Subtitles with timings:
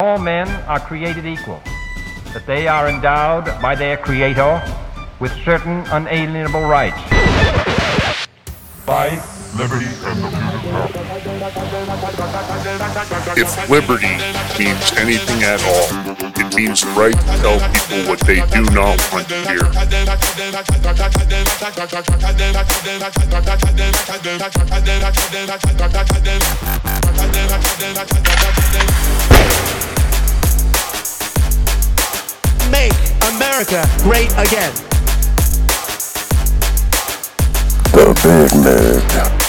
[0.00, 1.62] All men are created equal,
[2.32, 4.60] that they are endowed by their Creator
[5.20, 6.98] with certain unalienable rights.
[8.88, 10.90] Life, liberty, and the pursuit of.
[13.38, 14.18] If liberty
[14.58, 15.86] means anything at all,
[16.42, 19.62] it means the right to tell people what they do not want to hear.
[32.74, 32.92] Make
[33.36, 34.74] America great again.
[37.92, 39.44] The Big Mig.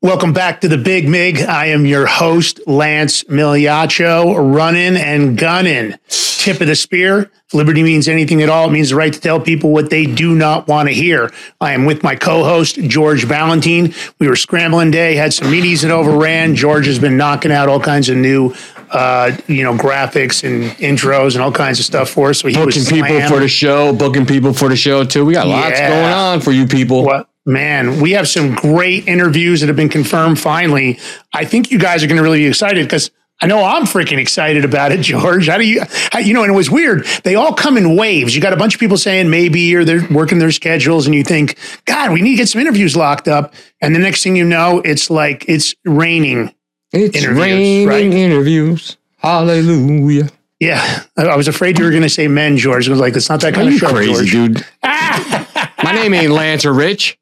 [0.00, 1.42] Welcome back to the Big Mig.
[1.42, 5.96] I am your host, Lance Migliaccio, running and gunning.
[6.08, 7.30] Tip of the spear.
[7.52, 10.34] Liberty means anything at all, it means the right to tell people what they do
[10.34, 11.30] not want to hear.
[11.60, 13.94] I am with my co-host, George Balloutine.
[14.18, 16.54] We were scrambling day, had some meetings that overran.
[16.54, 18.54] George has been knocking out all kinds of new
[18.92, 22.40] uh, you know, graphics and intros and all kinds of stuff for us.
[22.40, 25.24] So booking people for the show, booking people for the show too.
[25.24, 25.88] We got lots Yeah.
[25.88, 27.04] going on for you people.
[27.04, 30.98] What man, we have some great interviews that have been confirmed finally.
[31.32, 34.18] I think you guys are going to really be excited because I know I'm freaking
[34.18, 35.48] excited about it, George.
[35.48, 37.04] How do you, how, you know, and it was weird.
[37.24, 38.36] They all come in waves.
[38.36, 41.24] You got a bunch of people saying maybe, or they're working their schedules, and you
[41.24, 43.54] think, God, we need to get some interviews locked up.
[43.80, 46.54] And the next thing you know, it's like it's raining.
[46.92, 48.04] It's interviews, raining right?
[48.04, 48.96] interviews.
[49.18, 50.28] Hallelujah.
[50.60, 52.86] Yeah, I was afraid you were going to say men, George.
[52.88, 54.30] I was like, it's not that Are kind of show, crazy, George.
[54.30, 54.66] dude?
[54.84, 57.18] My name ain't Lance or Rich.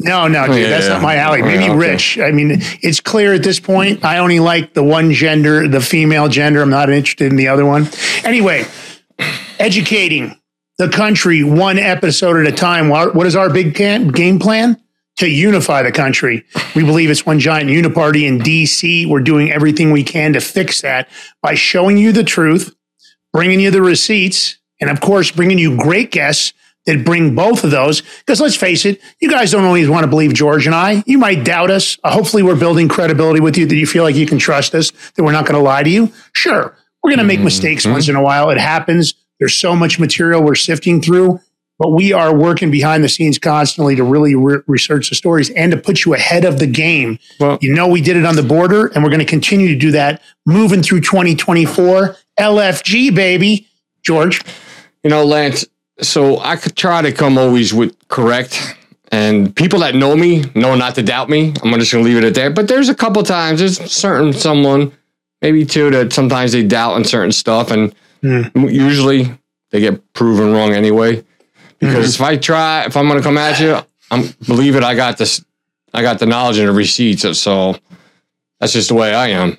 [0.00, 0.94] No, no, oh, dude, yeah, that's yeah.
[0.94, 1.40] not my alley.
[1.40, 1.78] Oh, Maybe Yeah, okay.
[1.78, 2.18] Rich.
[2.18, 4.04] I mean, it's clear at this point.
[4.04, 6.60] I only like the one gender, the female gender.
[6.62, 7.88] I'm not interested in the other one.
[8.24, 8.66] Anyway,
[9.58, 10.38] educating
[10.78, 12.88] the country one episode at a time.
[12.88, 14.80] What is our big game plan?
[15.18, 16.44] To unify the country.
[16.74, 19.08] We believe it's one giant uniparty in DC.
[19.08, 21.08] We're doing everything we can to fix that
[21.40, 22.74] by showing you the truth,
[23.32, 26.52] bringing you the receipts, and of course, bringing you great guests
[26.86, 28.02] that bring both of those.
[28.18, 31.02] Because let's face it, you guys don't always want to believe George and I.
[31.06, 31.98] You might doubt us.
[32.04, 34.90] Uh, hopefully, we're building credibility with you that you feel like you can trust us,
[35.14, 36.12] that we're not going to lie to you.
[36.32, 38.50] Sure, we're going to make mistakes once in a while.
[38.50, 39.14] It happens.
[39.38, 41.40] There's so much material we're sifting through,
[41.84, 45.70] but we are working behind the scenes constantly to really re- research the stories and
[45.70, 47.18] to put you ahead of the game.
[47.38, 49.76] Well- you know, we did it on the border, and we're going to continue to
[49.76, 52.16] do that moving through 2024.
[52.40, 53.68] LFG, baby.
[54.02, 54.40] George.
[55.02, 55.66] You know, Lance,
[56.00, 58.76] so I could try to come always with correct.
[59.12, 61.52] And people that know me know not to doubt me.
[61.62, 62.54] I'm just gonna leave it at that.
[62.54, 64.90] But there's a couple times, there's certain someone,
[65.42, 68.44] maybe two, that sometimes they doubt on certain stuff, and Hmm.
[68.68, 69.30] usually
[69.70, 71.22] they get proven wrong anyway.
[71.86, 73.78] Because if I try, if I'm gonna come at you,
[74.10, 74.82] I'm believe it.
[74.82, 75.44] I got this.
[75.92, 77.38] I got the knowledge and the receipts.
[77.38, 77.76] So
[78.60, 79.58] that's just the way I am.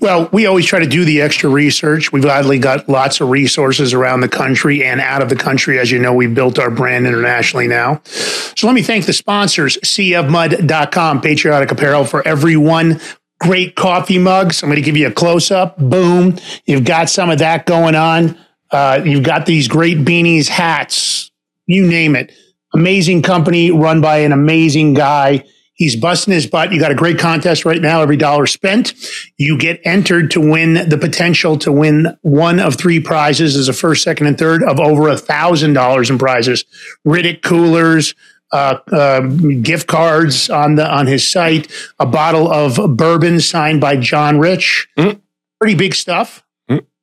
[0.00, 2.12] Well, we always try to do the extra research.
[2.12, 5.78] We've gladly got lots of resources around the country and out of the country.
[5.78, 8.00] As you know, we've built our brand internationally now.
[8.04, 13.00] So let me thank the sponsors, cfmud.com, patriotic apparel for everyone.
[13.40, 14.62] Great coffee mugs.
[14.62, 15.78] I'm going to give you a close up.
[15.78, 16.36] Boom.
[16.66, 18.38] You've got some of that going on.
[18.70, 21.30] Uh, you've got these great beanies, hats,
[21.66, 22.32] you name it.
[22.74, 25.44] Amazing company run by an amazing guy.
[25.74, 26.72] He's busting his butt.
[26.72, 28.02] You got a great contest right now.
[28.02, 28.94] Every dollar spent,
[29.36, 33.72] you get entered to win the potential to win one of three prizes as a
[33.72, 36.64] first, second, and third of over a thousand dollars in prizes.
[37.06, 38.16] Riddick coolers,
[38.52, 43.96] uh, uh, gift cards on the on his site, a bottle of bourbon signed by
[43.96, 44.88] John Rich.
[44.98, 45.20] Mm.
[45.60, 46.42] Pretty big stuff.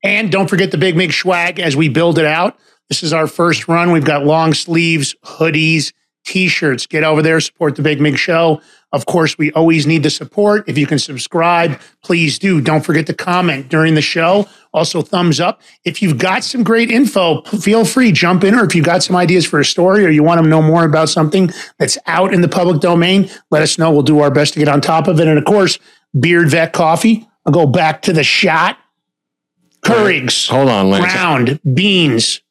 [0.05, 2.59] And don't forget the Big Mig swag as we build it out.
[2.89, 3.91] This is our first run.
[3.91, 5.93] We've got long sleeves, hoodies,
[6.25, 6.85] t-shirts.
[6.85, 8.61] Get over there, support the Big Mig Show.
[8.91, 10.69] Of course, we always need the support.
[10.69, 12.61] If you can subscribe, please do.
[12.61, 14.47] Don't forget to comment during the show.
[14.75, 15.59] Also, thumbs up.
[15.85, 18.53] If you've got some great info, feel free jump in.
[18.53, 20.85] Or if you've got some ideas for a story, or you want to know more
[20.85, 21.49] about something
[21.79, 23.89] that's out in the public domain, let us know.
[23.89, 25.27] We'll do our best to get on top of it.
[25.27, 25.79] And of course,
[26.17, 27.27] Beard Vet Coffee.
[27.47, 28.77] I'll go back to the shot.
[29.85, 31.05] Keurigs, Hold on, Lance.
[31.13, 32.41] ground beans.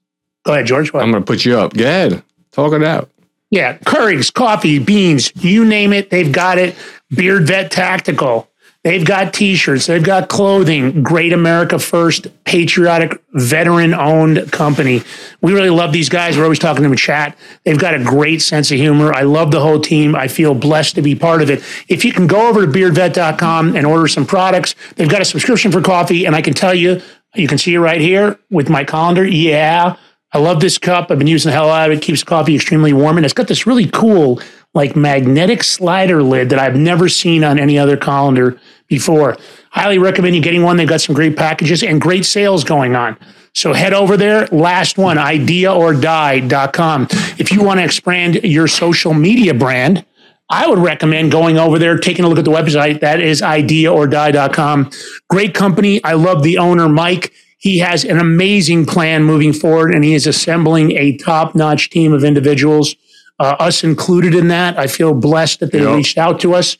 [0.45, 0.93] Go ahead, George.
[0.93, 1.03] What?
[1.03, 1.75] I'm gonna put you up.
[1.75, 2.23] Go ahead.
[2.53, 3.11] Talk it out.
[3.51, 6.75] Yeah, Keurigs, coffee, beans, you name it, they've got it.
[7.15, 8.49] Beard Vet Tactical.
[8.83, 11.03] They've got t-shirts, they've got clothing.
[11.03, 15.03] Great America First, patriotic, veteran-owned company.
[15.41, 16.37] We really love these guys.
[16.37, 17.37] We're always talking to them in chat.
[17.65, 19.15] They've got a great sense of humor.
[19.15, 20.15] I love the whole team.
[20.15, 21.63] I feel blessed to be part of it.
[21.89, 25.73] If you can go over to beardvet.com and order some products, they've got a subscription
[25.73, 27.01] for coffee, and I can tell you,
[27.35, 29.25] you can see it right here with my colander.
[29.25, 29.97] Yeah,
[30.33, 31.11] I love this cup.
[31.11, 32.03] I've been using the hell out of it.
[32.03, 33.17] Keeps coffee extremely warm.
[33.17, 34.41] And it's got this really cool,
[34.75, 38.59] like magnetic slider lid that I've never seen on any other colander
[38.89, 39.37] before.
[39.71, 40.77] Highly recommend you getting one.
[40.77, 43.17] They've got some great packages and great sales going on.
[43.55, 44.47] So head over there.
[44.49, 47.07] Last one, ideaordie.com.
[47.39, 50.05] If you want to expand your social media brand,
[50.51, 53.01] I would recommend going over there, taking a look at the website.
[53.01, 54.91] That is ideaordie.com.
[55.31, 56.03] Great company.
[56.05, 57.33] I love the owner, Mike.
[57.59, 62.13] He has an amazing plan moving forward, and he is assembling a top notch team
[62.13, 62.95] of individuals,
[63.41, 64.79] uh, us included in that.
[64.79, 65.97] I feel blessed that they Yep.
[65.97, 66.77] reached out to us.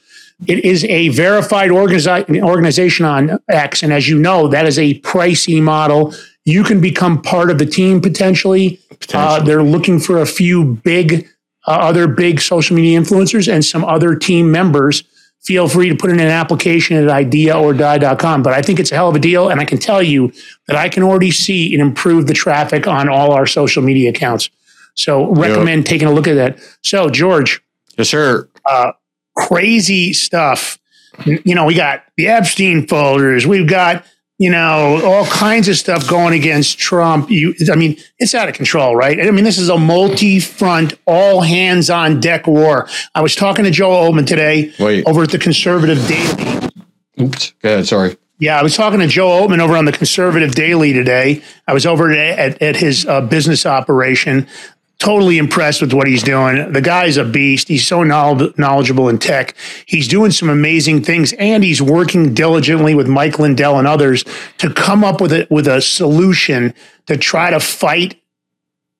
[0.47, 3.83] It is a verified organizi- organization on X.
[3.83, 6.13] And as you know, that is a pricey model.
[6.45, 8.79] You can become part of the team potentially.
[9.15, 11.27] Uh, they're looking for a few big,
[11.67, 15.03] uh, other big social media influencers and some other team members.
[15.43, 18.43] Feel free to put in an application at ideaordie.com.
[18.43, 19.51] But I think it's a hell of a deal.
[19.51, 20.33] And I can tell you
[20.69, 24.49] that I can already see it improve the traffic on all our social media accounts.
[24.95, 26.59] So recommend taking a look at that.
[26.83, 27.61] So, George,
[27.99, 28.49] Yes, sir.
[29.37, 30.79] crazy stuff.
[31.25, 33.47] You know, we got the Epstein folders.
[33.47, 34.05] We've got,
[34.39, 37.31] you know, all kinds of stuff going against Trump.
[37.31, 39.21] You, I mean, it's out of control, right?
[39.21, 42.89] I mean, this is a multi-front, all hands on deck war.
[43.15, 45.07] I was talking to Joe Oltmann today Wait.
[45.07, 46.71] over at the Conservative Daily.
[47.21, 47.53] Oops.
[47.63, 47.87] Go ahead.
[47.87, 48.17] Sorry.
[48.41, 51.43] Yeah, I was talking to Joe Oltmann over on the Conservative Daily today.
[51.69, 54.49] I was over at, at, at his uh, business operation.
[54.99, 56.73] Totally impressed with what he's doing.
[56.73, 57.69] The guy's a beast.
[57.69, 59.55] He's so knowledgeable in tech.
[59.87, 64.25] He's doing some amazing things, and he's working diligently with Mike Lindell and others
[64.59, 66.73] to come up with a with a solution
[67.07, 68.21] to try to fight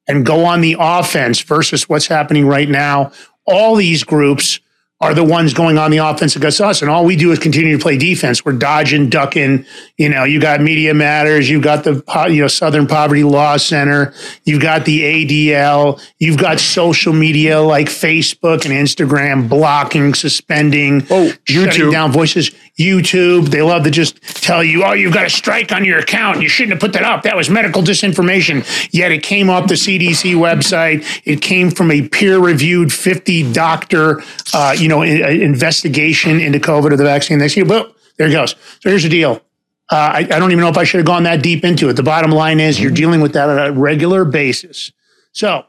[0.07, 3.13] and go on the offense versus what's happening right now.
[3.47, 4.61] All these groups
[5.05, 6.81] are the ones going on the offense against us.
[6.81, 8.43] And all we do is continue to play defense.
[8.43, 9.67] We're dodging, ducking.
[9.99, 14.15] You know, you got Media Matters, you've got the you know Southern Poverty Law Center,
[14.45, 21.33] you've got the ADL, you've got social media like Facebook and Instagram blocking, suspending, Oh,
[21.45, 21.93] shutting YouTube.
[21.93, 22.51] down voices.
[22.77, 26.43] YouTube, they love to just tell you, oh, you've got a strike on your account.
[26.43, 27.23] You shouldn't have put that up.
[27.23, 28.67] That was medical disinformation.
[28.93, 31.05] Yet it came off the CDC website.
[31.25, 36.97] It came from a peer-reviewed 50 doctor, uh, you know, i- investigation into COVID or
[36.97, 37.39] the vaccine.
[37.39, 38.53] They see, well, there it goes.
[38.81, 39.43] So here's the deal.
[39.91, 41.95] Uh, I, I don't even know if I should have gone that deep into it.
[41.95, 44.93] The bottom line is you're dealing with that on a regular basis.
[45.33, 45.65] So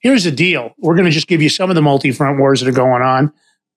[0.00, 0.74] here's the deal.
[0.78, 3.32] We're going to just give you some of the multi-front wars that are going on.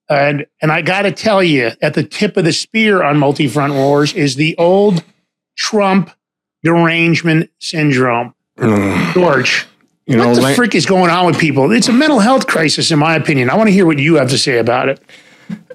[0.09, 3.73] And and I got to tell you, at the tip of the spear on multi-front
[3.73, 5.03] wars is the old
[5.57, 6.11] Trump
[6.63, 8.33] derangement syndrome.
[9.13, 9.67] George,
[10.07, 11.71] You know, what the Lan- frick is going on with people?
[11.71, 13.49] It's a mental health crisis, in my opinion.
[13.49, 14.99] I want to hear what you have to say about it.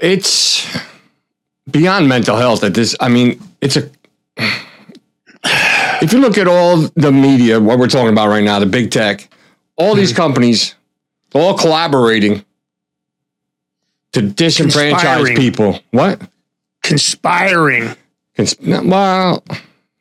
[0.01, 0.67] it's
[1.71, 3.89] beyond mental health at this i mean it's a
[6.03, 8.91] if you look at all the media what we're talking about right now the big
[8.91, 9.29] tech
[9.77, 10.23] all these mm-hmm.
[10.23, 10.75] companies
[11.31, 12.45] they're all collaborating
[14.13, 15.37] to disenfranchise Conspiring.
[15.37, 16.21] people what
[16.83, 17.95] Conspiring.
[18.37, 19.45] Cons- well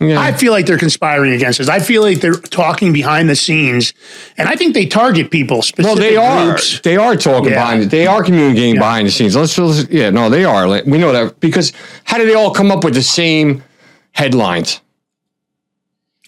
[0.01, 0.19] yeah.
[0.19, 1.69] I feel like they're conspiring against us.
[1.69, 3.93] I feel like they're talking behind the scenes,
[4.37, 5.61] and I think they target people.
[5.61, 6.01] Specifically.
[6.01, 6.45] Well, they are.
[6.47, 6.79] groups.
[6.81, 7.61] They are talking Yeah.
[7.61, 7.91] behind it.
[7.91, 9.35] They are communicating behind the scenes.
[9.35, 10.67] Let's, let's yeah, no, they are.
[10.85, 11.71] We know that because
[12.03, 13.63] how do they all come up with the same
[14.13, 14.81] headlines?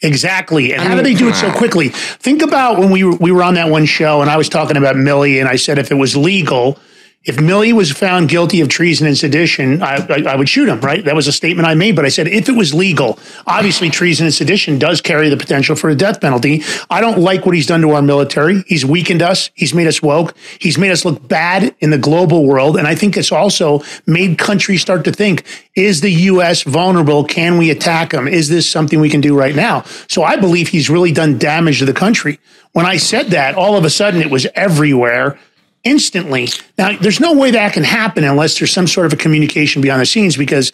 [0.04, 0.74] Exactly.
[0.74, 1.06] And how do mm.
[1.06, 1.90] they do it so quickly?
[1.90, 4.76] Think about when we were, we were on that one show and I was talking
[4.76, 6.78] about Milley and I said if it was legal,
[7.25, 10.81] if Milley was found guilty of treason and sedition, I, I, I would shoot him,
[10.81, 11.06] right?
[11.06, 14.26] That was a statement I made, but I said if it was legal, obviously treason
[14.26, 16.64] and sedition does carry the potential for a death penalty.
[16.90, 18.64] I don't like what he's done to our military.
[18.68, 19.52] He's weakened us.
[19.54, 20.36] He's made us woke.
[20.59, 22.76] He's made us look bad in the global world.
[22.76, 25.45] And I think it's also made countries start to think,
[25.76, 26.64] is the U.S.
[26.64, 27.24] vulnerable?
[27.24, 28.28] Can we attack him?
[28.28, 29.83] Is this something we can do right now?
[30.09, 32.40] So I believe he's really done damage to the country.
[32.74, 35.40] When I said that, all of a sudden it was everywhere
[35.83, 36.47] instantly.
[36.78, 40.02] Now, there's no way that can happen unless there's some sort of a communication behind
[40.02, 40.71] the scenes because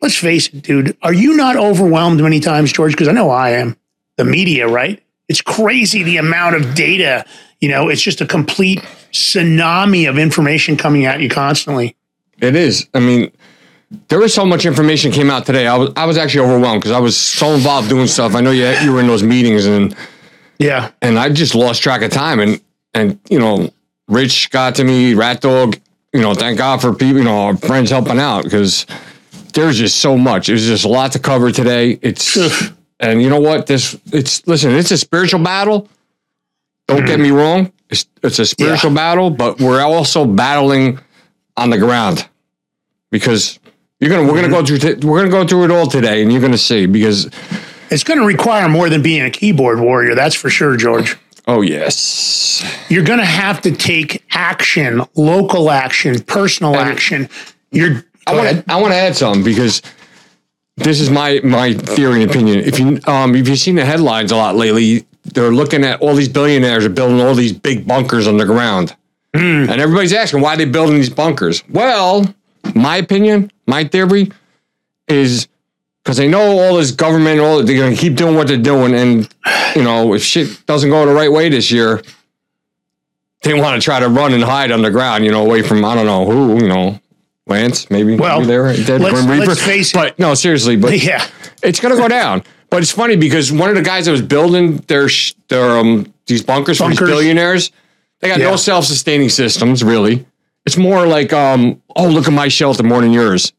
[0.00, 2.92] let's face it, dude, are you not overwhelmed many times, George?
[2.92, 3.76] Because I know I am.
[4.16, 5.02] The media, right?
[5.28, 7.24] It's crazy the amount of data.
[7.60, 8.80] You know, it's just a complete
[9.12, 11.96] tsunami of information coming at you constantly.
[12.40, 12.88] It is.
[12.92, 13.30] I mean,
[14.08, 15.66] there was so much information came out today.
[15.66, 18.34] I was I was actually overwhelmed because I was so involved doing stuff.
[18.34, 19.94] I know you you were in those meetings and
[20.58, 20.90] Yeah.
[21.02, 22.40] and I just lost track of time.
[22.40, 22.60] And
[22.94, 23.70] and you know,
[24.12, 25.78] Rich got to me, Rat Dog.
[26.12, 27.18] You know, thank God for people.
[27.18, 28.86] You know, our friends helping out because
[29.54, 30.48] there's just so much.
[30.48, 31.98] There's just a lot to cover today.
[32.02, 32.36] It's
[33.00, 33.66] and you know what?
[33.66, 34.72] This it's listen.
[34.72, 35.88] It's a spiritual battle.
[36.88, 37.72] Don't get me wrong.
[37.88, 38.96] It's it's a spiritual Yeah.
[38.96, 40.98] battle, but we're also battling
[41.56, 42.28] on the ground
[43.10, 43.58] because
[43.98, 44.76] you're gonna we're gonna go mm-hmm.
[44.76, 47.30] through t- we're gonna go through it all today, and you're gonna see because
[47.92, 50.14] It's going to require more than being a keyboard warrior.
[50.14, 51.18] That's for sure, George.
[51.46, 57.28] Oh yes, You're going to have to take action, local action, personal action.
[57.70, 59.82] You're I want to I want to add something because
[60.76, 62.60] this is my my theory and opinion.
[62.60, 66.14] If you um if you've seen the headlines a lot lately, they're looking at all
[66.14, 68.94] these billionaires are building all these big bunkers underground,
[69.34, 69.68] Hmm.
[69.70, 71.62] and everybody's asking why they're building these bunkers.
[71.68, 72.32] Well,
[72.74, 74.30] my opinion, my theory
[75.08, 75.48] is
[76.02, 79.28] because they know all this government, all they're gonna keep doing what they're doing, and
[79.76, 82.02] you know if shit doesn't go the right way this year,
[83.42, 86.06] they want to try to run and hide underground, you know, away from I don't
[86.06, 86.98] know who, you know,
[87.46, 88.16] Lance, maybe.
[88.16, 89.46] Well, maybe they were dead let's- Grim Reaper.
[89.46, 89.94] let's face it.
[89.94, 91.26] But no, seriously, but Yeah.
[91.62, 92.42] it's gonna go down.
[92.70, 95.08] But it's funny because one of the guys that was building their
[95.48, 97.70] their um these bunkers, for these billionaires,
[98.20, 98.50] they got Yeah.
[98.50, 100.24] no self sustaining systems really.
[100.64, 103.52] It's more like um oh look at my shelter more than yours.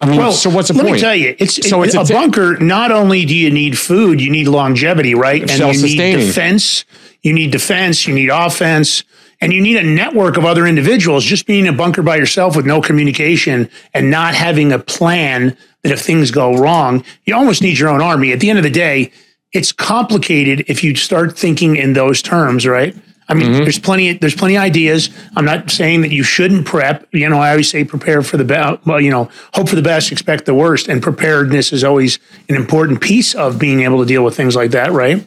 [0.00, 0.94] I mean, Well, so what's the let point?
[0.96, 2.58] me tell you, it's, So it's a, a bunker.
[2.58, 5.40] Not only do you need food, you need longevity, right?
[5.40, 6.84] And you need defense.
[7.22, 8.06] You need defense.
[8.06, 9.04] You need offense,
[9.40, 11.24] and you need a network of other individuals.
[11.24, 15.92] Just being a bunker by yourself with no communication and not having a plan that
[15.92, 18.32] if things go wrong, you almost need your own army.
[18.32, 19.12] At the end of the day,
[19.52, 22.94] it's complicated if you start thinking in those terms, right?
[23.28, 23.62] I mean, Mm-hmm.
[23.64, 24.12] there's plenty.
[24.12, 25.10] There's plenty of ideas.
[25.36, 27.06] I'm not saying that you shouldn't prep.
[27.12, 28.86] You know, I always say prepare for the best.
[28.86, 32.18] Well, you know, hope for the best, expect the worst, and preparedness is always
[32.48, 34.92] an important piece of being able to deal with things like that.
[34.92, 35.18] Right.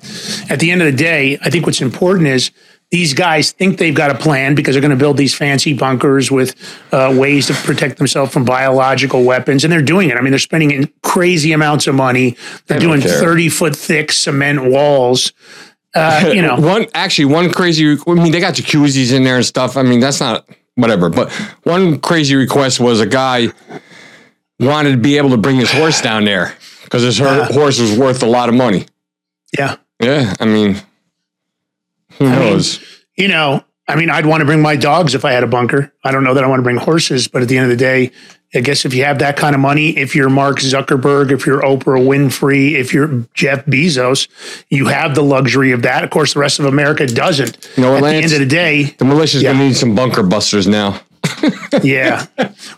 [0.50, 2.52] At the end of the day, I think what's important is
[2.92, 6.32] these guys think they've got a plan because they're going to build these fancy bunkers
[6.32, 6.56] with
[6.92, 10.18] uh, ways to protect themselves from biological weapons, and they're doing it.
[10.18, 12.36] I mean, they're spending crazy amounts of money.
[12.66, 15.34] They're doing 30 foot thick cement walls.
[15.96, 17.98] Uh, you know, one actually one crazy.
[18.08, 19.78] I mean, they got jacuzzis in there and stuff.
[19.78, 21.10] I mean, that's not whatever.
[21.10, 21.32] But
[21.64, 23.48] one crazy request was a guy
[24.60, 27.98] wanted to be able to bring his horse down there because his her- horse was
[27.98, 28.86] worth a lot of money.
[29.58, 29.76] yeah.
[30.02, 30.76] Yeah, I mean,
[32.14, 32.80] who mean, knows?
[33.18, 35.92] you know, I mean, I'd want to bring my dogs if I had a bunker.
[36.06, 37.84] I don't know that I want to bring horses, but at the end of the
[37.84, 38.12] day,
[38.54, 41.62] I guess if you have that kind of money, if you're Mark Zuckerberg, if you're
[41.62, 44.28] Oprah Winfrey, if you're Jeff Bezos,
[44.70, 46.04] you have the luxury of that.
[46.04, 47.70] Of course, the rest of America doesn't.
[47.78, 49.52] You know At the end of the day, the militia's yeah.
[49.52, 51.00] gonna need some bunker busters now.
[51.84, 52.26] yeah.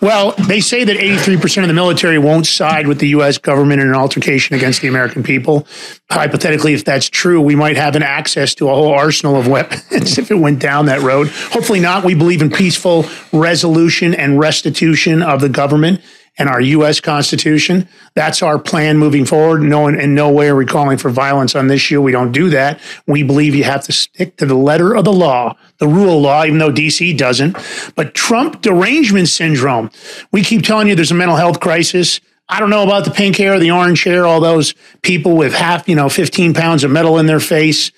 [0.01, 3.37] Well, they say that 83% of the military won't side with the U.S.
[3.37, 5.67] government in an altercation against the American people.
[6.09, 10.17] Hypothetically, if that's true, we might have an access to a whole arsenal of weapons
[10.17, 11.29] if it went down that road.
[11.29, 12.03] Hopefully not.
[12.03, 16.01] We believe in peaceful resolution and restitution of the government
[16.37, 16.99] and our U.S.
[16.99, 17.87] Constitution.
[18.15, 19.61] That's our plan moving forward.
[19.61, 22.01] No, in no way are we calling for violence on this issue.
[22.01, 22.79] We don't do that.
[23.07, 26.23] We believe you have to stick to the letter of the law, the rule of
[26.23, 27.57] law, even though DC doesn't.
[27.95, 29.89] But Trump derangement syndrome,
[30.31, 32.21] we keep telling you there's a mental health crisis.
[32.47, 35.87] I don't know about the pink hair, the orange hair, all those people with half,
[35.87, 37.91] you know, 15 pounds of metal in their face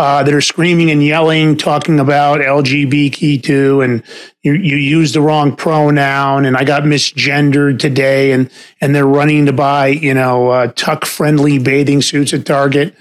[0.00, 4.02] uh, that are screaming and yelling, talking about LGBTQ, and
[4.42, 9.44] you, you use the wrong pronoun, and I got misgendered today, and and they're running
[9.44, 12.96] to buy, you know, uh, tuck friendly bathing suits at Target.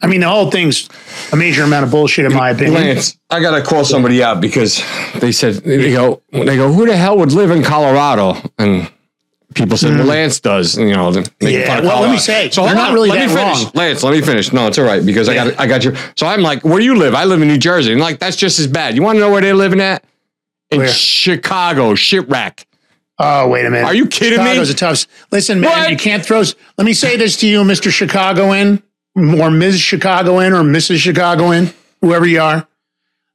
[0.00, 0.88] I mean, the whole thing's
[1.32, 2.74] a major amount of bullshit, in my opinion.
[2.74, 4.80] Lance, I gotta call somebody out because
[5.18, 8.88] they said they go they go who the hell would live in Colorado and
[9.54, 11.10] people said well Lance does you know.
[11.40, 13.72] Yeah, of well, let me say, so they're not really let me that finish wrong.
[13.74, 16.26] Lance let me finish no it's all right because I got I got you so
[16.26, 18.58] I'm like where do you live I live in New Jersey and like that's just
[18.58, 20.04] as bad you want to know where they're living at
[20.70, 20.88] in Where?
[20.88, 22.66] Chicago shipwreck
[23.18, 23.86] Oh, wait a minute.
[23.86, 24.44] Are you kidding me?
[24.44, 25.06] Chicago's a tough.
[25.30, 25.90] Listen, man, What?
[25.90, 26.42] you can't throw.
[26.76, 27.92] Let me say this to you, Mr.
[27.92, 28.82] Chicagoan,
[29.16, 29.80] or Ms.
[29.80, 30.98] Chicagoan, or Mrs.
[30.98, 32.66] Chicagoan, whoever you are.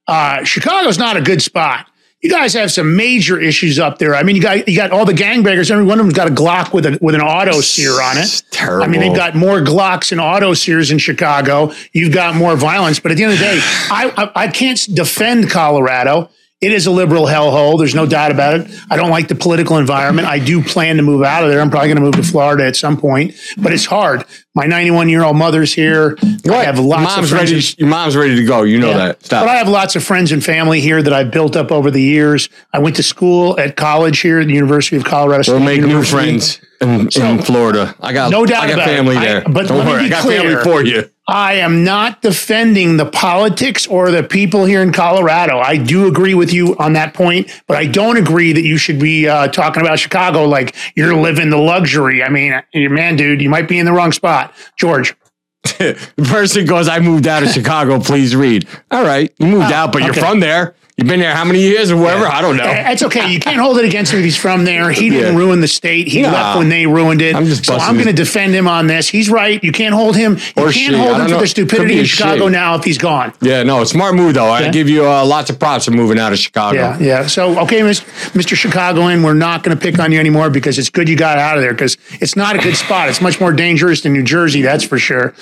[0.06, 1.88] Uh, Chicago's not a good spot.
[2.22, 4.14] You guys have some major issues up there.
[4.14, 5.72] I mean, you got you got all the gangbangers.
[5.72, 8.22] Every one of them's got a Glock with a with an auto sear on it.
[8.22, 11.72] It's terrible I mean, they've got more Glocks and auto sears in Chicago.
[11.94, 13.00] You've got more violence.
[13.00, 16.30] But at the end of the day, I, I, I can't defend Colorado.
[16.62, 17.78] It is a liberal hellhole.
[17.80, 18.70] There's no doubt about it.
[18.90, 20.28] I don't like the political environment.
[20.28, 21.62] I do plan to move out of there.
[21.62, 24.26] I'm probably going to move to Florida at some point, but it's hard.
[24.56, 26.18] My 91 year old mother's here.
[26.52, 27.52] I have lots of mom's friends.
[27.52, 28.98] ready your mom's ready to go you know Yeah.
[28.98, 31.72] that stop But I have lots of friends and family here that I've built up
[31.72, 32.50] over the years.
[32.74, 35.82] I went to school at college here at the University of Colorado State We'll make
[35.82, 37.96] new friends in, in Florida.
[38.02, 38.96] I got No doubt I got about it.
[38.98, 39.42] family I- there.
[39.48, 40.42] but Don't let me worry, be I got clear.
[40.42, 41.10] family for you.
[41.30, 45.60] I am not defending the politics or the people here in Colorado.
[45.60, 49.00] I do agree with you on that point, but I don't agree that you should
[49.00, 52.24] be uh, talking about Chicago like you're living the luxury.
[52.24, 54.56] I mean, man, dude, you might be in the wrong spot.
[54.76, 55.16] George,
[55.78, 58.00] The person goes, "I moved out of Chicago.
[58.00, 60.74] Please read." All right, you moved out, but you're from there.
[61.00, 62.26] You've been there how many years or whatever?
[62.28, 62.66] I don't know.
[62.68, 63.32] It's okay.
[63.32, 64.92] You can't hold it against him if he's from there.
[64.92, 65.40] He didn't Yeah.
[65.40, 66.10] ruin the state.
[66.10, 66.32] He Nah.
[66.32, 67.38] left when they ruined it.
[67.38, 69.08] I'm just so I'm going to defend him on this.
[69.08, 69.64] He's right.
[69.64, 70.34] You can't hold him.
[70.58, 70.98] You Or can't she.
[70.98, 72.52] Hold him don't for the stupidity be in Chicago she.
[72.52, 73.32] now if he's gone.
[73.42, 74.52] Yeah, no, smart move though.
[74.52, 76.78] I give you uh, lots of props for moving out of Chicago.
[76.78, 77.28] Yeah, yeah.
[77.28, 78.02] So, okay, Mis-
[78.34, 78.56] Mr.
[78.58, 81.56] Chicagoan, we're not going to pick on you anymore because it's good you got out
[81.56, 83.08] of there because it's not a good spot.
[83.08, 85.34] It's much more dangerous than New Jersey, that's for sure.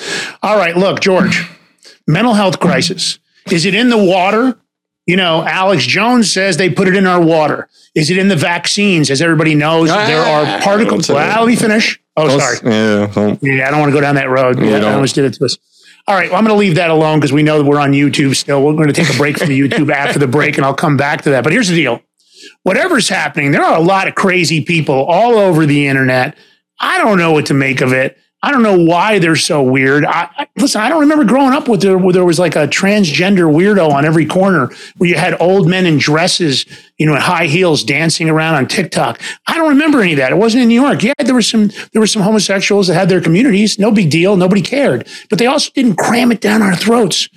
[0.43, 1.47] All right, look, George,
[2.05, 3.17] mental health crisis.
[3.49, 4.57] Is it in the water?
[5.07, 7.67] You know, Alex Jones says they put it in our water.
[7.95, 9.09] Is it in the vaccines?
[9.09, 11.09] As everybody knows, there are Ah, particles.
[11.09, 11.99] Well, let me finish.
[12.15, 12.57] Oh, Don't- sorry.
[12.63, 14.59] Yeah, don't- Yeah, I don't want to go down that road.
[14.61, 15.57] Yeah, I almost did it to us.
[16.07, 17.91] All right, well, I'm going to leave that alone because we know that we're on
[17.91, 18.61] YouTube still.
[18.63, 20.95] We're going to take a break from the YouTube after the break, and I'll come
[20.97, 21.43] back to that.
[21.43, 22.01] But here's the deal
[22.63, 26.37] whatever's happening, there are a lot of crazy people all over the internet.
[26.79, 28.17] I don't know what to make of it.
[28.43, 30.05] I don't know why they're so weird.
[30.05, 33.51] I, listen, I don't remember growing up with there where there was like a transgender
[33.51, 36.65] weirdo on every corner where you had old men in dresses,
[36.99, 39.19] you know, in high heels dancing around on TikTok.
[39.47, 40.31] I don't remember any of that.
[40.31, 41.01] It wasn't in New York.
[41.01, 43.79] Yeah, there were some there were some homosexuals that had their communities.
[43.79, 44.37] No big deal.
[44.37, 45.07] Nobody cared.
[45.31, 47.29] But they also didn't cram it down our throats.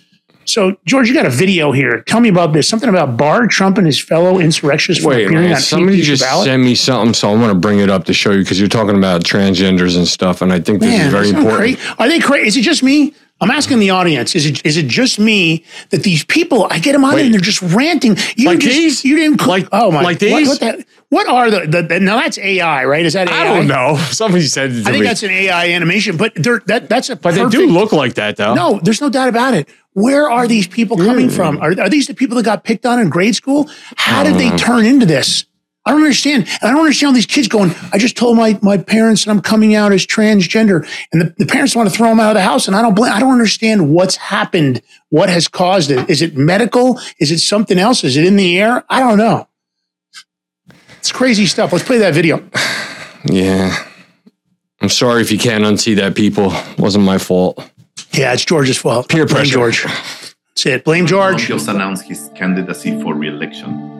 [0.50, 2.02] So, George, you got a video here.
[2.02, 2.68] Tell me about this.
[2.68, 6.46] Something about Barr, Trump, and his fellow insurrectionists Wait, appearing man, on somebody just ballot.
[6.46, 8.68] sent me something, so I want to bring it up to show you because you're
[8.68, 11.78] talking about transgenders and stuff, and I think this Man, is very important.
[11.78, 12.48] cra- Are they crazy?
[12.48, 13.14] Is it just me?
[13.42, 14.34] I'm asking the audience.
[14.34, 16.66] Is it is it just me that these people?
[16.70, 17.24] I get them on Wait.
[17.24, 18.16] and they're just ranting.
[18.36, 19.04] You Like just, these?
[19.04, 19.46] You didn't.
[19.46, 20.02] Like- oh my.
[20.02, 20.48] like What, these?
[20.48, 22.00] what, the, what are the, the, the?
[22.00, 23.04] Now that's AI, right?
[23.06, 23.40] Is that AI?
[23.40, 23.96] I don't know.
[24.10, 25.02] Somebody said I think me.
[25.02, 27.16] that's an AI animation, but they're, that that's a.
[27.16, 28.54] but they do look like that, though.
[28.54, 29.68] No, there's no doubt about it.
[29.94, 31.34] Where are these people coming Hmm.
[31.34, 31.56] from?
[31.58, 33.68] Are, are these the people that got picked on in grade school?
[33.96, 34.38] How did Hmm.
[34.38, 35.46] they turn into this?
[35.86, 36.46] I don't understand.
[36.60, 39.30] And I don't understand all these kids going, I just told my, my parents that
[39.30, 40.86] I'm coming out as transgender.
[41.12, 42.66] And the, the parents want to throw them out of the house.
[42.66, 44.82] And I don't blame, I don't understand what's happened.
[45.08, 46.08] What has caused it?
[46.10, 47.00] Is it medical?
[47.18, 48.04] Is it something else?
[48.04, 48.84] Is it in the air?
[48.90, 49.48] I don't know.
[50.98, 51.72] It's crazy stuff.
[51.72, 52.48] Let's play that video.
[53.26, 53.76] Yeah.
[54.80, 56.54] I'm sorry if you can't unsee that, people.
[56.78, 57.70] Wasn't my fault.
[58.12, 59.10] Yeah, it's George's fault.
[59.10, 59.52] Peer Blame pressure.
[59.52, 59.82] George.
[59.84, 60.84] That's it.
[60.84, 61.46] Blame George.
[61.46, 63.99] just announced his candidacy for re-election.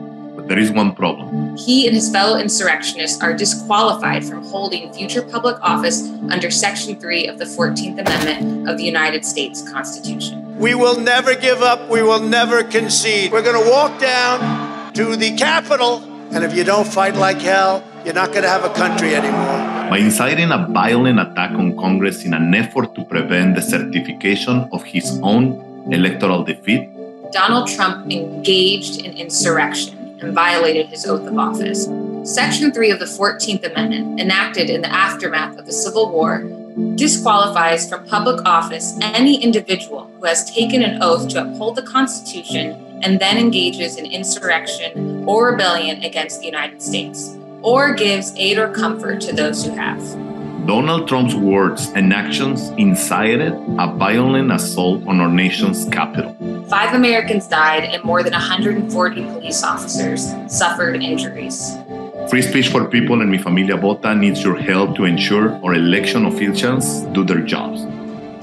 [0.51, 1.55] there is one problem.
[1.55, 7.27] He and his fellow insurrectionists are disqualified from holding future public office under Section 3
[7.27, 10.35] of the 14th Amendment of the United States Constitution.
[10.57, 11.89] We will never give up.
[11.89, 13.31] We will never concede.
[13.31, 17.81] We're going to walk down to the Capitol, and if you don't fight like hell,
[18.03, 19.55] you're not going to have a country anymore.
[19.89, 24.83] By inciting a violent attack on Congress in an effort to prevent the certification of
[24.83, 26.89] his own electoral defeat,
[27.31, 31.87] Donald Trump engaged in insurrection and violated his oath of office.
[32.23, 36.43] Section 3 of the 14th Amendment, enacted in the aftermath of the Civil War,
[36.95, 42.99] disqualifies from public office any individual who has taken an oath to uphold the Constitution
[43.03, 48.71] and then engages in insurrection or rebellion against the United States, or gives aid or
[48.71, 50.30] comfort to those who have.
[50.65, 56.35] Donald Trump's words and actions incited a violent assault on our nation's capital.
[56.69, 61.75] Five Americans died and more than 140 police officers suffered injuries.
[62.29, 66.27] Free Speech for People and Mi Familia Vota needs your help to ensure our election
[66.27, 67.81] officials do their jobs.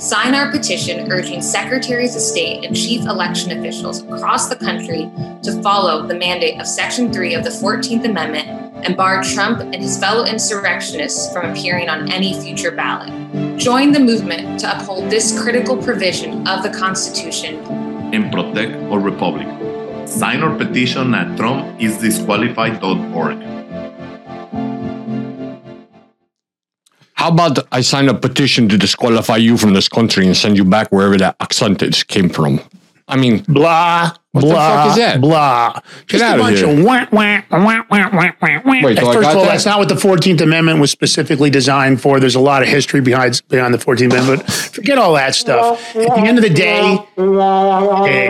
[0.02, 5.10] Sign our petition urging secretaries of state and chief election officials across the country
[5.42, 9.76] to follow the mandate of Section 3 of the 14th Amendment and bar Trump and
[9.76, 13.10] his fellow insurrectionists from appearing on any future ballot.
[13.58, 17.56] Join the movement to uphold this critical provision of the Constitution
[18.14, 19.46] and protect our republic.
[20.08, 23.42] Sign our petition at trumpisdisqualified.org.
[27.12, 30.64] How about I sign a petition to disqualify you from this country and send you
[30.64, 32.60] back wherever that accent is came from?
[33.08, 35.20] I mean, Blah, What the blah, fuck is that?
[35.20, 35.80] blah.
[36.06, 36.70] Just out a of bunch here.
[36.70, 38.80] of wah, wah, wah, wah, wah, wah, wah.
[38.82, 39.52] Wait, do I First got of all, that?
[39.52, 42.20] that's not what the 14th Amendment was specifically designed for.
[42.20, 44.42] There's a lot of history behind, behind the 14th Amendment.
[44.42, 45.80] But forget all that stuff.
[45.96, 46.98] At the end of the day,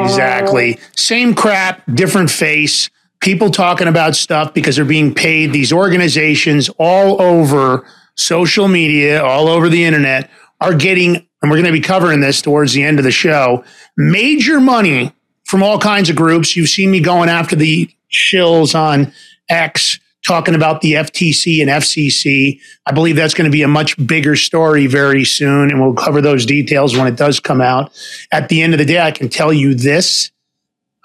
[0.03, 0.79] exactly.
[0.97, 2.91] Same crap, different face.
[3.21, 5.53] People talking about stuff because they're being paid.
[5.53, 11.65] These organizations all over social media, all over the internet, are getting, and we're going
[11.67, 13.65] to be covering this towards the end of the show,
[13.97, 15.13] major money
[15.49, 16.55] from all kinds of groups.
[16.55, 19.13] You've seen me going after the shills on
[19.49, 22.61] X, talking about the FTC and FCC.
[22.87, 26.21] I believe that's going to be a much bigger story very soon, and we'll cover
[26.21, 27.91] those details when it does come out.
[28.31, 30.31] At the end of the day, I can tell you this.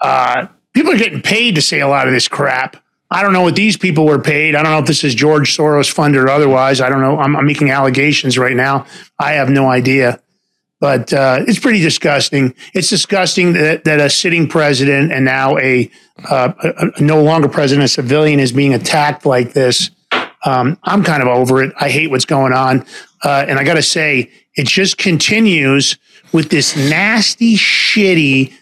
[0.00, 2.76] Uh, people are getting paid to say a lot of this crap.
[3.10, 4.54] I don't know what these people were paid.
[4.54, 6.80] I don't know if this is George Soros funded or otherwise.
[6.80, 7.18] I don't know.
[7.18, 8.86] I'm, I'm making allegations right now.
[9.18, 10.20] I have no idea.
[10.84, 12.54] But uh, it's pretty disgusting.
[12.74, 15.90] It's disgusting that, that a sitting president and now a,
[16.28, 19.90] uh, a, a no longer president, a civilian, is being attacked like this.
[20.44, 21.72] Um, I'm kind of over it.
[21.80, 22.84] I hate what's going on.
[23.22, 25.96] Uh, and I got to say, it just continues
[26.32, 28.52] with this nasty, shitty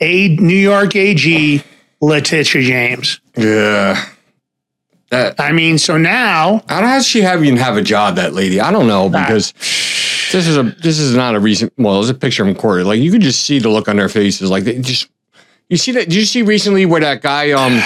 [0.00, 1.62] a New York AG,
[2.00, 3.20] Letitia James.
[3.36, 4.04] Yeah.
[5.10, 8.16] That, I mean, so now how does she have even have a job?
[8.16, 9.54] That lady, I don't know because
[10.32, 11.72] this is a this is not a recent.
[11.78, 12.84] Well, there's a picture from court.
[12.84, 14.50] Like you could just see the look on their faces.
[14.50, 15.08] Like they just
[15.68, 16.04] you see that.
[16.04, 17.80] Did you see recently where that guy um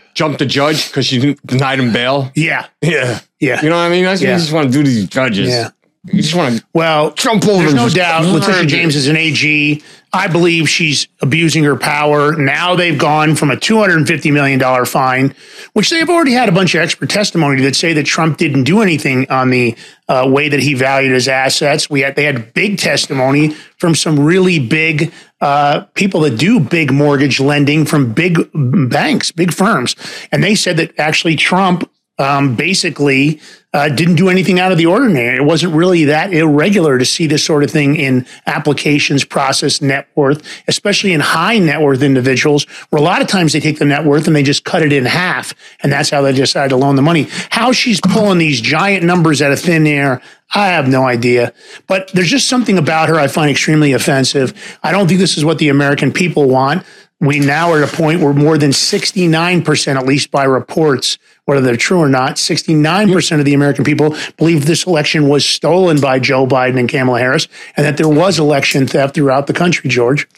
[0.14, 2.30] jumped the judge because she denied him bail?
[2.34, 3.62] Yeah, yeah, yeah.
[3.62, 4.04] You know what I mean?
[4.04, 4.34] That's what Yeah.
[4.34, 5.48] you just want to do to these judges.
[5.48, 5.70] Yeah.
[6.12, 7.62] You just want to Well, jump over.
[7.62, 8.66] There's no doubt Letitia.
[8.66, 9.82] James is an AG.
[10.12, 12.34] I believe she's abusing her power.
[12.36, 15.34] Now they've gone from a $250 million fine,
[15.74, 18.80] which they've already had a bunch of expert testimony that say that Trump didn't do
[18.80, 19.76] anything on the
[20.08, 21.90] uh, way that he valued his assets.
[21.90, 26.92] We had, they had big testimony from some really big uh, people that do big
[26.92, 29.96] mortgage lending from big banks, big firms.
[30.32, 33.40] And they said that actually Trump um, basically
[33.76, 35.36] uh, didn't do anything out of the ordinary.
[35.36, 40.08] It wasn't really that irregular to see this sort of thing in applications, process, net
[40.14, 43.84] worth, especially in high net worth individuals, where a lot of times they take the
[43.84, 45.52] net worth and they just cut it in half.
[45.82, 47.28] And that's how they decide to loan the money.
[47.50, 50.22] How she's pulling these giant numbers out of thin air,
[50.54, 51.52] I have no idea.
[51.86, 54.78] But there's just something about her I find extremely offensive.
[54.82, 56.82] I don't think this is what the American people want.
[57.18, 61.62] We now are at a point where more than 69%, at least by reports, whether
[61.62, 66.18] they're true or not, 69% of the American people believe this election was stolen by
[66.18, 70.28] Joe Biden and Kamala Harris and that there was election theft throughout the country, George.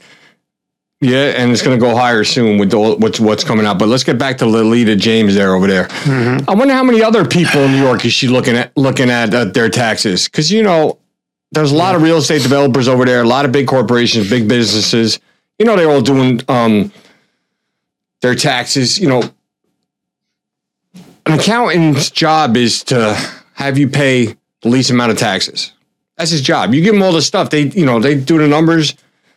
[1.01, 3.79] Yeah, and it's going to go higher soon with the, what's what's coming out.
[3.79, 5.87] But let's get back to Lolita James there over there.
[6.49, 9.33] I wonder how many other people in New York is she looking at looking at
[9.33, 10.27] uh, their taxes?
[10.27, 10.99] Because you know,
[11.53, 14.49] there's a lot of real estate developers over there, a lot of big corporations, big
[14.49, 15.21] businesses.
[15.59, 16.93] You know, they're all doing um,
[18.21, 18.99] their taxes.
[18.99, 19.23] You know,
[21.27, 23.15] an accountant's job is to
[23.55, 25.73] have you pay the least amount of taxes.
[26.17, 26.75] That's his job.
[26.75, 27.51] You give him all the stuff.
[27.51, 28.95] They, you know, they do the numbers.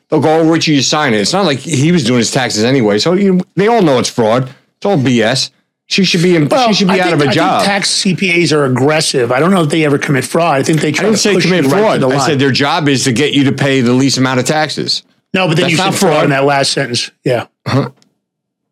[0.10, 0.68] They'll go over it.
[0.68, 1.18] You sign it.
[1.22, 3.00] It's not like he was doing his taxes anyway.
[3.00, 4.54] So you, they all know it's fraud.
[4.78, 5.52] It's all BS.
[5.86, 6.36] She should be.
[6.36, 7.62] In, well, she should be I out think- of a I job.
[7.62, 9.32] Think tax CPAs are aggressive.
[9.32, 10.56] I don't know if they ever commit fraud.
[10.56, 12.02] I think they I try didn't to say push commit you right to fraud.
[12.02, 12.30] the I line.
[12.30, 15.04] said their job is to get you to pay the least amount of taxes.
[15.34, 16.24] No, but then that's you said fraud fraud.
[16.26, 17.12] in that last sentence.
[17.24, 17.48] Yeah.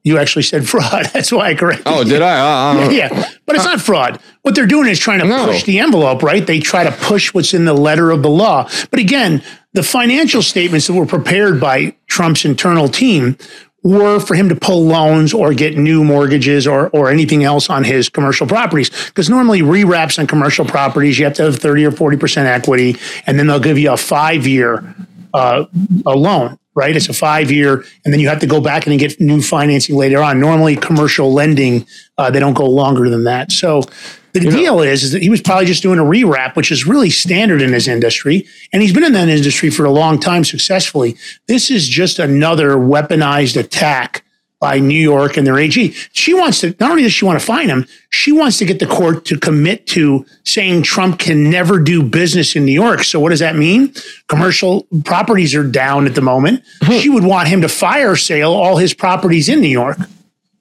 [0.03, 1.05] You actually said fraud.
[1.13, 2.85] That's why I corrected Oh, did I?
[2.85, 3.09] Uh, yeah,
[3.45, 4.19] but it's not fraud.
[4.43, 5.45] What they're doing is trying to No.
[5.47, 6.45] push the envelope, right?
[6.47, 8.69] They try to push what's in the letter of the law.
[8.91, 9.43] But again,
[9.73, 13.37] the financial statements that were prepared by Trump's internal team
[13.83, 17.83] were for him to pull loans or get new mortgages or or anything else on
[17.83, 18.89] his commercial properties.
[19.07, 22.95] Because normally rewraps on commercial properties, you have to have 30 or 40% equity,
[23.27, 24.95] and then they'll give you a five year
[25.33, 25.65] uh,
[26.05, 26.95] a loan, right?
[26.95, 29.95] It's a five year, and then you have to go back and get new financing
[29.95, 30.39] later on.
[30.39, 31.85] Normally, commercial lending,
[32.17, 33.51] uh, they don't go longer than that.
[33.51, 33.83] So
[34.33, 37.09] the deal is, is that he was probably just doing a rewrap, which is really
[37.09, 38.47] standard in his industry.
[38.71, 41.17] And he's been in that industry for a long time successfully.
[41.47, 44.23] This is just another weaponized attack
[44.59, 45.91] by New York and their AG.
[46.11, 48.79] She wants to, not only does she want to fine him, she wants to get
[48.79, 53.03] the court to commit to saying Trump can never do business in New York.
[53.03, 53.93] So what does that mean?
[54.27, 56.63] Commercial properties are down at the moment.
[56.83, 56.99] Hmm.
[56.99, 59.97] She would want him to fire sale all his properties in New York,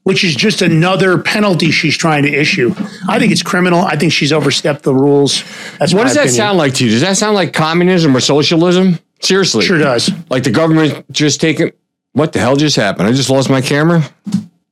[0.04, 2.72] which is just another penalty she's trying to issue.
[3.08, 3.80] I think it's criminal.
[3.80, 5.42] I think she's overstepped the rules.
[5.78, 6.36] That's what does that opinion.
[6.36, 6.90] sound like to you?
[6.90, 9.00] Does that sound like communism or socialism?
[9.20, 10.12] Seriously, Sure does.
[10.30, 11.72] Like the government just taking.
[12.12, 13.08] What the hell just happened?
[13.08, 14.02] I just lost my camera.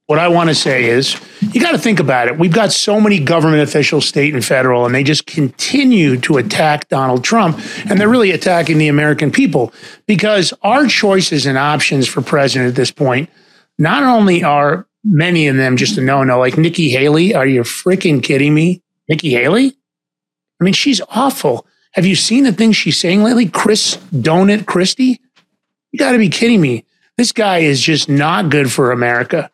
[0.07, 1.21] What I want to say is,
[1.53, 2.39] you got to think about it.
[2.39, 6.89] We've got so many government officials, state and federal, and they just continue to attack
[6.89, 7.59] Donald Trump.
[7.91, 9.73] And they're really attacking the American people
[10.07, 13.29] because our choices and options for president at this point,
[13.79, 17.35] not only are many of them just a no no, like Nikki Haley.
[17.35, 18.83] Are you freaking kidding me?
[19.09, 19.77] Nikki Haley?
[20.61, 21.67] I mean, she's awful.
[21.93, 23.49] Have you seen the things she's saying lately?
[23.49, 25.21] Chris Donut Christie?
[25.91, 26.85] You got to be kidding me.
[27.17, 29.51] This guy is just not good for America.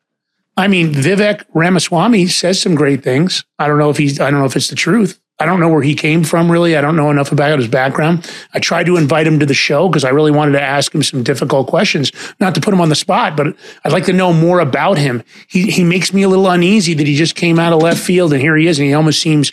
[0.57, 3.45] I mean, Vivek Ramaswamy says some great things.
[3.59, 5.21] I don't know if he's, I don't know if it's the truth.
[5.39, 6.77] I don't know where he came from, really.
[6.77, 8.31] I don't know enough about his background.
[8.53, 11.03] I tried to invite him to the show because I really wanted to ask him
[11.03, 14.33] some difficult questions, not to put him on the spot, but I'd like to know
[14.33, 15.23] more about him.
[15.49, 18.33] He, he makes me a little uneasy that he just came out of left field
[18.33, 19.51] and here he is, and he almost seems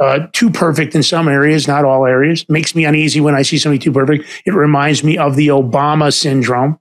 [0.00, 2.46] uh, too perfect in some areas, not all areas.
[2.48, 4.24] Makes me uneasy when I see somebody too perfect.
[4.44, 6.78] It reminds me of the Obama syndrome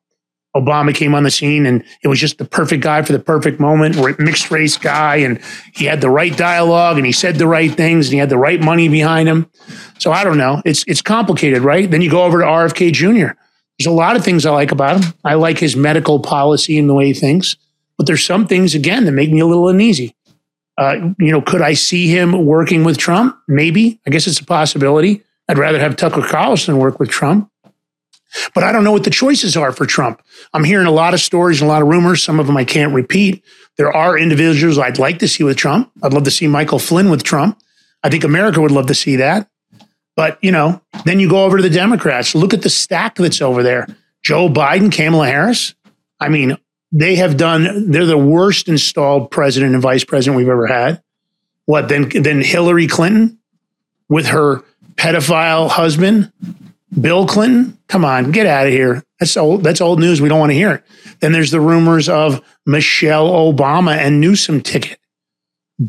[0.56, 3.60] Obama came on the scene and it was just the perfect guy for the perfect
[3.60, 5.40] moment, We're a mixed race guy, and
[5.74, 8.38] he had the right dialogue and he said the right things and he had the
[8.38, 9.50] right money behind him.
[9.98, 10.62] So I don't know.
[10.66, 11.90] It's it's complicated, right?
[11.90, 13.34] Then you go over to RFK Jr.
[13.80, 15.14] There's a lot of things I like about him.
[15.24, 17.58] I like his medical policy and the way he thinks,
[17.98, 20.16] but there's some things again that make me a little uneasy.
[20.78, 23.38] Uh, you know, could I see him working with Trump?
[23.48, 24.00] Maybe.
[24.06, 25.24] I guess it's a possibility.
[25.48, 27.50] I'd rather have Tucker Carlson work with Trump.
[28.54, 30.22] But I don't know what the choices are for Trump.
[30.54, 32.24] I'm hearing a lot of stories and a lot of rumors.
[32.24, 33.44] Some of them I can't repeat.
[33.78, 35.92] There are individuals I'd like to see with Trump.
[36.02, 37.60] I'd love to see Michael Flynn with Trump.
[38.04, 39.50] I think America would love to see that.
[40.16, 42.36] But, you know, then you go over to the Democrats.
[42.36, 43.88] Look at the stack that's over there.
[44.22, 45.74] Joe Biden, Kamala Harris.
[46.20, 46.58] I mean,
[46.92, 51.02] they have done, they're the worst installed president and vice president we've ever had.
[51.66, 53.40] What, then, then Hillary Clinton
[54.08, 54.64] with her
[54.96, 56.32] pedophile husband?
[57.00, 59.04] Bill Clinton, come on, get out of here.
[59.20, 59.64] That's old.
[59.64, 60.22] That's old news.
[60.22, 60.84] We don't want to hear it.
[61.20, 65.00] Then there's the rumors of Michelle Obama and Newsom ticket.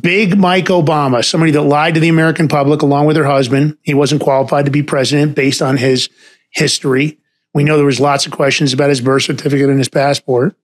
[0.01, 3.77] Big Mike Obama, somebody that lied to the American public along with her husband.
[3.83, 6.09] He wasn't qualified to be president based on his
[6.51, 7.19] history.
[7.53, 10.57] We know there was lots of questions about his birth certificate and his passport.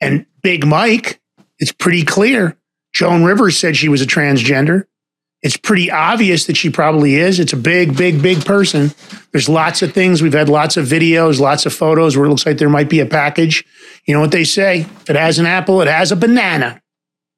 [0.00, 1.20] And Big Mike,
[1.58, 2.56] it's pretty clear.
[2.92, 4.86] Joan Rivers said she was a transgender.
[5.42, 7.38] It's pretty obvious that she probably is.
[7.38, 8.92] It's a big, big, big person.
[9.30, 10.20] There's lots of things.
[10.20, 12.98] We've had lots of videos, lots of photos where it looks like there might be
[12.98, 13.64] a package.
[14.04, 14.80] You know what they say?
[14.80, 16.82] If it has an apple, it has a banana.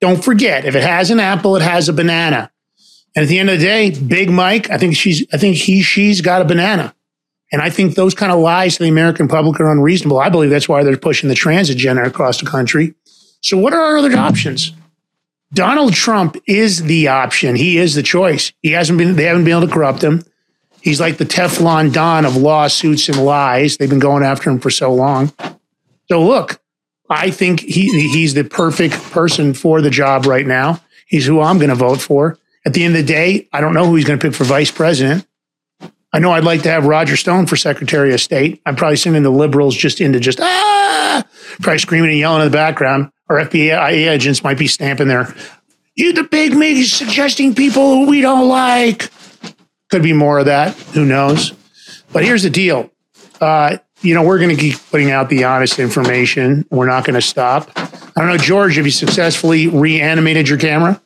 [0.00, 2.50] Don't forget, if it has an apple, it has a banana.
[3.14, 5.82] And at the end of the day, Big Mike, I think she's, I think he,
[5.82, 6.94] she's got a banana.
[7.52, 10.20] And I think those kind of lies to the American public are unreasonable.
[10.20, 12.94] I believe that's why they're pushing the transit agenda across the country.
[13.42, 14.72] So, what are our other options?
[15.52, 17.56] Donald Trump is the option.
[17.56, 18.52] He is the choice.
[18.62, 20.22] He hasn't been, they haven't been able to corrupt him.
[20.80, 23.76] He's like the Teflon Don of lawsuits and lies.
[23.76, 25.32] They've been going after him for so long.
[26.08, 26.60] So look,
[27.08, 30.80] I think he he's the perfect person for the job right now.
[31.06, 32.38] He's who I'm going to vote for.
[32.64, 34.44] At the end of the day, I don't know who he's going to pick for
[34.44, 35.26] vice president.
[36.12, 38.60] I know I'd like to have Roger Stone for Secretary of State.
[38.66, 41.24] I'm probably sending the liberals just into just ah,
[41.60, 45.32] probably screaming and yelling in the background or FBI agents might be stamping there.
[45.94, 49.10] You, the big mig, suggesting people we don't like.
[49.90, 50.74] Could be more of that.
[50.94, 51.52] Who knows?
[52.12, 52.90] But here's the deal.
[53.40, 56.66] Uh, you know, we're going to keep putting out the honest information.
[56.70, 57.70] We're not going to stop.
[57.76, 61.00] I don't know, George, have you successfully reanimated your camera?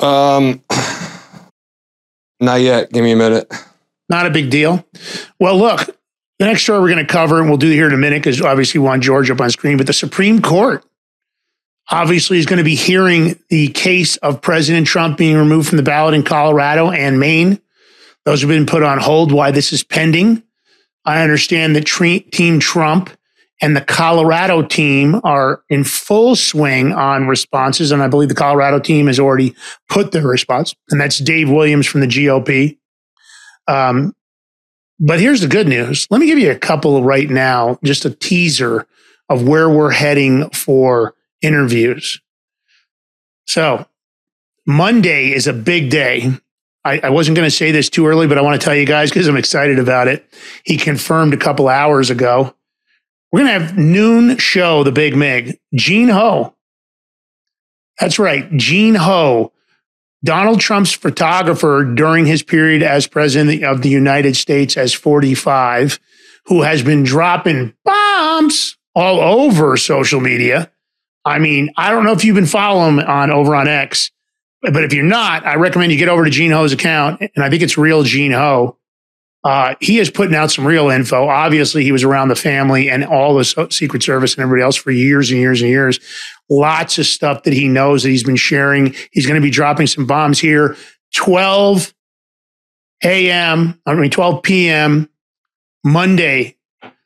[0.00, 0.62] Um,
[2.40, 2.92] not yet.
[2.92, 3.52] Give me a minute.
[4.08, 4.86] Not a big deal.
[5.40, 5.86] Well, look,
[6.38, 8.40] the next story we're going to cover, and we'll do here in a minute because
[8.40, 10.84] obviously we want George up on screen, but the Supreme Court
[11.90, 15.82] obviously is going to be hearing the case of President Trump being removed from the
[15.82, 17.60] ballot in Colorado and Maine.
[18.24, 20.42] Those have been put on hold Why this is pending.
[21.04, 21.86] I understand that
[22.32, 23.10] Team Trump
[23.62, 27.92] and the Colorado team are in full swing on responses.
[27.92, 29.54] And I believe the Colorado team has already
[29.88, 32.76] put their response, and that's Dave Williams from the GOP.
[33.68, 34.14] Um,
[34.98, 36.06] but here's the good news.
[36.10, 38.86] Let me give you a couple right now, just a teaser
[39.28, 42.20] of where we're heading for interviews.
[43.46, 43.86] So
[44.66, 46.32] Monday is a big day.
[46.84, 48.86] I, I wasn't going to say this too early, but I want to tell you
[48.86, 50.24] guys because I'm excited about it.
[50.64, 52.54] He confirmed a couple hours ago.
[53.32, 55.58] We're going to have noon show, the Big Mig.
[55.74, 56.54] Gene Ho.
[57.98, 58.50] That's right.
[58.56, 59.52] Gene Ho,
[60.26, 65.98] Donald Trump's photographer during his period as president of the United States as 45,
[66.46, 70.70] who has been dropping bombs all over social media
[71.26, 74.12] I mean, I don't know if you've been following on over on X,
[74.62, 77.50] but if you're not, I recommend you get over to Gene Ho's account, and I
[77.50, 78.75] think it's real Gene Ho.
[79.46, 81.28] Uh, he is putting out some real info.
[81.28, 84.90] Obviously, he was around the family and all the Secret Service and everybody else for
[84.90, 86.00] years and years and years.
[86.50, 88.92] Lots of stuff that he knows that he's been sharing.
[89.12, 90.76] He's going to be dropping some bombs here.
[91.14, 91.94] 12
[93.04, 95.08] a.m., I mean, 12 p.m.
[95.84, 96.56] Monday,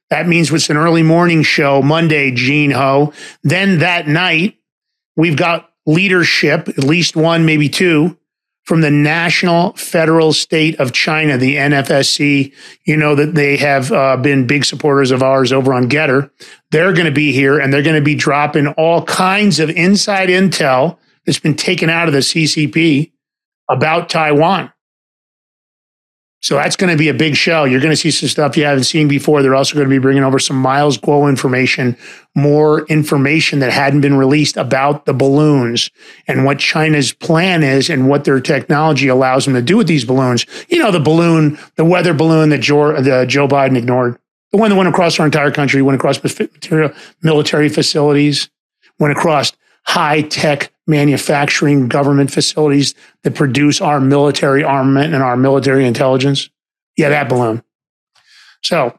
[0.09, 3.12] that means it's an early morning show, Monday, Gene Ho.
[3.42, 4.57] Then that night,
[5.14, 8.16] we've got leadership, at least one, maybe two,
[8.70, 12.52] from the National Federal State of China, the NFSC.
[12.85, 16.30] You know that they have uh, been big supporters of ours over on GETTR.
[16.70, 20.28] They're going to be here and they're going to be dropping all kinds of inside
[20.28, 23.11] intel that's been taken out of the CCP
[23.68, 24.72] about Taiwan.
[26.42, 27.64] So that's going to be a big show.
[27.64, 29.42] You're going to see some stuff you haven't seen before.
[29.42, 31.98] They're also going to be bringing over some Miles Guo information,
[32.35, 35.90] more information that hadn't been released about the balloons
[36.26, 40.07] and what China's plan is and what their technology allows them to do with these
[40.07, 40.46] balloons.
[40.68, 44.18] You know, the balloon, the weather balloon that Joe, Joe Biden ignored.
[44.53, 48.48] The one that went across our entire country, went across material, military facilities,
[48.98, 49.53] went across
[49.90, 56.48] high tech manufacturing government facilities that produce our military armament and our military intelligence.
[56.96, 57.64] Yeah, that balloon.
[58.62, 58.96] So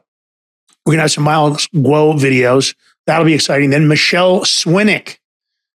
[0.84, 2.74] we're going to have some Miles Guo videos.
[3.06, 3.70] That'll be exciting.
[3.70, 5.16] Then Michelle Swinick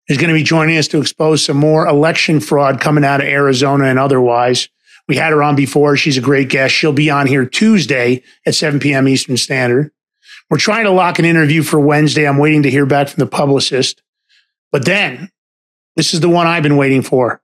[0.09, 3.27] is going to be joining us to expose some more election fraud coming out of
[3.27, 4.67] Arizona and otherwise.
[5.07, 5.95] We had her on before.
[5.95, 6.73] She's a great guest.
[6.73, 9.07] She'll be on here Tuesday at 7 p.m.
[9.07, 9.91] Eastern Standard.
[10.49, 12.27] We're trying to lock an interview for Wednesday.
[12.27, 14.01] I'm waiting to hear back from the publicist.
[14.71, 15.29] But then,
[15.95, 17.41] this is the one I've been waiting for.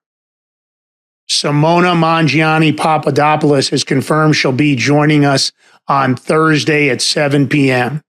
[1.29, 5.53] Simona Mangiante Papadopoulos has confirmed she'll be joining us
[5.87, 8.01] on Thursday at 7 p.m.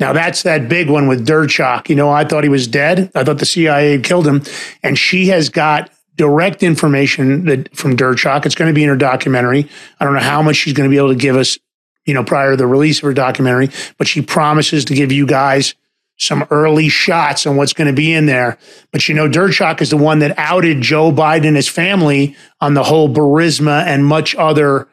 [0.00, 1.88] Now that's that big one with Dirchok.
[1.88, 3.12] You know, I thought he was dead.
[3.14, 4.42] I thought the CIA had killed him.
[4.82, 8.44] And she has got direct information that from Dirchok.
[8.44, 9.68] It's going to be in her documentary.
[10.00, 11.58] I don't know how much she's going to be able to give us,
[12.06, 15.26] you know, prior to the release of her documentary, but she promises to give you
[15.26, 15.74] guys
[16.16, 18.58] some early shots on what's going to be in there.
[18.92, 22.74] But you know, Derkach is the one that outed Joe Biden and his family on
[22.74, 24.88] the whole Burisma and much other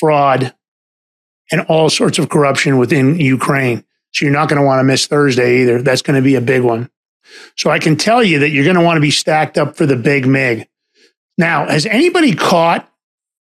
[0.00, 0.54] fraud
[1.50, 3.84] and all sorts of corruption within Ukraine.
[4.12, 5.82] So you're not going to want to miss Thursday either.
[5.82, 6.90] That's going to be a big one.
[7.56, 9.86] So I can tell you that you're going to want to be stacked up for
[9.86, 10.68] the big MIG.
[11.38, 12.90] Now, has anybody caught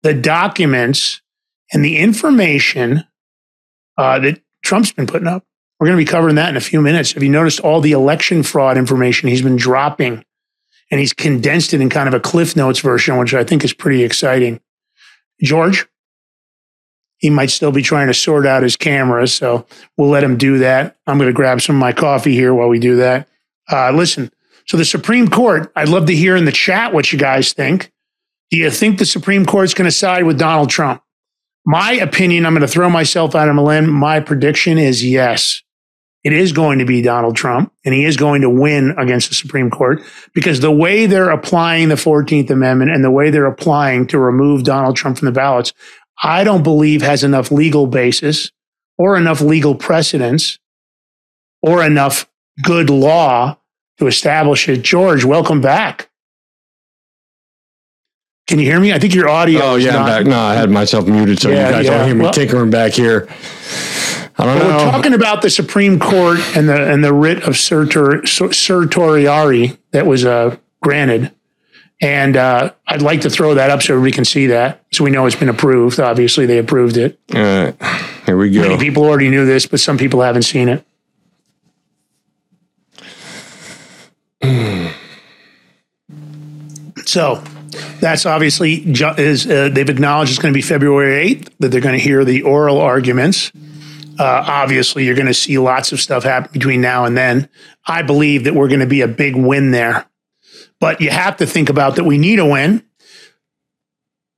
[0.02, 1.22] the documents
[1.72, 3.04] and the information
[3.96, 5.44] uh, that Trump's been putting up?
[5.84, 7.12] We're going to be covering that in a few minutes.
[7.12, 10.24] Have you noticed all the election fraud information he's been dropping?
[10.90, 13.74] And he's condensed it in kind of a Cliff Notes version, which I think is
[13.74, 14.62] pretty exciting.
[15.42, 15.86] George?
[17.18, 19.26] he might still be trying to sort out his camera.
[19.26, 19.66] So
[19.98, 20.96] we'll let him do that.
[21.06, 23.28] I'm going to grab some of my coffee here while we do that.
[23.70, 24.30] Uh, listen,
[24.66, 27.92] so the Supreme Court, I'd love to hear in the chat what you guys think.
[28.50, 31.02] Do you think the Supreme Court's going to side with Donald Trump?
[31.66, 33.90] My opinion, I'm going to throw myself out of a limb.
[33.90, 35.62] My prediction is yes.
[36.24, 39.34] It is going to be Donald Trump, and he is going to win against the
[39.34, 44.06] Supreme Court because the way they're applying the 14th Amendment and the way they're applying
[44.06, 45.74] to remove Donald Trump from the ballots,
[46.22, 48.50] I don't believe has enough legal basis
[48.96, 50.58] or enough legal precedence
[51.62, 52.26] or enough
[52.62, 53.58] good law
[53.98, 54.82] to establish it.
[54.82, 56.08] George, welcome back.
[58.46, 58.92] Can you hear me?
[58.92, 59.60] I think your audio.
[59.62, 60.26] Oh yeah, I'm back.
[60.26, 61.98] No, I had myself muted, so yeah, you guys yeah.
[61.98, 63.26] don't hear me well, tinkering back here.
[64.36, 64.66] I don't know.
[64.68, 68.26] We're talking about the Supreme Court and the and the writ of certiorari
[69.92, 71.32] that was uh, granted
[72.00, 74.84] and uh, I'd like to throw that up so everybody can see that.
[74.92, 75.98] So we know it's been approved.
[76.00, 77.18] Obviously, they approved it.
[77.34, 77.74] All right.
[78.26, 78.60] Here we go.
[78.62, 80.84] Many people already knew this, but some people haven't seen it.
[87.06, 87.42] so
[88.00, 91.98] that's obviously is uh, they've acknowledged it's going to be February 8th that they're going
[91.98, 93.50] to hear the oral arguments.
[94.18, 97.48] Uh, obviously, you're going to see lots of stuff happen between now and then.
[97.86, 100.06] I believe that we're going to be a big win there
[100.84, 102.82] but you have to think about that we need a win.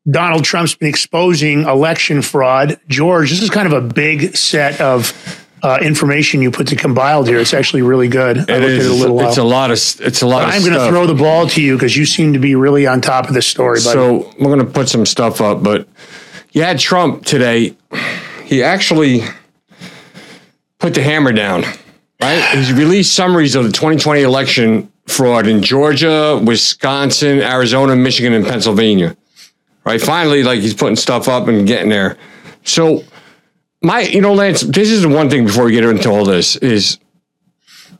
[0.08, 2.78] Donald Trump's been exposing election fraud.
[2.86, 7.26] George, this is kind of a big set of uh, information you put to compiled
[7.26, 7.40] here.
[7.40, 8.36] It's actually really good.
[8.36, 8.86] It is.
[8.86, 9.46] It a little it's while.
[9.46, 9.76] a lot of.
[9.76, 10.44] It's a lot.
[10.44, 12.86] But I'm going to throw the ball to you because you seem to be really
[12.86, 13.80] on top of this story.
[13.80, 13.94] Buddy.
[13.94, 15.88] So we're going to put some stuff up, but
[16.52, 17.76] you had Trump today.
[18.44, 19.22] He actually
[20.86, 21.64] put the hammer down.
[22.20, 22.40] Right?
[22.54, 29.16] He's released summaries of the 2020 election fraud in Georgia, Wisconsin, Arizona, Michigan, and Pennsylvania.
[29.84, 30.00] Right?
[30.00, 32.16] Finally, like he's putting stuff up and getting there.
[32.62, 33.02] So
[33.82, 36.54] my, you know, Lance, this is the one thing before we get into all this
[36.56, 36.98] is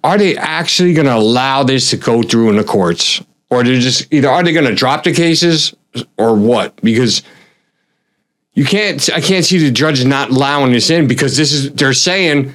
[0.05, 3.21] are they actually going to allow this to go through in the courts?
[3.51, 5.75] Or they're just either are they going to drop the cases
[6.17, 6.77] or what?
[6.83, 7.23] Because
[8.55, 11.93] you can't, I can't see the judges not allowing this in because this is, they're
[11.93, 12.55] saying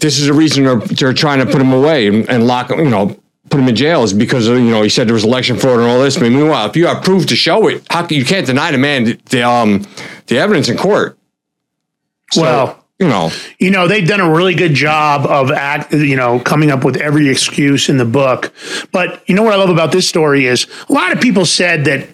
[0.00, 2.78] this is the reason they're, they're trying to put him away and, and lock him,
[2.80, 3.16] you know,
[3.50, 5.88] put him in jail is because you know he said there was election fraud and
[5.88, 6.16] all this.
[6.16, 9.04] But meanwhile, if you have proof to show it, how you can't deny the man
[9.04, 9.86] the, the um
[10.26, 11.18] the evidence in court.
[12.32, 16.16] So, well, you know, you know they've done a really good job of act, you
[16.16, 18.52] know, coming up with every excuse in the book.
[18.92, 21.84] But you know what I love about this story is a lot of people said
[21.86, 22.08] that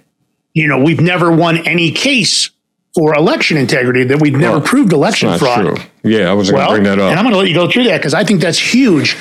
[0.54, 2.50] you know we've never won any case
[2.96, 5.76] for election integrity that we've never well, proved election fraud.
[5.76, 5.76] True.
[6.02, 7.10] Yeah, I was going to bring that up.
[7.10, 9.16] And I'm going to let you go through that because I think that's huge.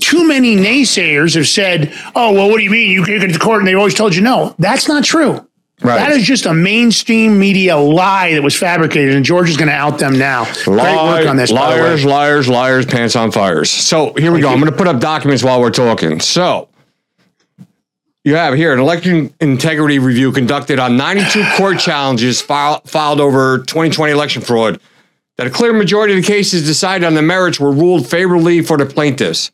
[0.00, 2.90] Too many naysayers have said, oh, well, what do you mean?
[2.90, 4.54] You get to court and they always told you no.
[4.58, 5.46] That's not true.
[5.80, 5.96] Right.
[5.96, 9.74] That is just a mainstream media lie that was fabricated, and George is going to
[9.74, 10.42] out them now.
[10.66, 11.52] Lie, Great work on this.
[11.52, 13.70] Liars, liars, liars, pants on fires.
[13.70, 14.48] So here we Thank go.
[14.48, 14.54] You.
[14.54, 16.18] I'm going to put up documents while we're talking.
[16.18, 16.68] So
[18.24, 23.58] you have here an election integrity review conducted on 92 court challenges filed, filed over
[23.58, 24.80] 2020 election fraud.
[25.36, 28.76] that a clear majority of the cases decided on the merits were ruled favorably for
[28.76, 29.52] the plaintiffs,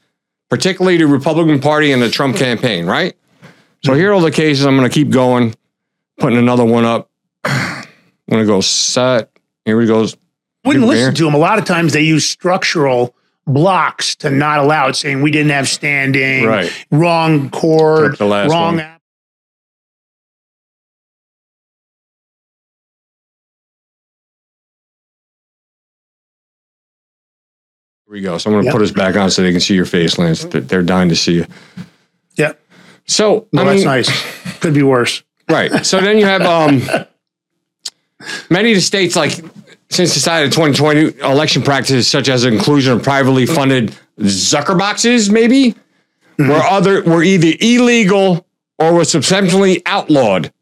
[0.48, 3.14] particularly the Republican Party and the Trump campaign, right?
[3.84, 4.64] So here are all the cases.
[4.64, 5.54] I'm going to keep going,
[6.18, 7.10] putting another one up.
[7.44, 7.84] I'm
[8.30, 9.30] going to go set.
[9.66, 10.06] Here we go.
[10.64, 10.92] Wouldn't Here.
[10.92, 11.34] listen to them.
[11.34, 13.14] A lot of times they use structural
[13.46, 16.72] blocks to not allow it, saying we didn't have standing, Right.
[16.90, 18.76] wrong chord, Took the last wrong.
[18.76, 18.86] one.
[28.06, 28.38] Here we go.
[28.38, 28.72] So I'm going to Yep.
[28.72, 30.44] put us back on so they can see your face, Lance.
[30.44, 31.46] They're- dying to see you.
[32.36, 32.52] Yeah,
[33.06, 34.10] So, I that's nice.
[34.60, 35.22] Could be worse.
[35.48, 35.84] Right.
[35.84, 36.82] So then you have um,
[38.50, 39.38] many of the states, like
[39.90, 45.30] since the start of 2020, election practices such as inclusion of privately funded Zucker boxes,
[45.30, 45.74] maybe,
[46.38, 48.46] were other were either illegal
[48.78, 50.52] or were substantially outlawed.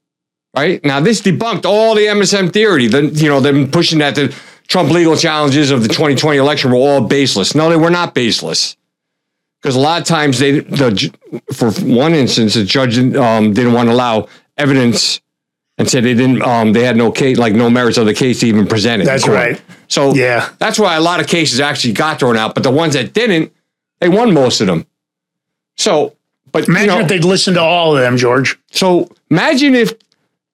[0.55, 2.87] Right now, this debunked all the MSM theory.
[2.87, 4.35] The you know them pushing that the
[4.69, 7.55] Trump legal challenges of the 2020 election were all baseless.
[7.55, 8.77] No, they were not baseless
[9.63, 11.15] because a lot of times they the
[11.53, 15.21] for one instance the judge um, didn't want to allow evidence
[15.79, 18.41] and said they didn't um, they had no case like no merits of the case
[18.41, 19.07] to even present it.
[19.07, 19.61] That's right.
[19.89, 20.49] So Yeah.
[20.59, 23.53] that's why a lot of cases actually got thrown out, but the ones that didn't,
[24.01, 24.87] they won most of them.
[25.77, 26.15] So,
[26.51, 28.59] but Imagine you know, if they'd listen to all of them, George.
[28.71, 29.95] so imagine if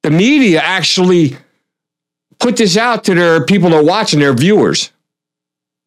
[0.02, 1.36] the media actually
[2.38, 4.92] put this out to their people that are watching, their viewers.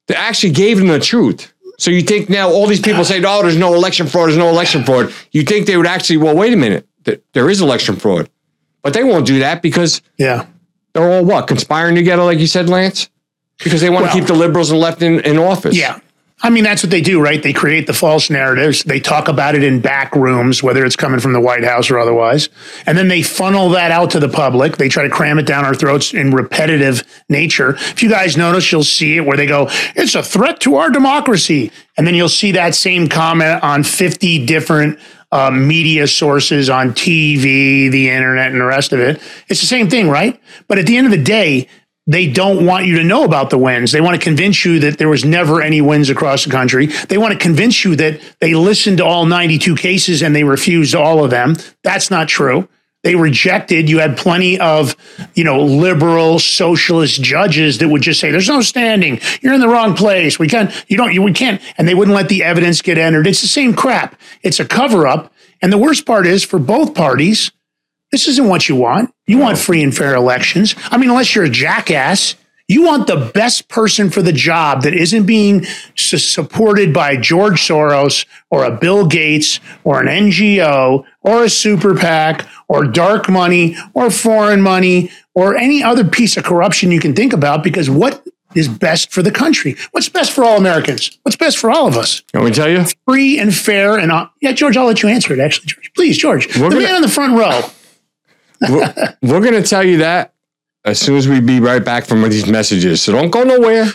[0.07, 1.53] They actually gave them the truth.
[1.77, 4.27] So you think now all these people say, "Oh, there's no election fraud.
[4.27, 6.17] There's no election fraud." You think they would actually?
[6.17, 6.85] Well, wait a minute.
[7.33, 8.29] There is election fraud,
[8.81, 10.45] but they won't do that because Yeah.
[10.93, 13.09] they're all what conspiring together, like you said, Lance,
[13.63, 15.75] because they want Well- to keep the liberals and left in, in office.
[15.75, 15.97] Yeah.
[16.43, 17.43] I mean, that's what they do, right?
[17.43, 18.81] They create the false narratives.
[18.81, 21.99] They talk about it in back rooms, whether it's coming from the White House or
[21.99, 22.49] otherwise.
[22.87, 24.77] And then they funnel that out to the public.
[24.77, 27.75] They try to cram it down our throats in repetitive nature.
[27.75, 30.89] If you guys notice, you'll see it where they go, it's a threat to our
[30.89, 31.71] democracy.
[31.95, 34.97] And then you'll see that same comment on 50 different
[35.31, 39.21] uh, media sources on TV, the internet, and the rest of it.
[39.47, 40.39] It's the same thing, right?
[40.67, 41.67] But at the end of the day,
[42.07, 43.91] they don't want you to know about the wins.
[43.91, 46.87] They want to convince you that there was never any wins across the country.
[46.87, 50.95] They want to convince you that they listened to all 92 cases and they refused
[50.95, 51.55] all of them.
[51.83, 52.67] That's not true.
[53.03, 53.89] They rejected.
[53.89, 54.95] You had plenty of,
[55.33, 59.19] you know, liberal socialist judges that would just say, "There's no standing.
[59.41, 60.37] You're in the wrong place.
[60.37, 60.71] We can't.
[60.87, 61.13] You don't.
[61.13, 63.25] You we can't." And they wouldn't let the evidence get entered.
[63.25, 64.19] It's the same crap.
[64.43, 65.33] It's a cover up.
[65.63, 67.51] And the worst part is for both parties,
[68.11, 69.13] this isn't what you want.
[69.25, 70.75] You want free and fair elections.
[70.91, 72.35] I mean, unless you're a jackass,
[72.71, 75.65] you want the best person for the job that isn't being
[75.95, 81.95] su- supported by George Soros or a Bill Gates or an NGO or a super
[81.95, 87.13] PAC or dark money or foreign money or any other piece of corruption you can
[87.13, 89.75] think about because what is best for the country?
[89.91, 91.17] What's best for all Americans?
[91.23, 92.21] What's best for all of us?
[92.33, 92.83] Can we tell you?
[93.07, 95.39] Free and fair and uh, yeah, George, I'll let you answer it.
[95.39, 97.61] Actually, George, please, George, We're the gonna- man in the front row.
[98.69, 100.33] we're, we're going to tell you that
[100.85, 103.01] as soon as we be right back from these messages.
[103.01, 103.85] So don't go nowhere.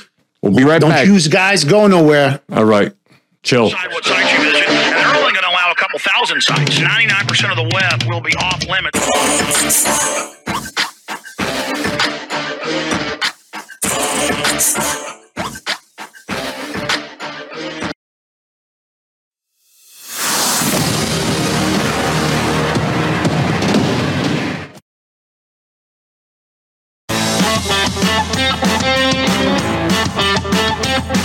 [0.42, 0.80] We'll be right back.
[0.80, 1.06] Don't back.
[1.06, 2.40] use guys go nowhere.
[2.52, 2.92] All right.
[3.42, 3.68] Chill.
[3.68, 6.78] decide what sites you visit, and they're only going to allow a couple thousand sites.
[6.78, 10.36] 99% of the web will be off limits.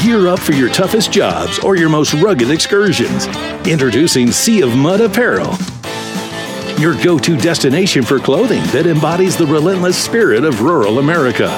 [0.04, 3.28] Gear up for your toughest jobs or your most rugged excursions.
[3.68, 5.56] Introducing Sea of Mud Apparel.
[6.80, 11.50] Your go to destination for clothing that embodies the relentless spirit of rural America.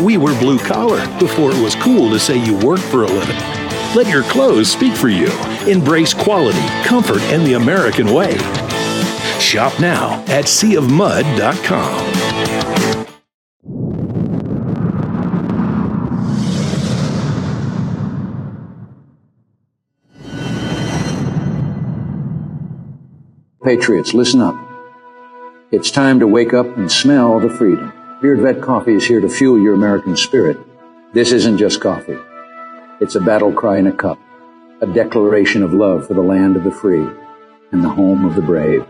[0.00, 3.36] We were blue collar before it was cool to say you worked for a living.
[3.96, 5.30] Let your clothes speak for you.
[5.66, 8.36] Embrace quality, comfort, and the American way.
[9.40, 12.77] Shop now at seaofmud.com.
[23.68, 24.56] Patriots, listen up.
[25.70, 27.92] It's time to wake up and smell the freedom.
[28.22, 30.56] Beard Vet Coffee is here to fuel your American spirit.
[31.12, 32.16] This isn't just coffee.
[32.98, 34.18] It's a battle cry in a cup,
[34.80, 37.06] a declaration of love for the land of the free
[37.70, 38.86] and the home of the brave.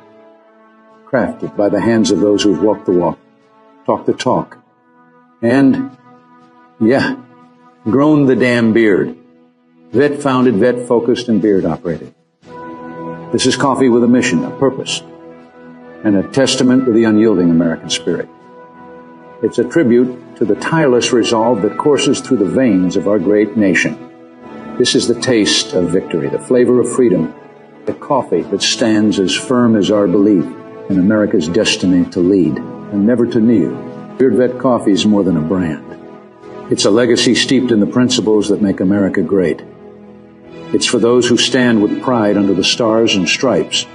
[1.08, 3.18] Crafted by the hands of those who've walked the walk,
[3.84, 4.58] talked the talk,
[5.42, 5.98] and,
[6.78, 7.16] yeah,
[7.82, 9.18] grown the damn beard.
[9.90, 12.14] Vet founded, vet focused, and beard operated.
[13.30, 15.02] This is coffee with a mission, a purpose,
[16.02, 18.26] and a testament to the unyielding American spirit.
[19.42, 23.54] It's a tribute to the tireless resolve that courses through the veins of our great
[23.54, 23.98] nation.
[24.78, 27.34] This is the taste of victory, the flavor of freedom,
[27.84, 30.46] the coffee that stands as firm as our belief
[30.88, 33.74] in America's destiny to lead and never to kneel.
[34.16, 35.84] Beard Vet Coffee is more than a brand.
[36.72, 39.62] It's a legacy steeped in the principles that make America great.
[40.72, 43.86] It's for those who stand with pride under the stars and stripes,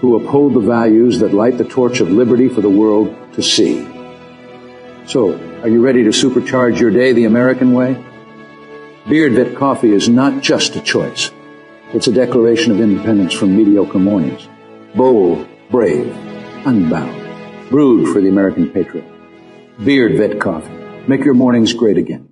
[0.00, 3.86] who uphold the values that light the torch of liberty for the world to see.
[5.06, 5.32] So,
[5.62, 8.04] are you ready to supercharge your day the American way?
[9.08, 11.30] Beard Vet Coffee is not just a choice.
[11.94, 14.48] It's a declaration of independence from mediocre mornings.
[14.94, 16.14] Bold, brave,
[16.66, 17.70] unbound.
[17.70, 19.06] Brewed for the American patriot.
[19.82, 20.72] Beard Vet Coffee.
[21.08, 22.31] Make your mornings great again.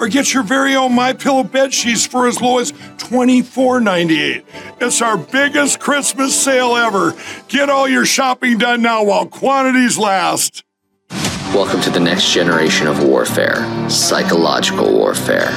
[0.00, 4.44] or get your very own My Pillow bed sheets for as low as $24.98.
[4.80, 7.14] It's our biggest Christmas sale ever.
[7.48, 10.64] Get all your shopping done now while quantities last.
[11.54, 15.50] Welcome to the next generation of warfare psychological warfare.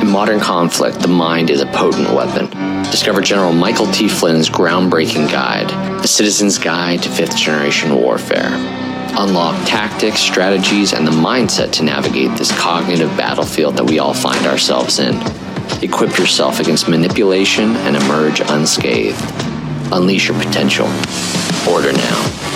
[0.00, 2.48] In modern conflict, the mind is a potent weapon.
[2.84, 4.08] Discover General Michael T.
[4.08, 5.68] Flynn's groundbreaking guide,
[6.02, 8.77] The Citizen's Guide to Fifth Generation Warfare.
[9.16, 14.46] Unlock tactics, strategies, and the mindset to navigate this cognitive battlefield that we all find
[14.46, 15.14] ourselves in.
[15.82, 19.20] Equip yourself against manipulation and emerge unscathed.
[19.92, 20.86] Unleash your potential.
[21.68, 22.47] Order now.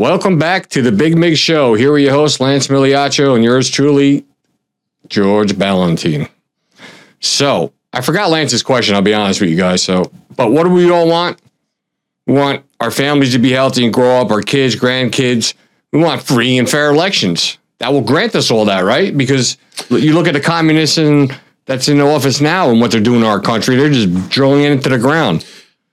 [0.00, 1.74] Welcome back to the Big Mig Show.
[1.74, 4.24] Here are your hosts, Lance Migliaccio, and yours truly,
[5.08, 6.30] George Balloutine.
[7.20, 9.82] So, I forgot Lance's question, I'll be honest with you guys.
[9.82, 11.38] So, but what do we all want?
[12.24, 15.52] We want our families to be healthy and grow up, our kids, grandkids.
[15.92, 17.58] We want free and fair elections.
[17.76, 19.14] That will grant us all that, right?
[19.14, 19.58] Because
[19.90, 20.98] you look at the communists
[21.66, 24.62] that's in the office now and what they're doing to our country, they're just drilling
[24.62, 25.44] it into the ground.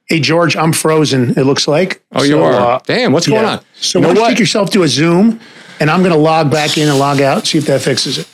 [0.07, 2.01] Hey, George, I'm frozen, it looks like.
[2.13, 2.81] Oh, you are?
[2.85, 3.59] Damn, what's going on?
[3.75, 4.29] So You know why don't you what?
[4.29, 5.39] take yourself to a Zoom,
[5.81, 8.27] and I'm going to log back in and log out, see if that fixes it.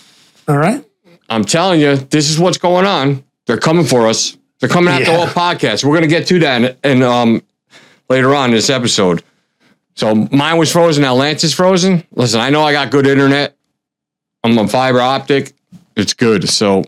[0.47, 0.85] All right?
[1.29, 3.23] I'm telling you, this is what's going on.
[3.47, 4.37] They're coming for us.
[4.59, 5.17] They're coming after Yeah.
[5.17, 5.83] all podcasts.
[5.83, 7.41] We're going to get to that in, in, um,
[8.07, 9.23] later on in this episode.
[9.95, 11.01] So mine was frozen.
[11.01, 12.03] Now Lance is frozen.
[12.13, 13.55] Listen, I know I got good internet.
[14.43, 15.53] I'm on fiber optic.
[15.95, 16.49] It's good.
[16.49, 16.83] So,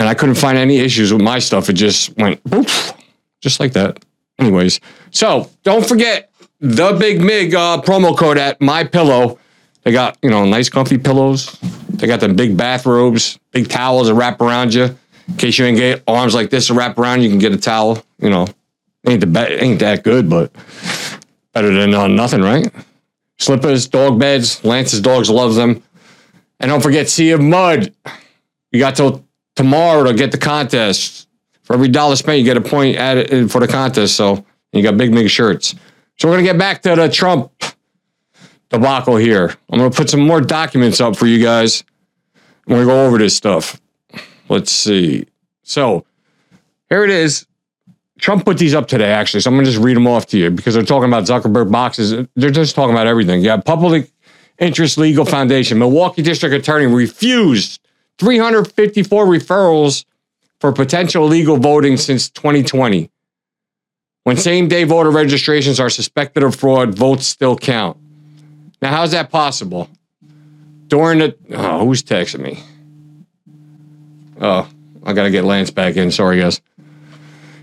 [0.00, 1.68] and I couldn't find any issues with my stuff.
[1.68, 2.40] It just went
[3.40, 4.02] just like that.
[4.38, 4.80] Anyways,
[5.10, 9.38] so don't forget the Big Mig uh, promo code at My Pillow.
[9.82, 11.56] They got you know nice comfy pillows.
[11.90, 14.96] They got them big bathrobes, big towels that wrap around you.
[15.28, 17.58] In case you ain't get arms like this to wrap around, you can get a
[17.58, 18.02] towel.
[18.18, 18.46] You know,
[19.06, 20.50] ain't the be- ain't that good, but
[21.52, 22.72] better than uh, nothing, right?
[23.38, 24.64] Slippers, dog beds.
[24.64, 25.82] Lance's dogs love them.
[26.58, 27.94] And don't forget Sea of Mud.
[28.72, 29.24] You got till
[29.60, 31.28] tomorrow to get the contest.
[31.64, 34.16] For every dollar spent, you get a point added for the contest.
[34.16, 34.42] So
[34.72, 35.74] you got big, big shirts.
[36.16, 37.52] So we're gonna get back to the Trump
[38.70, 39.54] debacle here.
[39.70, 41.84] I'm gonna put some more documents up for you guys.
[42.66, 43.78] We're gonna go over this stuff.
[44.48, 45.26] Let's see.
[45.62, 46.06] So
[46.88, 47.46] here it is.
[48.18, 49.40] Trump put these up today, actually.
[49.40, 52.26] So I'm gonna just read them off to you because they're talking about Zuckerberg boxes.
[52.34, 53.42] They're just talking about everything.
[53.42, 54.10] Yeah, Public
[54.58, 57.80] Interest Legal Foundation, Milwaukee District Attorney refused
[58.20, 60.04] 354 referrals
[60.60, 63.10] for potential illegal voting since 2020.
[64.24, 67.96] When same day voter registrations are suspected of fraud, votes still count.
[68.82, 69.88] Now, how's that possible?
[70.86, 71.36] During the.
[71.50, 72.62] Oh, who's texting me?
[74.40, 74.68] Oh,
[75.02, 76.10] I got to get Lance back in.
[76.10, 76.60] Sorry, guys.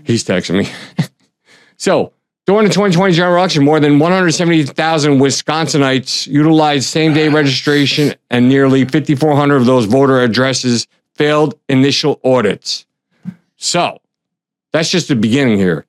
[0.02, 0.70] He's texting me.
[1.76, 2.12] so,
[2.48, 8.86] during the 2020 general election, more than 170,000 Wisconsinites utilized same day registration, and nearly
[8.86, 12.86] 5,400 of those voter addresses failed initial audits.
[13.56, 14.00] So,
[14.72, 15.84] that's just the beginning here.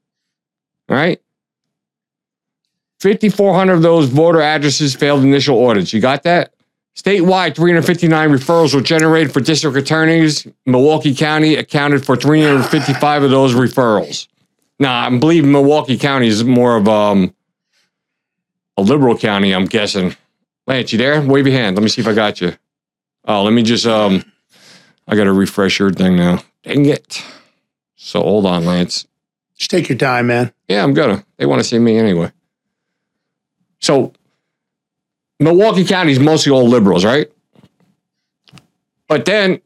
[0.89, 1.21] All right.
[2.99, 5.93] 5,400 of those voter addresses failed initial audits.
[5.93, 6.53] You got that?
[6.93, 10.45] Statewide, 359 referrals were generated for district attorneys.
[10.65, 14.27] Milwaukee County accounted for 355 of those referrals.
[14.79, 17.33] Now, I believe Milwaukee County is more of um,
[18.77, 20.15] a liberal county, I'm guessing.
[20.65, 21.21] Lance, you there?
[21.21, 21.75] Wave your hand.
[21.75, 22.53] Let me see if I got you.
[23.25, 24.23] Oh, let me just um
[25.07, 26.43] I gotta refresh your thing now.
[26.63, 27.23] Dang it.
[27.95, 29.07] So hold on, Lance.
[29.57, 30.53] Just take your time, man.
[30.67, 31.25] Yeah, I'm gonna.
[31.37, 32.31] They want to see me anyway.
[33.79, 34.13] So
[35.39, 37.29] Milwaukee County is mostly all liberals, right?
[39.07, 39.59] But then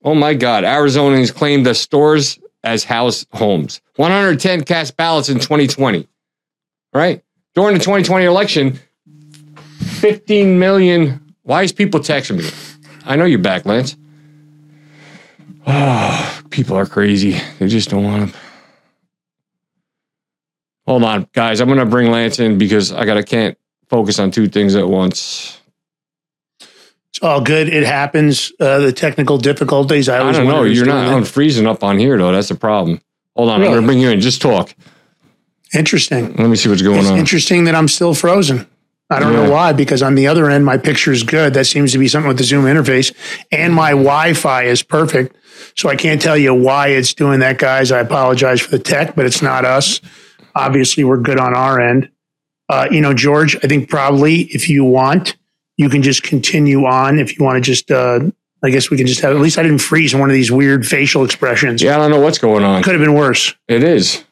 [0.03, 0.63] Oh my God.
[0.63, 3.81] Arizonans claim the stores as house homes.
[3.95, 6.07] 110 cast ballots in 2020.
[6.93, 7.23] Right?
[7.55, 8.79] During the 2020 election,
[9.79, 11.19] 15 million.
[11.41, 12.47] Why is people texting me?
[13.05, 13.97] I know you're back, Lance.
[15.67, 17.37] Oh, people are crazy.
[17.59, 18.37] They just don't want to.
[20.87, 21.59] Hold on, guys.
[21.59, 23.57] I'm going to bring Lance in because I got to can't
[23.89, 25.59] focus on two things at once.
[27.09, 27.67] It's all good.
[27.67, 28.53] It happens.
[28.59, 30.07] Uh, the technical difficulties.
[30.07, 30.63] I, I don't know.
[30.63, 31.07] You're not.
[31.07, 32.31] I'm freezing up on here, though.
[32.31, 33.01] That's the problem.
[33.35, 33.61] Hold on.
[33.61, 34.21] I'm going to bring you in.
[34.21, 34.73] Just talk.
[35.73, 36.35] Interesting.
[36.35, 37.17] Let me see what's going It's on.
[37.17, 38.67] interesting that I'm still frozen.
[39.09, 39.43] I don't Yeah.
[39.45, 41.53] know why, because on the other end, my picture is good.
[41.53, 43.13] That seems to be something with the Zoom interface,
[43.51, 45.35] and my Wi-Fi is perfect.
[45.75, 47.91] So I can't tell you why it's doing that, guys.
[47.91, 50.01] I apologize for the tech, but it's not us.
[50.55, 52.09] Obviously, we're good on our end.
[52.67, 55.35] Uh, you know, George, I think probably if you want,
[55.77, 57.19] you can just continue on.
[57.19, 58.21] If you want to just, uh,
[58.63, 59.35] I guess we can just have.
[59.35, 61.81] At least I didn't freeze one of these weird facial expressions.
[61.83, 62.81] Yeah, I don't know what's going on.
[62.81, 63.53] Could have been worse.
[63.67, 64.23] It is.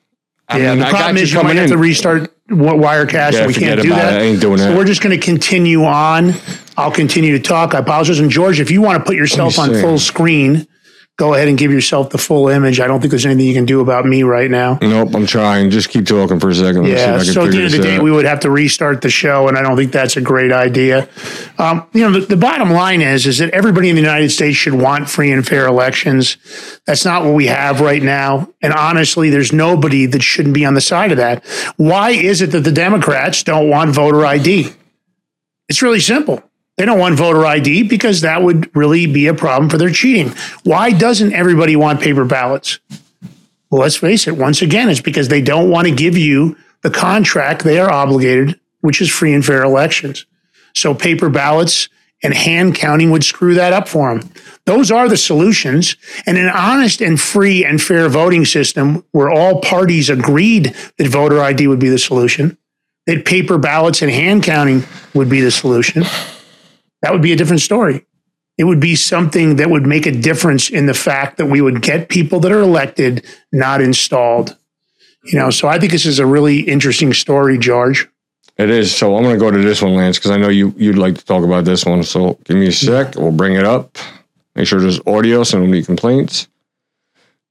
[0.50, 1.72] I yeah, mean, the problem got is you might coming have in.
[1.72, 2.74] to restart Wi-
[3.06, 3.34] Wirecast.
[3.34, 4.20] Yeah, we can't do that.
[4.20, 4.78] I ain't doing So that.
[4.78, 6.34] we're just going to continue on.
[6.78, 7.74] I'll continue to talk.
[7.76, 8.20] I apologize.
[8.20, 10.68] And George, if you want to put yourself on full screen,
[11.18, 12.80] go ahead and give yourself the full image.
[12.80, 14.80] I don't think there's anything you can do about me right now.
[14.82, 15.70] Nope, I'm trying.
[15.70, 16.86] Just keep talking for a second.
[16.86, 17.16] Yeah.
[17.16, 18.04] if I can So at the end of the day, out.
[18.04, 21.08] we would have to restart the show, and I don't think that's a great idea.
[21.60, 24.58] Um, you know, the, the bottom line is is that everybody in the United States
[24.58, 26.38] should want free and fair elections.
[26.88, 30.74] That's not what we have right now, and honestly, there's nobody that shouldn't be on
[30.74, 31.46] the side of that.
[31.78, 34.74] Why is it that the Democrats don't want voter ID?
[35.70, 36.44] It's really simple.
[36.78, 40.34] They don't want voter ID because that would really be a problem for their cheating.
[40.64, 42.80] Why doesn't everybody want paper ballots?
[43.70, 46.90] Well, let's face it, once again, it's because they don't want to give you the
[46.90, 50.26] contract they are obligated, which is free and fair elections.
[50.76, 51.90] So paper ballots
[52.24, 54.30] and hand counting would screw that up for them.
[54.66, 55.96] Those are the solutions.
[56.26, 61.42] And an honest and free and fair voting system where all parties agreed that voter
[61.42, 62.58] ID would be the solution,
[63.06, 66.04] that paper ballots and hand counting would be the solution,
[67.04, 68.08] that would be a different story.
[68.58, 71.84] It would be something that would make a difference in the fact that we would
[71.84, 74.58] get people that are elected, not installed.
[75.24, 78.08] You know, so I think this is a really interesting story, George.
[78.58, 78.96] It is.
[78.96, 81.18] So I'm going to go to this one, Lance, because I know you you'd like
[81.18, 82.04] to talk about this one.
[82.04, 83.16] So give me a sec.
[83.16, 83.98] We'll bring it up.
[84.56, 86.48] Make sure there's audio, so nobody complaints.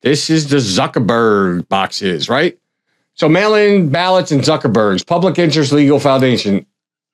[0.02, 2.58] This is the Zuckerberg boxes, right?
[3.14, 6.64] So mail-in ballots and Zuckerberg's Public Interest Legal Foundation,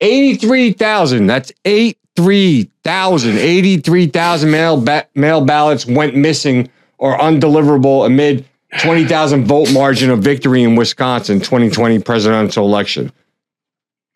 [0.01, 1.27] eighty-three thousand.
[1.27, 8.45] That's eight 83,000, 83,000 mail, ba- mail ballots went missing or undeliverable amid
[8.81, 13.13] 20,000 vote margin of victory in Wisconsin 2020 presidential election.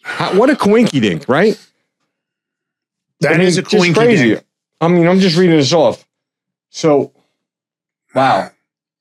[0.02, 1.56] How, what a coinky dink, right?
[3.20, 4.44] That I mean, is a coinky dink.
[4.80, 6.04] I mean, I'm just reading this off.
[6.70, 7.12] So,
[8.14, 8.50] wow.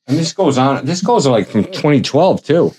[0.05, 0.85] And this goes on.
[0.85, 2.73] This goes like from 2012 too.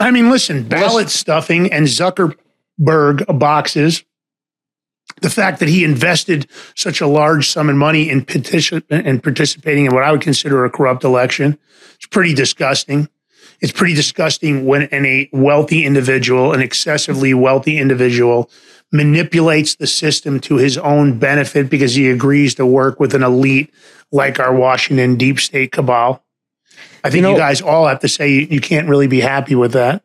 [0.00, 4.02] I mean, listen, ballot stuffing and Zuckerberg boxes
[5.20, 9.86] the fact that he invested such a large sum of money in petition and participating
[9.86, 11.58] in what I would consider a corrupt election,
[11.96, 13.08] it's pretty disgusting.
[13.60, 18.50] It's pretty disgusting when an, a wealthy individual, an excessively wealthy individual,
[18.92, 23.72] manipulates the system to his own benefit because he agrees to work with an elite
[24.10, 26.24] like our Washington deep state cabal.
[27.04, 29.54] I think you, know- guys all have to say you, you can't really be happy
[29.54, 30.02] with that.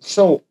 [0.00, 0.42] so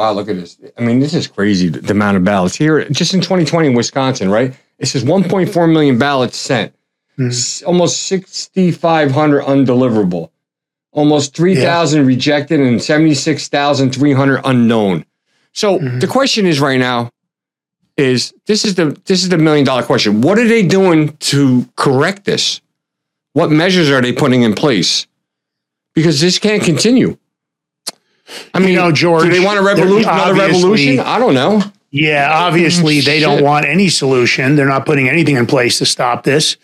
[0.00, 0.58] wow, look at this.
[0.78, 1.68] I mean, this is crazy.
[1.68, 4.54] The, amount of ballots here, just in 2020 in Wisconsin, right?
[4.78, 6.74] It says 1.4 million ballots sent,
[7.16, 7.28] hmm.
[7.28, 10.30] S- almost 6,500 undeliverable,
[10.90, 15.04] almost 3,000 rejected, and 76,300 unknown.
[15.52, 15.98] So hmm.
[15.98, 17.10] the question is right now
[17.98, 20.22] is this is the this is the million dollar question.
[20.22, 22.62] What are they doing to correct this?
[23.34, 25.06] What measures are they putting in place?
[25.94, 27.18] Because this can't continue.
[28.54, 30.08] I mean, know, George, do they want a revolution?
[30.08, 31.00] Another obviously- revolution?
[31.00, 31.62] I don't know.
[31.92, 34.54] Yeah, obviously they don't want any solution.
[34.54, 36.56] They're not putting anything in place to stop this.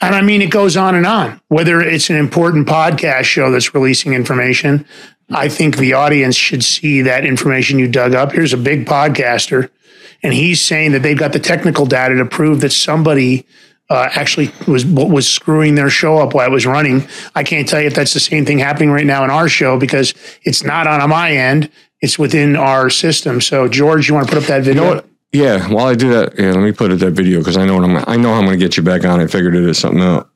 [0.00, 1.40] And I mean, it goes on and on.
[1.46, 4.84] Whether it's an important podcast show that's releasing information,
[5.30, 8.32] I think the audience should see that information you dug up.
[8.32, 9.70] Here's a big podcaster,
[10.20, 13.46] and he's saying that they've got the technical data to prove that somebody
[13.92, 17.06] uh, actually was was screwing their show up while it was running.
[17.34, 19.78] I can't tell you if that's the same thing happening right now in our show
[19.78, 20.14] because
[20.44, 21.70] it's not on my end.
[22.00, 23.40] It's within our system.
[23.40, 25.04] So, George, you want to put up that video?
[25.32, 27.74] Yeah, while I do that, yeah, let me put up that video because I know
[27.76, 27.96] what I'm.
[28.06, 29.20] I know I'm going to get you back on.
[29.20, 30.28] I figured it is something out.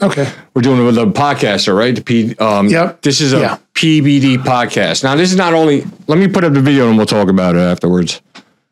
[0.00, 0.28] Okay.
[0.54, 1.94] We're doing it with a podcaster, right?
[1.94, 2.34] The P.
[2.36, 3.02] Um, Yep.
[3.02, 3.58] This is a Yeah.
[3.74, 5.04] PBD podcast.
[5.04, 5.84] Now, this is not only.
[6.08, 8.20] Let me put up the video and we'll talk about it afterwards.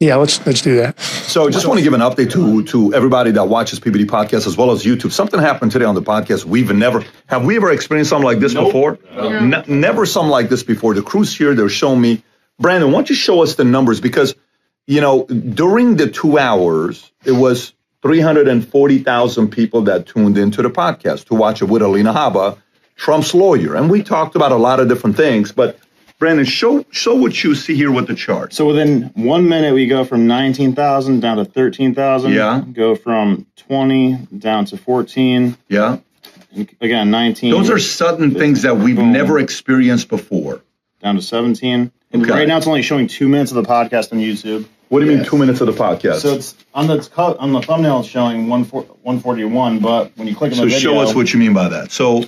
[0.00, 0.98] Yeah, let's let's do that.
[0.98, 4.56] So just want to give an update to to everybody that watches PBD podcast as
[4.56, 5.12] well as YouTube.
[5.12, 6.46] Something happened today on the podcast.
[6.46, 8.98] We've never have we ever experienced something like this before?
[9.14, 10.94] Ne- never something like this before.
[10.94, 11.54] The crew's here.
[11.54, 12.22] They're showing me.
[12.58, 14.34] Brandon, why don't you show us the numbers because
[14.86, 20.06] you know during the two hours it was three hundred and forty thousand people that
[20.06, 22.56] tuned into the podcast to watch it with Alina Habba,
[22.96, 25.78] Trump's lawyer, and we talked about a lot of different things, but.
[26.20, 28.52] Brandon, show show what you see here with the chart.
[28.52, 32.32] So within one minute, we go from 19,000 down to 13,000.
[32.32, 32.62] Yeah.
[32.72, 35.56] Go from 20 down to 14.
[35.68, 35.96] Yeah.
[36.80, 37.50] Again, 19.
[37.52, 39.12] Those are sudden things that we've Boom.
[39.12, 40.60] never experienced before.
[41.02, 41.90] Down to 17.
[42.12, 42.30] And Okay.
[42.30, 44.66] right now, it's only showing two minutes of the podcast on YouTube.
[44.90, 46.16] What do you mean two minutes of the podcast?
[46.16, 47.08] So it's on the
[47.38, 49.78] on the thumbnail, it's showing 140 141.
[49.78, 51.92] But when you click on So the video, show us what you mean by that.
[51.92, 52.24] So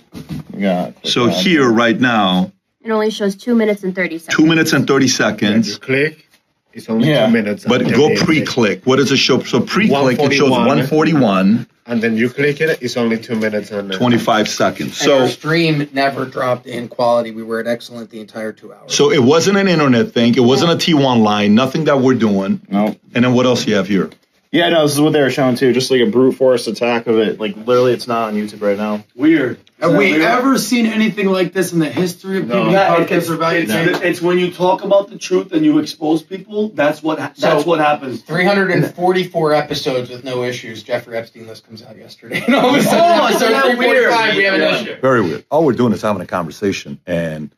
[0.56, 0.92] yeah.
[1.04, 2.52] so here right now,
[2.84, 4.36] It only shows two minutes and 30 seconds.
[4.36, 5.68] two minutes and thirty seconds.
[5.68, 6.28] You click.
[6.72, 7.26] It's only Yeah.
[7.26, 7.64] two minutes.
[7.68, 8.84] But go pre-click.
[8.86, 9.42] What does it show?
[9.42, 10.66] So pre-click it shows 141.
[10.66, 12.78] 141, And then you click it.
[12.80, 15.00] It's only two minutes and 25 seconds.
[15.02, 17.30] And our So stream never dropped in quality.
[17.30, 18.94] We were at excellent the entire two hours.
[18.94, 20.34] so it wasn't an internet thing.
[20.34, 21.54] It wasn't a T1 line.
[21.54, 22.60] Nothing that we're doing.
[22.70, 22.96] No.
[23.14, 24.10] And then what else you have here?
[24.52, 25.72] Yeah, no, this is what they were showing too.
[25.72, 27.40] Just like a brute force attack of it.
[27.40, 29.02] Like literally, it's not on YouTube right now.
[29.16, 29.58] Weird.
[29.80, 30.20] Have we weird?
[30.22, 32.64] ever seen anything like this in the history of No.
[32.66, 34.02] PBD Yeah, it- podcasts it's- or value it's- chain?
[34.06, 36.68] It's when you talk about the truth and you expose people.
[36.68, 37.16] That's what.
[37.18, 38.20] That's So, what happens.
[38.22, 40.82] 344 episodes with no issues.
[40.82, 42.42] Jeffrey Epstein list comes out yesterday.
[42.46, 44.74] and all of a sudden, Oh, episode isn't that 345, we have an weird?
[44.74, 45.00] issue.
[45.00, 45.44] Very weird.
[45.50, 47.50] All we're doing is having a conversation, and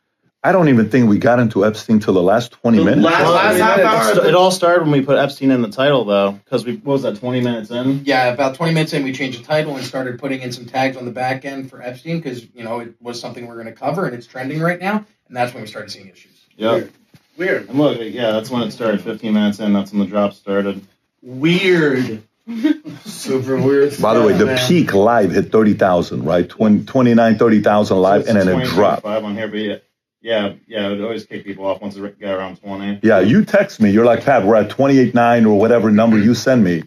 [0.45, 3.03] I don't even think we got into Epstein till the last 20 minutes.
[3.03, 6.33] Well, I mean, it, it all started when we put Epstein in the title, though,
[6.33, 8.05] because we what was that twenty minutes in?
[8.05, 10.97] Yeah, about 20 minutes in, we changed the title and started putting in some tags
[10.97, 13.65] on the back end for Epstein because, you know, it was something we are going
[13.65, 15.03] to cover and it's trending right now.
[15.27, 16.39] And that's when we started seeing issues.
[16.57, 16.91] Yep.
[17.37, 17.67] Weird.
[17.67, 19.01] And look, yeah, that's when it started.
[19.01, 20.85] Fifteen minutes in, that's when the drop started.
[21.23, 22.21] Weird.
[23.05, 23.99] Super weird.
[23.99, 24.67] By the way, the Man.
[24.67, 26.47] peak live hit 30,000, right?
[26.47, 29.01] 20, 29, 30,000 live, and then it dropped.
[29.01, 29.77] Five on here, but yeah,
[30.25, 32.99] yeah, yeah, it would always kick people off once it got around twenty.
[33.03, 33.91] Yeah, you text me.
[33.91, 36.83] You're like, Pat, we're at 28.9 or whatever number you send me.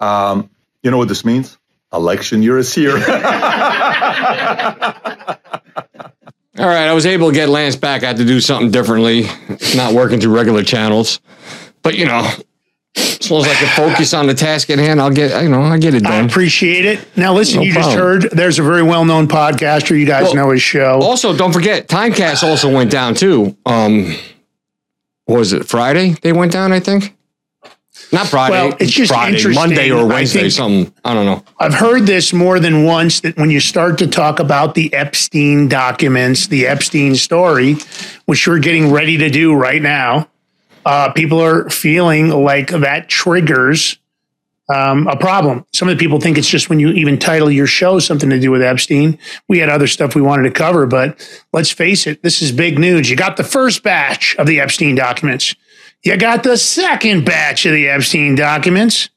[0.00, 0.50] Um,
[0.82, 1.58] you know what this means?
[1.92, 2.94] Election year is here.
[2.96, 2.98] All
[6.66, 8.02] right, I was able to get Lance back.
[8.02, 9.26] I had to do something differently,
[9.76, 11.20] not working through regular channels.
[11.82, 12.28] But you know,
[13.26, 15.62] as long as I can focus on the task at hand, I'll get you know
[15.62, 16.26] I get it I done.
[16.26, 17.16] appreciate it.
[17.16, 19.98] Now, listen, No you just heard there's a very well known podcaster.
[19.98, 21.00] You guys Well, know his show.
[21.02, 23.56] Also, don't forget, Timcast also went down too.
[23.66, 24.14] Um,
[25.26, 26.14] was it Friday?
[26.22, 27.14] They went down, I think.
[28.12, 28.52] Not Friday.
[28.52, 29.60] Well, it's just Friday, interesting.
[29.60, 30.94] Monday or I Wednesday, think- something.
[31.04, 31.42] I don't know.
[31.58, 35.66] I've heard this more than once that when you start to talk about the Epstein
[35.68, 37.76] documents, the Epstein story,
[38.26, 40.28] which we're getting ready to do right now,
[40.86, 43.98] uh, people are feeling like that triggers
[44.72, 45.66] um, a problem.
[45.72, 48.38] Some of the people think it's just when you even title your show something to
[48.38, 49.18] do with Epstein.
[49.48, 52.78] We had other stuff we wanted to cover, but let's face it, this is big
[52.78, 53.10] news.
[53.10, 55.56] You got the first batch of the Epstein documents.
[56.04, 59.08] You got the second batch of the Epstein documents.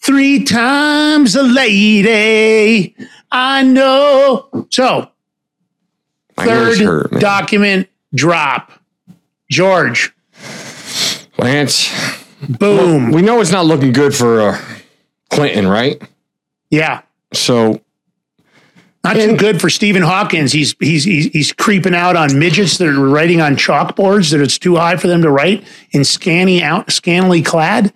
[0.00, 2.94] Three times a lady,
[3.30, 4.66] I know.
[4.70, 5.10] So,
[6.36, 8.72] third hurt, document drop.
[9.50, 10.15] George,
[11.38, 11.90] Lance.
[12.48, 13.10] boom.
[13.12, 14.60] We know it's not looking good for uh,
[15.30, 16.00] Clinton, right?
[16.70, 17.02] Yeah.
[17.32, 17.80] So
[19.04, 20.52] Not too good for Stephen Hawkins.
[20.52, 24.58] He's he's he's, he's creeping out on midgets that are writing on chalkboards that it's
[24.58, 27.92] too high for them to write in scanny out scantily clad.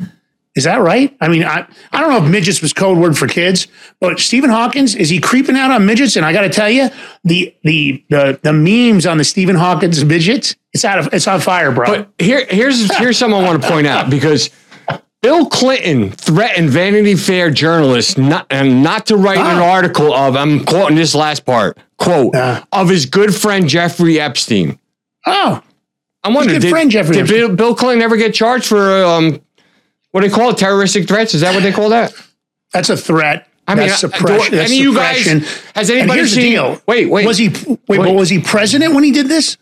[0.56, 1.16] Is that right?
[1.20, 3.68] I mean, I, I don't know if midgets was code word for kids,
[4.00, 6.16] but Stephen Hawkins is he creeping out on midgets?
[6.16, 6.90] And I got to tell you,
[7.22, 11.40] the the the the memes on the Stephen Hawkins midgets, it's out of it's on
[11.40, 11.86] fire, bro.
[11.86, 14.50] But here, here's here's something I want to point out because
[15.22, 20.64] Bill Clinton threatened Vanity Fair journalists not and not to write an article of I'm
[20.64, 24.80] quoting this last part quote of his good friend Jeffrey Epstein.
[25.26, 25.62] Oh,
[26.24, 27.28] I'm wondering good did, friend, Jeffrey did.
[27.28, 29.40] Bill, Bill Clinton ever get charged for um
[30.12, 31.34] what do they call it terroristic threats?
[31.34, 32.12] Is that what they call that?
[32.72, 33.46] That's a threat.
[33.68, 34.56] I mean, that's suppression.
[34.56, 35.40] that's any of you guys- suppression.
[35.74, 36.82] has And anybody here's the seen- deal.
[36.88, 37.26] Wait, wait.
[37.26, 37.48] Was he
[37.88, 39.56] wait, But was he president when he did this,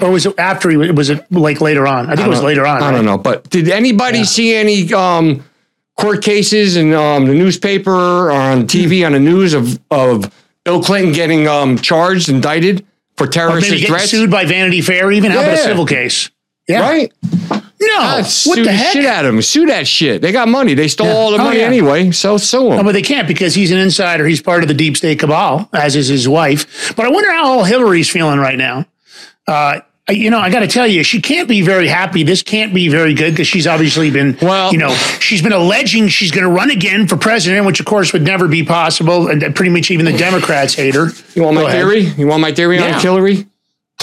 [0.00, 2.10] or was it after he was it like later on?
[2.10, 2.82] I think it was later on.
[2.82, 2.92] I right?
[2.96, 5.44] don't know, but did anybody see any um,
[5.96, 10.30] court cases in um, the newspaper or on TV on the news of of
[10.64, 12.84] Bill Clinton getting um, charged, indicted
[13.16, 14.10] for Or maybe threats?
[14.10, 16.28] sued by Vanity Fair, even how about a civil case?
[16.68, 17.12] Yeah, Right?
[17.80, 18.92] No, God, what sue the heck?
[18.92, 19.42] shit of him.
[19.42, 20.22] Sue that shit.
[20.22, 20.74] They got money.
[20.74, 21.12] They stole Yeah.
[21.14, 21.66] all the Oh, money yeah.
[21.66, 22.86] anyway, so sue No, them.
[22.86, 24.26] but they can't because he's an insider.
[24.26, 26.92] He's part of the deep state cabal, as is his wife.
[26.96, 28.86] But I wonder how old Hillary's feeling right now.
[29.46, 32.22] Uh, you know, I got to tell you, she can't be very happy.
[32.24, 36.08] This can't be very good because she's obviously been, well, you know, she's been alleging
[36.08, 39.28] she's going to run again for president, which of course would never be possible.
[39.28, 41.08] And pretty much even the Democrats hate her.
[41.34, 41.78] You want my Go ahead.
[41.80, 42.00] theory?
[42.18, 42.94] You want my theory Yeah.
[42.96, 43.46] on Hillary?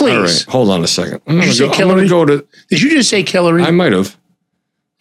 [0.02, 0.14] Please.
[0.16, 1.22] All right, hold on a second.
[1.28, 2.47] I'm gonna go, gonna go to.
[2.70, 3.64] Did you just say Hillary?
[3.64, 4.18] I might have.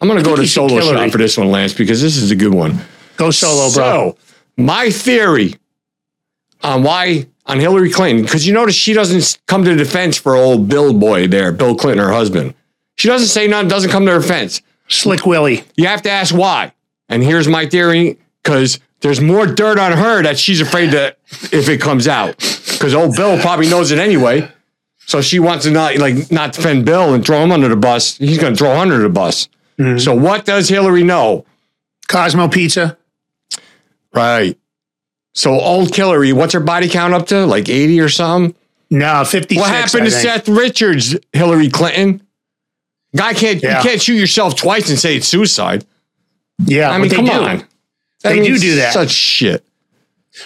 [0.01, 2.35] I'm going to go to solo shot for this one, Lance, because this is a
[2.35, 2.79] good one.
[3.17, 4.15] Go solo, bro.
[4.15, 4.17] So,
[4.57, 5.55] my theory
[6.63, 10.67] on why on Hillary Clinton, because you notice she doesn't come to defense for old
[10.67, 12.55] Bill boy there, Bill Clinton, her husband.
[12.97, 14.61] She doesn't say nothing, doesn't come to her defense.
[14.87, 15.63] Slick Willie.
[15.75, 16.73] You have to ask why.
[17.07, 21.19] And here's my theory, because there's more dirt on her that she's afraid that
[21.51, 22.37] if it comes out.
[22.37, 24.51] Because old Bill probably knows it anyway.
[25.11, 28.15] So she wants to not like not defend Bill and throw him under the bus.
[28.17, 29.49] He's going to throw under the bus.
[29.77, 29.97] Mm-hmm.
[29.97, 31.45] So what does Hillary know?
[32.07, 32.97] Cosmo Pizza.
[34.13, 34.57] Right.
[35.33, 37.45] So old Hillary, what's her body count up to?
[37.45, 38.55] Like 80 or something?
[38.89, 39.57] No, 50.
[39.57, 40.23] What happened I to think.
[40.23, 42.25] Seth Richards, Hillary Clinton?
[43.13, 43.79] Guy can't Yeah.
[43.79, 45.83] you can't shoot yourself twice and say it's suicide.
[46.65, 47.31] Yeah, I mean, come do.
[47.31, 47.65] on.
[48.23, 48.93] They do do that.
[48.93, 49.65] Such shit.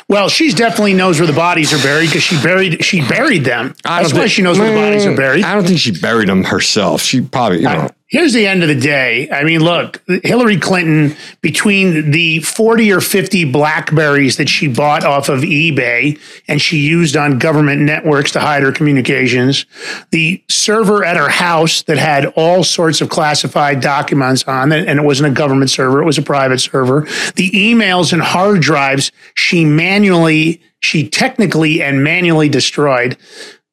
[0.09, 3.75] Well, she definitely knows where the bodies are buried because she buried she buried them.
[3.85, 5.43] I That's don't why think- she knows where the bodies are Mm, buried.
[5.45, 7.01] I don't think she buried them herself.
[7.01, 7.89] She probably, you know.
[8.07, 9.27] Here's the end of the day.
[9.31, 15.27] I mean, look, Hillary Clinton, between the 40 or 50 Blackberries that she bought off
[15.27, 19.65] of eBay and she used on government networks to hide her communications,
[20.11, 24.99] the server at her house that had all sorts of classified documents on it, and
[24.99, 27.01] it wasn't a government server, it was a private server,
[27.35, 33.17] the emails and hard drives she manually, she technically and manually destroyed.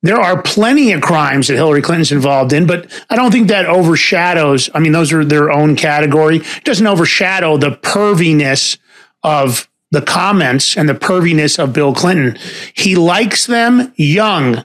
[0.03, 3.67] There are plenty of crimes that Hillary Clinton's involved in, but I don't think that
[3.67, 4.69] overshadows.
[4.75, 6.39] I mean, those are their own category.
[6.39, 8.79] It doesn't overshadow the perviness
[9.23, 12.37] of the comments and the perviness of Bill Clinton.
[12.75, 14.65] He likes them young.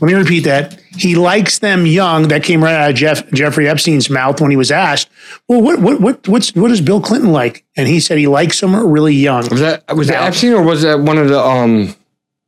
[0.00, 0.80] Let me repeat that.
[0.96, 2.28] He likes them young.
[2.28, 5.08] That came right out of Jeff, Jeffrey Epstein's mouth when he was asked,
[5.48, 8.60] "Well, what what what what's what does Bill Clinton like?" And he said he likes
[8.60, 9.48] them really young.
[9.48, 11.94] Was that was that Epstein or was that one of the um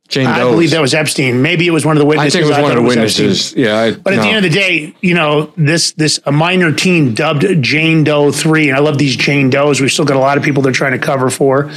[0.07, 0.51] Jane I Doe's?
[0.53, 1.41] believe that was Epstein.
[1.41, 2.35] Maybe it was one of the witnesses.
[2.35, 3.25] I think it was one of the Epstein.
[3.27, 3.53] witnesses.
[3.55, 3.77] Yeah.
[3.77, 4.21] I, But at no.
[4.23, 8.31] the end of the day, you know, this this a minor teen dubbed Jane Doe
[8.31, 9.81] three, and I love these Jane Does.
[9.81, 11.69] We've still got a lot of people they're trying to cover for,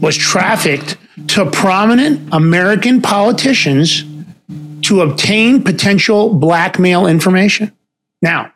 [0.00, 0.96] was trafficked
[1.28, 4.04] to prominent American politicians
[4.82, 7.72] to obtain potential blackmail information.
[8.22, 8.52] Now,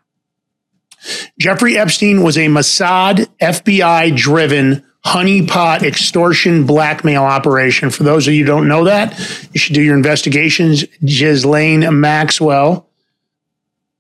[1.39, 7.91] Jeffrey Epstein was a Mossad FBI driven honeypot extortion blackmail operation.
[7.91, 9.19] For those of you don't know that,
[9.53, 10.85] you should do your investigations.
[11.05, 12.89] Ghislaine Maxwell,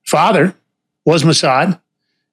[0.05, 0.55] father,
[1.05, 1.80] was Mossad.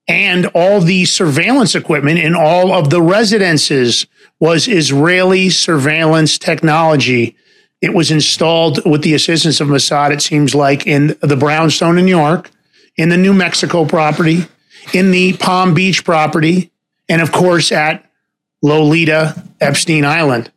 [0.06, 4.06] And all the surveillance equipment in all of the residences
[4.40, 7.36] was Israeli surveillance technology.
[7.80, 12.06] It was installed with the assistance of Mossad, it seems like, in the Brownstone in
[12.06, 12.50] New York,
[12.96, 14.46] in the New Mexico property,
[14.92, 16.72] in the Palm Beach property,
[17.08, 18.09] and of course at
[18.62, 20.50] Lolita Epstein Island.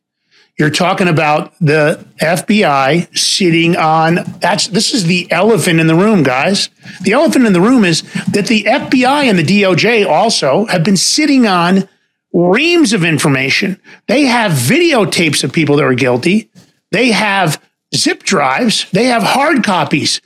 [0.57, 6.21] You're talking about the FBI sitting on that's this is the elephant in the room,
[6.21, 6.69] guys.
[7.01, 10.97] The elephant in the room is that the FBI and the DOJ also have been
[10.97, 11.89] sitting on
[12.33, 13.81] reams of information.
[14.07, 16.51] They have videotapes of people that are guilty.
[16.91, 17.59] They have
[17.95, 18.89] zip drives.
[18.91, 20.21] They have hard copies.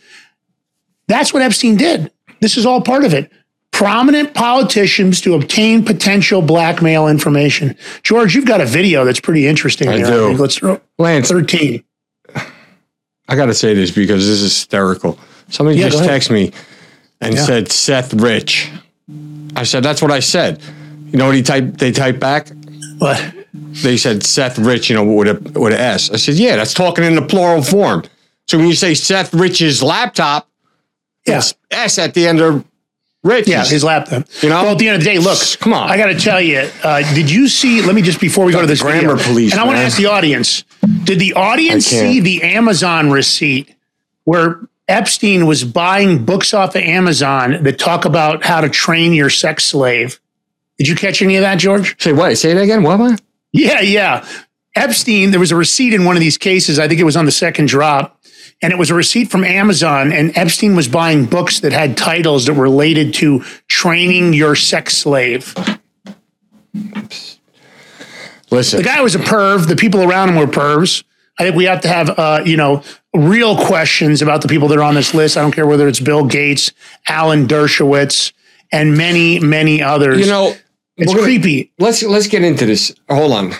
[1.08, 2.12] That's what Epstein did.
[2.42, 3.32] This is all part of it.
[3.78, 7.76] Prominent politicians to obtain potential blackmail information.
[8.02, 9.88] George, you've got a video that's pretty interesting.
[9.88, 10.06] I there.
[10.08, 10.28] do.
[10.30, 10.40] think.
[10.40, 11.84] Let's throw Lance, 13.
[13.30, 15.20] I got to say this because this is hysterical.
[15.50, 16.52] Somebody Yeah, just texted me
[17.22, 17.46] and Yeah.
[17.46, 18.70] said Seth Rich.
[19.56, 20.60] I said that's what I said.
[21.12, 21.78] You know what he typed?
[21.78, 22.48] They typed back.
[22.98, 23.22] What?
[23.54, 24.90] They said Seth Rich.
[24.90, 26.10] You know with a with an S.
[26.10, 28.04] I said yeah, that's talking in the plural form.
[28.48, 30.48] So when you say Seth Rich's laptop,
[31.28, 31.42] Yeah.
[31.72, 32.64] S at the end of
[33.28, 33.48] Rich.
[33.48, 34.26] Yeah, his laptop.
[34.42, 34.64] You know.
[34.64, 35.90] Well, at the end of the day, look, Come on.
[35.90, 37.82] I got to tell you, uh, did you see?
[37.82, 39.84] Let me just before we go to this grammar video, police, and I want to
[39.84, 40.64] ask the audience:
[41.04, 43.76] Did the audience see the Amazon receipt
[44.24, 49.30] where Epstein was buying books off of Amazon that talk about how to train your
[49.30, 50.20] sex slave?
[50.78, 52.02] Did you catch any of that, George?
[52.02, 52.38] Say what?
[52.38, 52.84] Say it again.
[52.84, 53.00] What?
[53.00, 53.22] what?
[53.52, 54.26] Yeah, yeah.
[54.76, 56.78] Epstein, there was a receipt in one of these cases.
[56.78, 58.17] I think it was on the second drop.
[58.62, 60.12] And it was a receipt from Amazon.
[60.12, 64.98] And Epstein was buying books that had titles that were related to training your sex
[64.98, 65.54] slave.
[68.50, 69.68] Listen, The guy was a perv.
[69.68, 71.04] The people around him were pervs.
[71.40, 72.82] I think we have to have, uh, you know,
[73.14, 75.38] real questions about the people that are on this list.
[75.38, 76.72] I don't care whether it's Bill Gates,
[77.08, 78.32] Alan Dershowitz,
[78.72, 80.20] and many, many others.
[80.20, 80.56] you know,
[80.96, 81.72] it's gonna- creepy.
[81.78, 82.92] Let's let's get into this.
[83.10, 83.54] Hold on.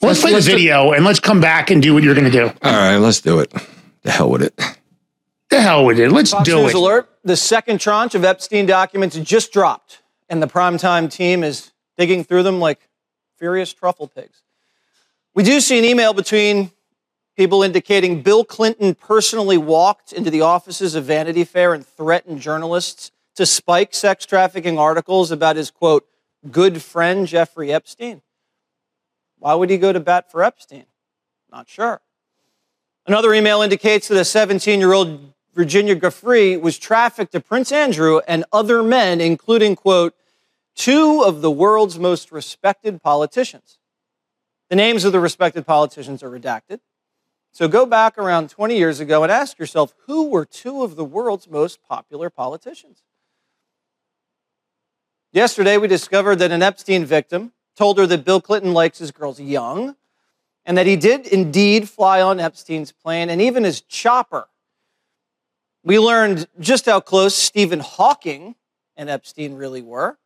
[0.00, 2.28] Let's, play let's the do- video and let's come back and do what you're going
[2.28, 2.46] to do.
[2.64, 3.52] All right, let's do it.
[4.02, 4.60] The hell with it.
[5.48, 6.10] The hell with it.
[6.10, 6.76] Let's Fox do News it.
[6.76, 12.24] alert: the second tranche of Epstein documents just dropped, and the primetime team is digging
[12.24, 12.88] through them like
[13.36, 14.42] furious truffle pigs.
[15.34, 16.72] We do see an email between
[17.36, 23.10] people indicating Bill Clinton personally walked into the offices of Vanity Fair and threatened journalists
[23.36, 26.06] to spike sex trafficking articles about his quote
[26.50, 28.22] good friend Jeffrey Epstein.
[29.38, 30.86] Why would he go to bat for Epstein?
[31.50, 32.00] Not sure.
[33.06, 38.20] Another email indicates that a 17 year old Virginia Giuffre was trafficked to Prince Andrew
[38.28, 40.14] and other men, including, quote,
[40.74, 43.78] two of the world's most respected politicians.
[44.70, 46.80] The names of the respected politicians are redacted.
[47.50, 51.04] So go back around 20 years ago and ask yourself who were two of the
[51.04, 53.02] world's most popular politicians?
[55.32, 59.40] Yesterday, we discovered that an Epstein victim told her that Bill Clinton likes his girls
[59.40, 59.96] young
[60.64, 64.48] and that he did indeed fly on Epstein's plane and even his chopper.
[65.84, 68.54] We learned just how close Stephen Hawking
[68.96, 70.18] and Epstein really were.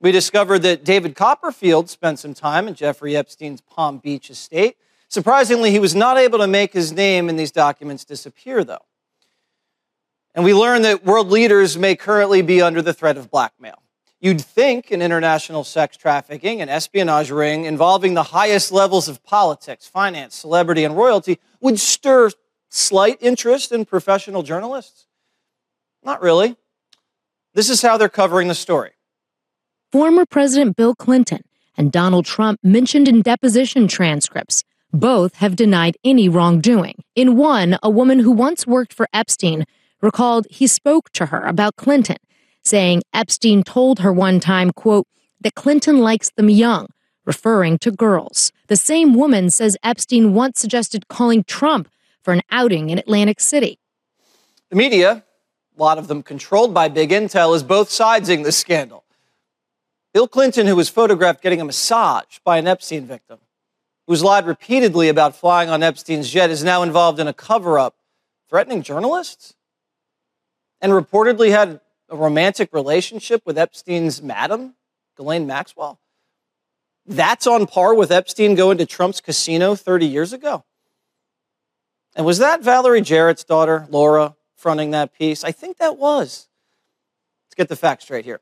[0.00, 4.76] We discovered that David Copperfield spent some time in Jeffrey Epstein's Palm Beach estate.
[5.08, 8.84] Surprisingly, he was not able to make his name in these documents disappear, though.
[10.34, 13.82] And we learned that world leaders may currently be under the threat of blackmail.
[14.22, 19.88] You'd think an international sex trafficking and espionage ring involving the highest levels of politics,
[19.88, 22.30] finance, celebrity, and royalty would stir
[22.70, 25.06] slight interest in professional journalists.
[26.04, 26.54] Not really.
[27.54, 28.92] This is how they're covering the story.
[29.90, 31.42] Former President Bill Clinton
[31.76, 34.62] and Donald Trump mentioned in deposition transcripts.
[34.92, 37.02] Both have denied any wrongdoing.
[37.16, 39.64] In one, a woman who once worked for Epstein
[40.00, 42.18] recalled he spoke to her about Clinton,
[42.64, 45.06] saying Epstein told her one time, quote,
[45.40, 46.86] that Clinton likes them young,
[47.24, 48.52] referring to girls.
[48.68, 51.88] The same woman says Epstein once suggested calling Trump
[52.22, 53.78] for an outing in Atlantic City.
[54.70, 55.24] The media,
[55.76, 59.04] a lot of them controlled by big intel, is both sidesing the scandal.
[60.14, 63.38] Bill Clinton, who was photographed getting a massage by an Epstein victim,
[64.06, 67.96] who's lied repeatedly about flying on Epstein's jet, is now involved in a cover up
[68.48, 69.54] threatening journalists
[70.80, 71.80] and reportedly had
[72.12, 74.74] a romantic relationship with Epstein's madam,
[75.16, 75.98] Ghislaine Maxwell.
[77.06, 80.64] That's on par with Epstein going to Trump's casino 30 years ago.
[82.14, 85.42] And was that Valerie Jarrett's daughter, Laura, fronting that piece?
[85.42, 86.48] I think that was.
[87.46, 88.40] Let's get the facts straight here.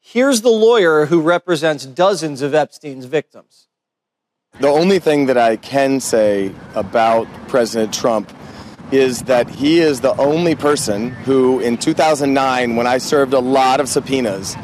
[0.00, 3.68] Here's the lawyer who represents dozens of Epstein's victims.
[4.58, 8.32] The only thing that I can say about President Trump
[8.92, 13.80] is that he is the only person who, in 2009, when I served a lot
[13.80, 14.56] of subpoenas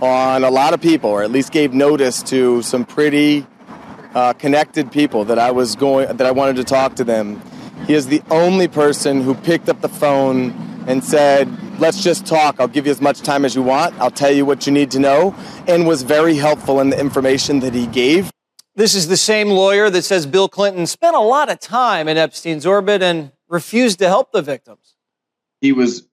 [0.00, 3.46] on a lot of people, or at least gave notice to some pretty
[4.14, 7.42] uh, connected people that I was going, that I wanted to talk to them,
[7.86, 10.50] he is the only person who picked up the phone
[10.86, 11.48] and said,
[11.80, 12.56] "Let's just talk.
[12.58, 13.94] I'll give you as much time as you want.
[14.00, 15.34] I'll tell you what you need to know,"
[15.66, 18.30] and was very helpful in the information that he gave.
[18.76, 22.16] This is the same lawyer that says Bill Clinton spent a lot of time in
[22.16, 24.96] Epstein's orbit and refused to help the victims.
[25.60, 26.06] he was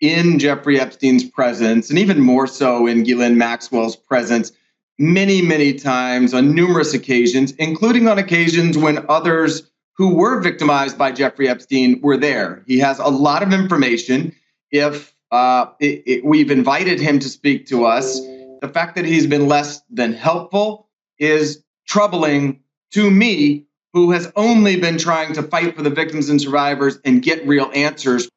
[0.00, 4.52] in Jeffrey Epstein's presence, and even more so in Ghislaine Maxwell's presence,
[4.98, 11.10] many, many times on numerous occasions, including on occasions when others who were victimized by
[11.10, 12.62] Jeffrey Epstein were there.
[12.66, 14.34] He has a lot of information.
[14.70, 18.18] If Uh, it, it, we've invited him to speak to us.
[18.62, 22.60] The fact that he's been less than helpful is troubling
[22.92, 27.22] to me, who has only been trying to fight for the victims and survivors and
[27.22, 28.28] get real answers.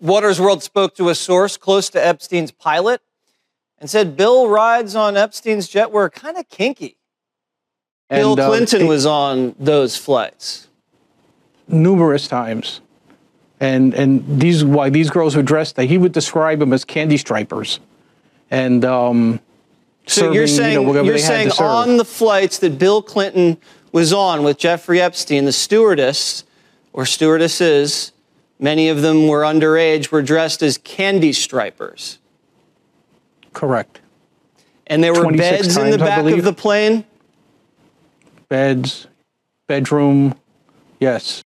[0.00, 3.00] Watters' World spoke to a source close to Epstein's pilot
[3.78, 6.96] and said Bill rides on Epstein's jet were kind of kinky.
[8.08, 10.66] Bill And, uh, Clinton it- was on those flights.
[11.68, 12.80] numerous times.
[13.60, 17.16] And and these why these girls were dressed that he would describe them as candy
[17.18, 17.78] stripers.
[18.50, 19.38] And um
[20.06, 23.58] So you're saying you know, you're saying on the flights that Bill Clinton
[23.92, 26.44] was on with Jeffrey Epstein, the stewardess
[26.92, 28.12] or stewardesses,
[28.58, 32.18] many of them were underage, were dressed as candy stripers.
[33.52, 34.00] Correct.
[34.86, 37.04] And there were 26 beds in the back of the plane.
[38.48, 39.06] beds,
[39.68, 40.34] bedroom,
[40.98, 41.42] yes.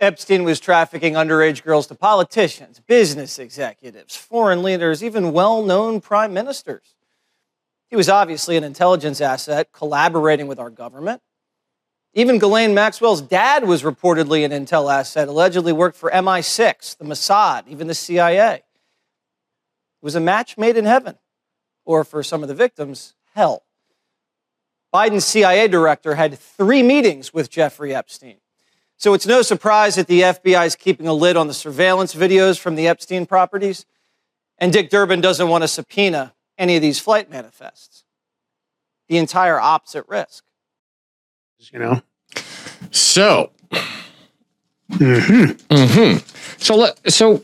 [0.00, 6.34] Epstein was trafficking underage girls to politicians, business executives, foreign leaders, even well known prime
[6.34, 6.94] ministers.
[7.88, 11.22] He was obviously an intelligence asset collaborating with our government.
[12.14, 17.66] Even Ghislaine Maxwell's dad was reportedly an intel asset, allegedly worked for MI6, the Mossad,
[17.68, 18.56] even the CIA.
[18.56, 18.62] It
[20.02, 21.16] was a match made in heaven,
[21.84, 23.64] or for some of the victims, hell.
[24.92, 28.36] Biden's CIA director had three meetings with Jeffrey Epstein.
[28.98, 32.58] So it's no surprise that the FBI is keeping a lid on the surveillance videos
[32.58, 33.86] from the Epstein properties.
[34.58, 38.04] And Dick Durbin doesn't want to subpoena any of these flight manifests.
[39.08, 40.44] The entire opposite risk.
[41.70, 42.02] You know?
[42.90, 43.50] So,
[44.92, 45.74] Mm-hmm.
[45.74, 46.58] Mm-hmm.
[46.58, 47.42] So let so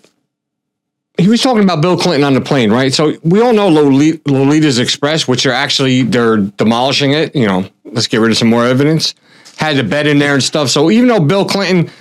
[1.19, 2.93] he was talking about Bill Clinton on the plane, right?
[2.93, 7.35] So we all know Loli- Lolita's Express, which are actually they're demolishing it.
[7.35, 9.14] You know, let's get rid of some more evidence.
[9.57, 10.69] Had the bed in there and stuff.
[10.69, 11.93] So even though Bill Clinton,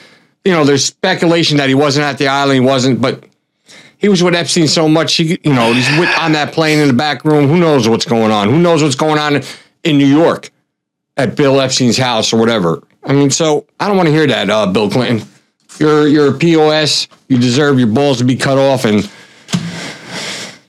[0.45, 3.23] you know, there's speculation that he wasn't at the island, he wasn't, but
[3.97, 5.15] he was with Epstein so much.
[5.15, 7.47] He, you know, he's with, on that plane in the back room.
[7.47, 8.49] Who knows what's going on?
[8.49, 9.41] Who knows what's going on
[9.83, 10.51] in New York
[11.17, 12.81] at Bill Epstein's house or whatever?
[13.03, 15.27] I mean, so I don't want to hear that, uh, Bill Clinton.
[15.79, 17.07] You're you're a POS.
[17.27, 19.09] You deserve your balls to be cut off and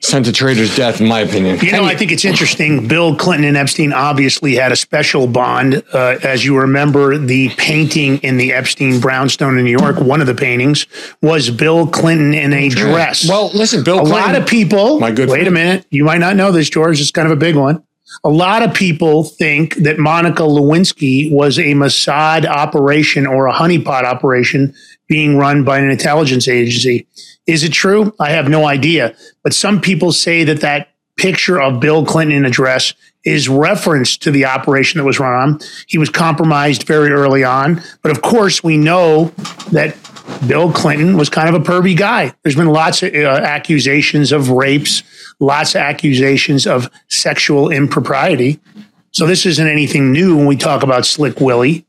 [0.00, 1.58] sent to traitor's death, in my opinion.
[1.60, 2.88] You know, I think it's interesting.
[2.88, 5.82] Bill Clinton and Epstein obviously had a special bond.
[5.92, 10.26] Uh, as you remember, the painting in the Epstein brownstone in New York, one of
[10.26, 10.86] the paintings
[11.20, 13.28] was Bill Clinton in a dress.
[13.28, 14.98] Well, listen, Bill a Clinton- lot of people.
[15.00, 15.86] My good Wait a minute.
[15.90, 17.00] You might not know this, George.
[17.00, 17.82] It's kind of a big one.
[18.24, 24.04] A lot of people think that Monica Lewinsky was a Mossad operation or a honeypot
[24.04, 24.74] operation
[25.06, 27.06] being run by an intelligence agency.
[27.46, 28.14] Is it true?
[28.20, 29.16] I have no idea.
[29.42, 32.94] But some people say that that picture of Bill Clinton in a dress
[33.24, 35.60] is reference to the operation that was run on.
[35.86, 37.82] He was compromised very early on.
[38.02, 39.26] But of course, we know
[39.72, 39.96] that
[40.46, 42.32] Bill Clinton was kind of a pervy guy.
[42.42, 45.02] There's been lots of uh, accusations of rapes,
[45.40, 48.60] lots of accusations of sexual impropriety.
[49.10, 51.84] So this isn't anything new when we talk about Slick Willie.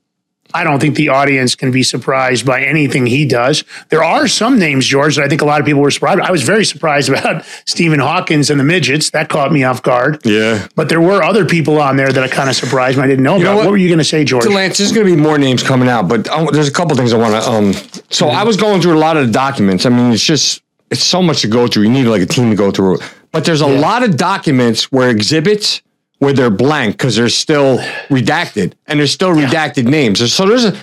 [0.53, 3.63] I don't think the audience can be surprised by anything he does.
[3.89, 6.21] There are some names, George, that I think a lot of people were surprised.
[6.21, 9.11] I was very surprised about Stephen Hawkins and the midgets.
[9.11, 10.25] That caught me off guard.
[10.25, 10.67] Yeah.
[10.75, 13.23] But there were other people on there that I kind of surprised me I didn't
[13.23, 13.55] know You know about.
[13.57, 13.65] what?
[13.65, 13.71] What?
[13.71, 14.43] were you going to say, George?
[14.45, 16.95] So Lance, there's going to be more names coming out, but um, there's a couple
[16.95, 17.49] things I want to.
[17.49, 17.73] Um,
[18.09, 19.85] so I was going through a lot of the documents.
[19.85, 21.83] I mean, it's just it's so much to go through.
[21.83, 23.13] You need like a team to go through it.
[23.31, 25.83] But there's a lot of documents where exhibits
[26.19, 30.31] where they're blank because they're still redacted and there's still redacted names.
[30.31, 30.77] So there's a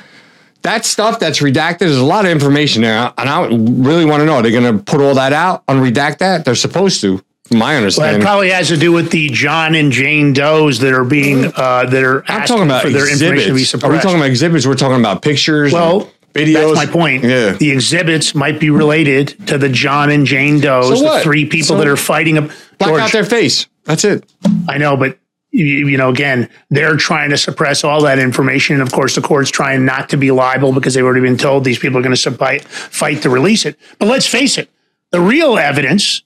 [0.63, 1.79] that stuff that's redacted.
[1.81, 4.77] There's a lot of information there, and I really want to know: are they going
[4.77, 6.45] to put all that out, and unredact that?
[6.45, 7.23] They're supposed to,
[7.53, 10.93] My my Well, it probably has to do with the John and Jane Does that
[10.93, 13.85] are being uh, that are I'm asking talking about for their information to be exhibits.
[13.85, 14.67] Are we talking about exhibits?
[14.67, 15.73] We're talking about pictures.
[15.73, 16.75] Well, videos.
[16.75, 17.23] That's my point.
[17.23, 17.53] Yeah.
[17.53, 21.67] The exhibits might be related to the John and Jane Does, So the three people
[21.69, 22.39] So that are fighting.
[22.39, 23.69] Up, Black out their face.
[23.85, 24.29] That's it.
[24.69, 25.19] I know, but
[25.57, 28.75] you, you know, again, they're trying to suppress all that information.
[28.75, 31.65] And of course, the court's trying not to be liable because they've already been told
[31.65, 33.79] these people are going to fight, fight to release it.
[33.99, 34.71] But let's face it,
[35.11, 36.23] the real evidence,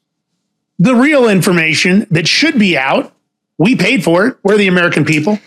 [0.78, 3.14] the real information that should be out,
[3.56, 4.36] we paid for it.
[4.42, 5.38] We're the American people.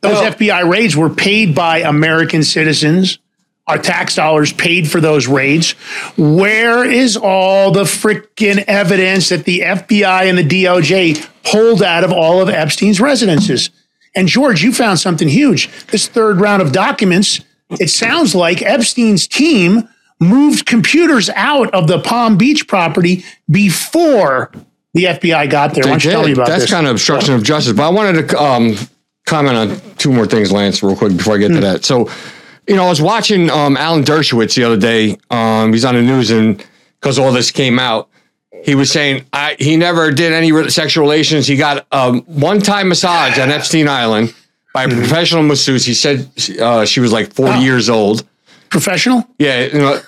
[0.00, 3.18] Those FBI raids were paid by American citizens.
[3.66, 5.72] Our tax dollars paid for those raids.
[6.18, 12.12] Where is all the freaking evidence that the FBI and the DOJ pulled out of
[12.12, 13.70] all of Epstein's residences?
[14.14, 15.70] And George, you found something huge.
[15.86, 17.40] This third round of documents,
[17.80, 19.88] it sounds like Epstein's team
[20.20, 24.52] moved computers out of the Palm Beach property before
[24.92, 25.84] the FBI got there.
[25.84, 26.70] Why don't you tell me about That's this?
[26.70, 27.72] kind of obstruction of justice.
[27.72, 28.76] But I wanted to um,
[29.26, 31.84] comment on two more things, Lance, real quick before I get to that.
[31.84, 32.10] So,
[32.66, 35.18] you know, I was watching um, Alan Dershowitz the other day.
[35.30, 36.64] Um, he's on the news, and
[37.00, 38.08] because all this came out,
[38.64, 41.46] he was saying I, he never did any re- sexual relations.
[41.46, 44.34] He got um, one time massage on Epstein Island
[44.72, 44.98] by a Mm-hmm.
[45.00, 45.84] professional masseuse.
[45.84, 46.28] He said
[46.60, 47.60] uh, she was like 40 Oh.
[47.60, 48.24] years old.
[48.70, 49.22] Professional?
[49.38, 50.00] Yeah, you know,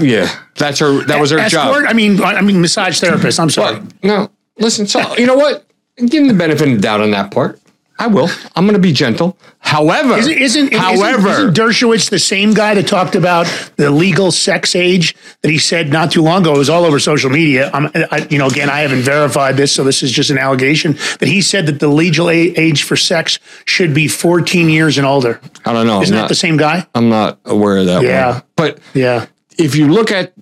[0.00, 1.04] yeah, that's her.
[1.04, 1.84] That was her job.
[1.86, 3.38] I mean, I mean, massage therapist.
[3.38, 3.80] I'm sorry.
[4.02, 4.86] No, listen.
[4.88, 5.64] So you know what?
[5.96, 7.60] Give him the benefit of the doubt on that part.
[7.98, 8.28] I will.
[8.56, 9.38] I'm going to be gentle.
[9.60, 13.46] However, Isn't, isn't, however, isn't, isn't Dershowitz the same guy that talked about
[13.76, 16.54] the legal sex age that he said not too long ago?
[16.54, 17.70] It was all over social media.
[17.72, 20.94] I'm, I, you know, again, I haven't verified this, so this is just an allegation.
[21.20, 25.40] That he said that the legal age for sex should be 14 years and older.
[25.64, 26.02] I don't know.
[26.02, 26.86] Isn't that the same guy?
[26.96, 28.02] I'm not aware of that.
[28.02, 28.32] Yeah.
[28.32, 28.42] one.
[28.56, 29.26] but yeah,
[29.56, 30.32] if you look at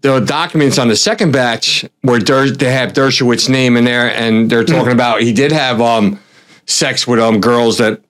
[0.00, 4.50] the documents on the second batch where Der- they have Dershowitz's name in there, and
[4.50, 6.20] they're talking about he did have um
[6.66, 8.00] sex with um girls that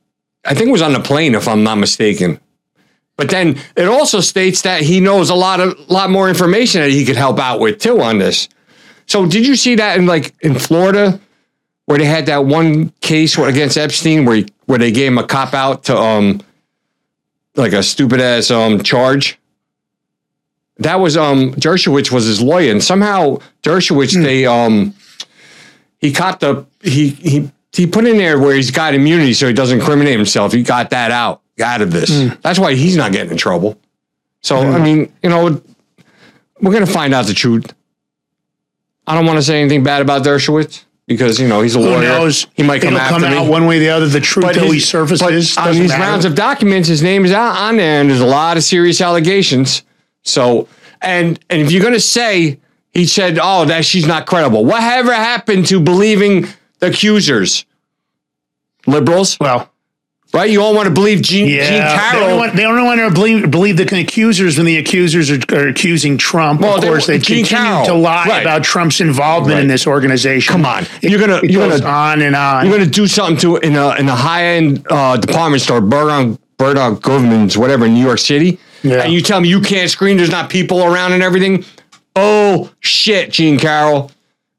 [0.44, 2.40] I think was on the plane, if I'm not mistaken.
[3.16, 6.90] But then it also states that he knows a lot of lot more information that
[6.90, 8.48] he could help out with too on this.
[9.06, 11.20] So did you see that in like in Florida
[11.86, 15.26] where they had that one case against Epstein where he, where they gave him a
[15.26, 16.40] cop out to um
[17.55, 19.39] like a stupid ass um charge?
[20.78, 24.93] That was um Dershowitz was his lawyer, and somehow Dershowitz they um
[25.98, 29.53] he caught the he he he put in there where he's got immunity so he
[29.53, 30.53] doesn't incriminate himself.
[30.53, 32.11] He got that out out of this.
[32.11, 32.35] Hmm.
[32.43, 33.79] That's why he's not getting in trouble.
[34.41, 34.75] So hmm.
[34.75, 35.61] I mean, you know,
[36.61, 37.75] we're gonna find out the truth.
[39.07, 41.87] I don't want to say anything bad about Dershowitz because you know he's a Who
[41.91, 42.09] lawyer.
[42.09, 42.47] knows?
[42.55, 44.07] He might come come me out one way or the other.
[44.07, 45.55] The truth But always surfaces.
[45.55, 46.03] But on these matter.
[46.03, 49.01] rounds of documents, his name is out on there, and there's a lot of serious
[49.01, 49.83] allegations.
[50.23, 50.69] So,
[51.03, 52.59] and and if you're gonna say
[52.93, 56.47] he said, "Oh, that she's not credible," whatever happened to believing
[56.85, 57.65] accusers?
[58.86, 59.70] Liberals, well,
[60.35, 60.51] right?
[60.51, 62.28] You all want to believe Gene, Gene Yeah, they Carroll.
[62.28, 65.69] don't, want, they don't want to believe, believe the accusers when the accusers are, are
[65.69, 66.61] accusing Trump.
[66.61, 68.43] Well, of they- course, they Gene continue Carroll, to lie right.
[68.43, 70.52] about Trump's involvement in this organization.
[70.52, 72.66] Come on, It- you're gonna you're gonna on and on.
[72.66, 76.39] You're gonna do something to in a in a high end uh, department store, Burdock
[76.59, 78.97] Burdock Governments, whatever in New York City, Yeah.
[79.02, 80.19] and you tell me you can't screen.
[80.19, 81.65] There's not people around and everything.
[82.16, 84.11] Oh shit, Gene Carroll.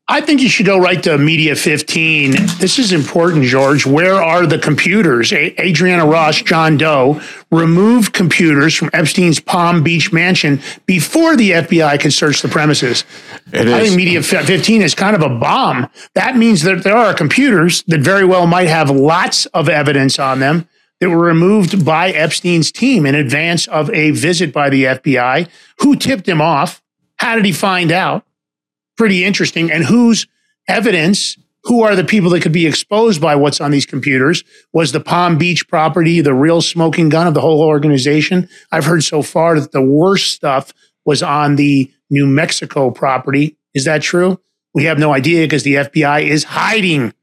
[0.08, 2.32] I think you should go right to Media 15.
[2.60, 3.88] This is important, George.
[3.88, 5.34] Where are the computers?
[5.34, 7.20] A- Adriana Ross, John Doe,
[7.52, 13.04] removed computers from Epstein's Palm Beach mansion before the FBI could search the premises.
[13.52, 13.88] It I is.
[13.88, 15.90] think Media 15 is kind of a bomb.
[16.14, 20.40] That means that there are computers that very well might have lots of evidence on
[20.40, 20.68] them
[21.00, 25.50] that were removed by Epstein's team in advance of a visit by the FBI.
[25.80, 26.84] Who tipped him off?
[27.18, 28.24] How did he find out?
[28.98, 29.72] Pretty interesting.
[29.72, 30.28] And whose
[30.68, 34.44] evidence, who are the people that could be exposed by what's on these computers?
[34.74, 38.48] Was the Palm Beach property the real smoking gun of the whole organization?
[38.72, 40.74] I've heard so far that the worst stuff
[41.06, 43.58] was on the New Mexico property.
[43.74, 44.40] Is that true?
[44.74, 47.14] We have no idea because the FBI is hiding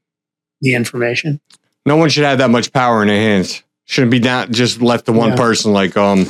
[0.61, 1.39] the information.
[1.85, 3.63] No one should have that much power in their hands.
[3.85, 5.35] Shouldn't be down just left to one Yeah.
[5.35, 6.25] person like um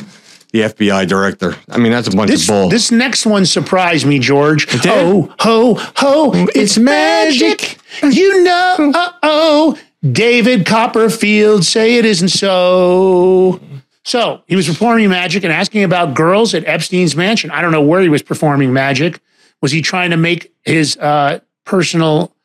[0.53, 1.55] the FBI director.
[1.69, 2.69] I mean, that's a bunch This, of bull.
[2.69, 4.67] this next one surprised me, George.
[4.83, 7.77] Ho, ho, ho, it's magic.
[8.01, 9.77] You know, uh oh.
[10.11, 13.59] David Copperfield, say it isn't so.
[14.03, 17.49] So he was performing magic and asking about girls at Epstein's mansion.
[17.51, 19.21] I don't know where he was performing magic.
[19.61, 22.35] Was he trying to make his uh, personal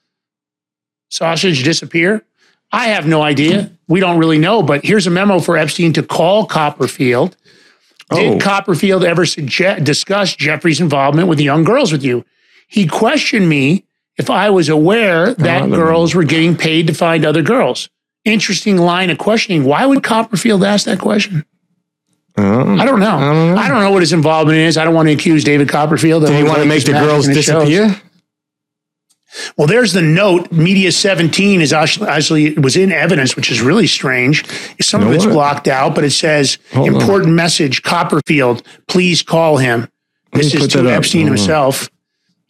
[1.11, 2.25] sausage disappear?
[2.71, 3.71] I have no idea.
[3.89, 7.37] We don't really know, but here's a memo for Epstein to call Copperfield.
[8.11, 8.39] Did Oh.
[8.39, 12.25] Copperfield ever suggest, discuss Jeffrey's involvement with the young girls with you?
[12.69, 13.85] He questioned me
[14.17, 17.89] if I was aware oh, that Oh, girls were getting paid to find other girls.
[18.25, 19.65] Interesting line of questioning.
[19.65, 21.45] Why would Copperfield ask that question?
[22.37, 23.57] I don't know.
[23.57, 24.77] I don't know, what his involvement is.
[24.77, 26.25] I don't want to accuse David Copperfield.
[26.25, 28.01] Did he want to make the girls disappear?
[29.57, 30.51] Well, there's the note.
[30.51, 34.45] Media 17 is actually, actually was in evidence, which is really strange.
[34.81, 35.33] Some of it's what?
[35.33, 36.95] blocked out, but it says Hold on.
[36.95, 39.89] important message Copperfield, please call him.
[40.33, 40.91] This is to.
[40.91, 41.37] Epstein Hold on.
[41.37, 41.89] himself.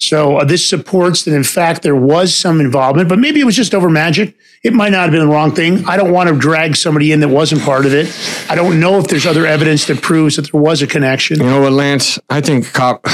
[0.01, 3.57] So uh, this supports that, in fact, there was some involvement, but maybe it was
[3.57, 4.37] just over magic.
[4.63, 5.85] It might not have been the wrong thing.
[5.87, 8.07] I don't want to drag somebody in that wasn't part of it.
[8.49, 11.39] I don't know if there's other evidence that proves that there was a connection.
[11.41, 12.19] You know what, Lance?
[12.31, 13.07] I think Cop.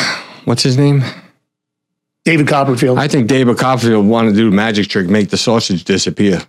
[0.44, 1.02] What's his name?
[2.24, 2.98] David Copperfield.
[2.98, 6.40] I think David Copperfield wanted to do a magic trick, make the sausage disappear.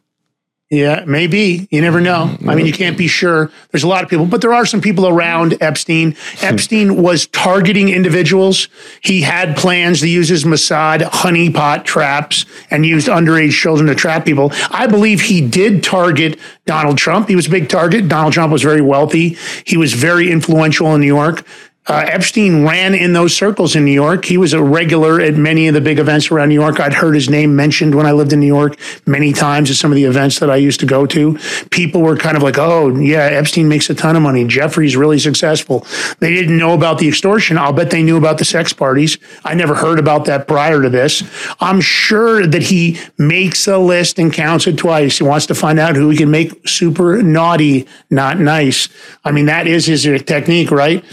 [0.72, 1.68] Yeah, maybe.
[1.70, 2.36] You never know.
[2.48, 2.78] I mean, you mm-hmm.
[2.78, 3.52] can't be sure.
[3.70, 6.16] There's a lot of people, but there are some people around Epstein.
[6.40, 6.46] Hmm.
[6.46, 8.68] Epstein was targeting individuals.
[9.02, 14.26] He had plans to use his Mossad honeypot traps and used underage children to trap
[14.26, 14.52] people.
[14.72, 17.30] I believe he did target Donald Trump.
[17.30, 18.08] He was a big target.
[18.08, 19.38] Donald Trump was very wealthy.
[19.66, 21.46] He was very influential in New York.
[21.88, 24.26] Uh, Epstein ran in those circles in New York.
[24.26, 26.80] He was a regular at many of the big events around New York.
[26.80, 28.76] I'd heard his name mentioned when I lived in New York
[29.06, 31.38] many times at some of the events that I used to go to.
[31.70, 34.46] People were kind of like, oh, yeah, Epstein makes a ton of money.
[34.46, 35.86] Jeffrey's really successful.
[36.20, 37.56] They didn't know about the extortion.
[37.56, 39.20] I'll bet they knew about the sex parties.
[39.44, 41.22] I never heard about that prior to this.
[41.60, 45.20] I'm sure that he makes a list and counts it twice.
[45.20, 48.90] He wants to find out who he can make super naughty, not nice.
[49.24, 51.06] I mean, that is his technique, right?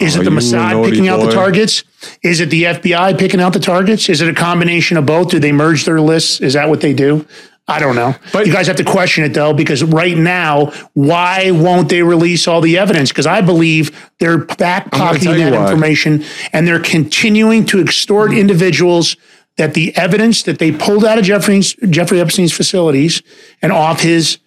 [0.00, 1.84] Is it the Mossad picking out the targets?
[2.22, 4.08] Is it the FBI picking out the targets?
[4.08, 5.30] Is it a combination of both?
[5.30, 6.40] Do they merge their lists?
[6.40, 7.26] Is that what they do?
[7.68, 8.16] I don't know.
[8.32, 12.48] But you guys have to question it though, because right now, why won't they release
[12.48, 13.10] all the evidence?
[13.10, 15.70] Because I believe they're back I'm gonna tell pocketing that why.
[15.70, 19.16] information and they're continuing to extort individuals
[19.56, 23.22] that the evidence that they pulled out of Jeffrey's, Jeffrey Epstein's facilities
[23.62, 24.38] and off his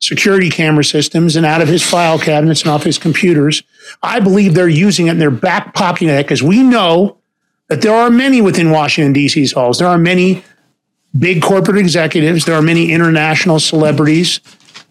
[0.00, 3.62] security camera systems and out of his file cabinets and off his computers.
[4.02, 7.16] I believe they're using it and they're back pocketing it because we know
[7.68, 9.78] that there are many within Washington, D.C.'s halls.
[9.78, 10.44] There are many
[11.18, 12.44] big corporate executives.
[12.44, 14.40] There are many international celebrities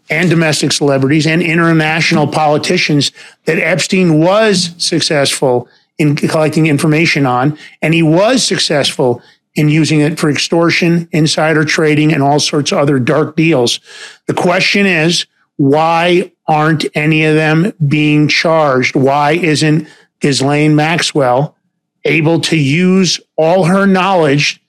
[0.09, 3.11] and domestic celebrities and international politicians
[3.45, 5.67] that Epstein was successful
[5.97, 9.21] in collecting information on, and he was successful
[9.55, 13.79] in using it for extortion, insider trading, and all sorts of other dark deals.
[14.27, 15.25] The question is,
[15.57, 18.95] why aren't any of them being charged?
[18.95, 19.87] Why isn't
[20.19, 21.55] Ghislaine Maxwell
[22.03, 24.61] able to use all her knowledge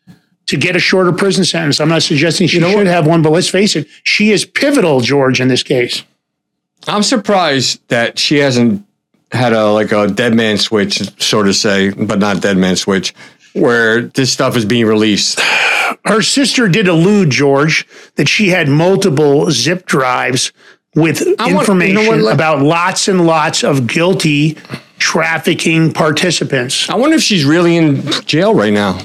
[0.46, 1.80] to get a shorter prison sentence?
[1.80, 5.40] I'm not suggesting she should have one, but let's face it, she is pivotal, George,
[5.40, 6.04] in this case.
[6.86, 8.86] I'm surprised that she hasn't
[9.32, 13.12] had a like a dead man switch, sort of say, but not dead man switch,
[13.56, 15.40] where this stuff is being released.
[16.04, 20.52] Her sister did allude, George, that she had multiple zip drives
[20.94, 24.56] with I want- you know information what, about lots and lots of guilty
[24.98, 26.88] trafficking participants.
[26.88, 29.00] I wonder if she's really in jail right now.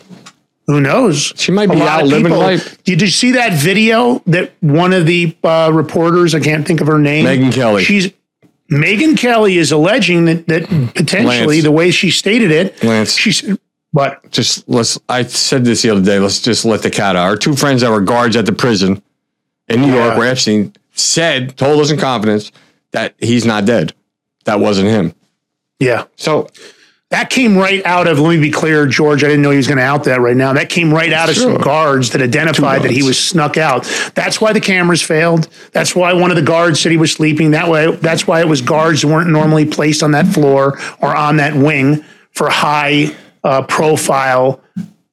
[0.67, 1.33] Who knows?
[1.35, 2.81] She might be out living people- life.
[2.83, 6.87] Did you see that video that one of the uh, reporters, I can't think of
[6.87, 7.83] her name, Megyn Kelly.
[7.83, 8.11] She's
[8.71, 10.63] Megyn Kelly is alleging that, that
[10.95, 11.63] potentially Lance.
[11.63, 13.17] the way she stated it, Lance.
[13.17, 13.43] she's
[13.93, 14.99] but Just let's.
[15.09, 16.19] I said this the other day.
[16.19, 17.25] Let's just let the cat out.
[17.27, 19.01] Our two friends that were guards at the prison
[19.67, 20.17] in New York, Yeah.
[20.17, 22.51] where Epstein said, told us in confidence
[22.91, 23.93] that he's not dead.
[24.45, 25.13] That wasn't him.
[25.79, 26.05] yeah.
[26.15, 26.47] So
[27.09, 29.67] That came right out of, let me be clear, George, I didn't know he was
[29.67, 30.53] going to out that right now.
[30.53, 31.51] That came right out of Sure.
[31.55, 33.83] some guards that identified that he was snuck out.
[34.15, 35.49] That's why the cameras failed.
[35.73, 37.51] That's why one of the guards said he was sleeping.
[37.51, 41.13] That way, that's why it was guards that weren't normally placed on that floor or
[41.13, 43.13] on that wing for high
[43.43, 44.61] uh, profile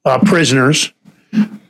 [0.05, 0.93] uh, prisoners.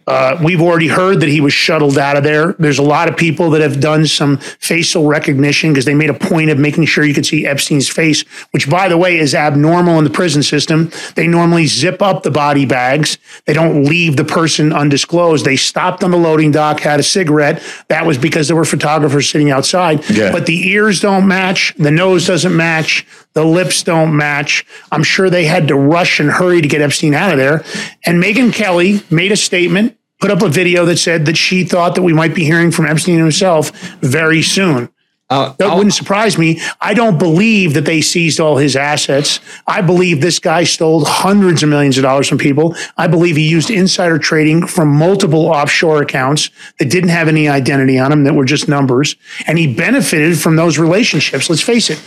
[0.09, 2.53] Uh, we've already heard that he was shuttled out of there.
[2.53, 6.15] There's a lot of people that have done some facial recognition because they made a
[6.15, 9.99] point of making sure you could see Epstein's face, which, by the way, is abnormal
[9.99, 10.91] in the prison system.
[11.13, 13.19] They normally zip up the body bags.
[13.45, 15.45] They don't leave the person undisclosed.
[15.45, 17.61] They stopped on the loading dock, had a cigarette.
[17.89, 20.09] That was because there were photographers sitting outside.
[20.09, 20.31] Yeah.
[20.31, 21.75] But the ears don't match.
[21.77, 23.05] The nose doesn't match.
[23.39, 24.65] The lips don't match.
[24.91, 27.63] I'm sure they had to rush and hurry to get Epstein out of there.
[28.05, 31.95] And Megyn Kelly made a statement, put up a video that said that she thought
[31.95, 33.71] that we might be hearing from Epstein himself
[34.01, 34.89] very soon.
[35.29, 36.59] uh, That wouldn't surprise me.
[36.81, 39.39] I don't believe that they seized all his assets.
[39.65, 42.75] I believe this guy stole hundreds of millions of dollars from people.
[42.97, 47.97] I believe he used insider trading from multiple offshore accounts that didn't have any identity
[47.97, 49.15] on them, that were just numbers.
[49.47, 51.49] And he benefited from those relationships.
[51.49, 52.01] Let's face it.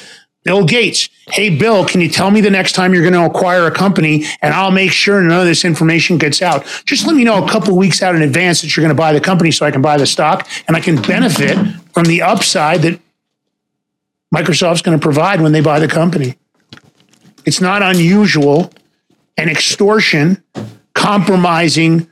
[0.45, 3.67] Bill Gates, hey, Bill, can you tell me the next time you're going to acquire
[3.67, 6.67] a company and I'll make sure none of this information gets out?
[6.85, 9.13] Just let me know a couple weeks out in advance that you're going to buy
[9.13, 11.57] the company so I can buy the stock and I can benefit
[11.93, 12.99] from the upside that
[14.35, 16.37] Microsoft's going to provide when they buy the company.
[17.45, 18.73] It's not unusual
[19.37, 20.43] and extortion,
[20.95, 22.09] compromising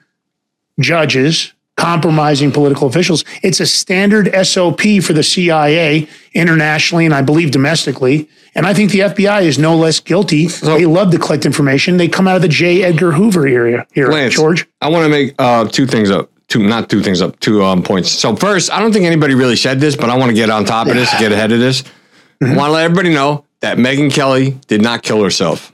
[0.78, 3.24] judges, compromising political officials.
[3.42, 8.28] It's a standard SOP for the CIA internationally and I believe domestically.
[8.54, 10.46] And I think the FBI is no less guilty.
[10.46, 11.96] they love to collect information.
[11.96, 12.82] They come out of the J.
[12.82, 14.68] Edgar Hoover area here, Lance, George.
[14.82, 16.30] I want to make uh, two things up.
[16.48, 17.38] Two, not two things up.
[17.40, 18.10] Two um, points.
[18.10, 20.64] So first, I don't think anybody really said this, but I want to get on
[20.66, 21.82] top of this, get ahead of this.
[21.82, 22.52] Mm-hmm.
[22.52, 25.72] I want to let everybody know that Megyn Kelly did not kill herself.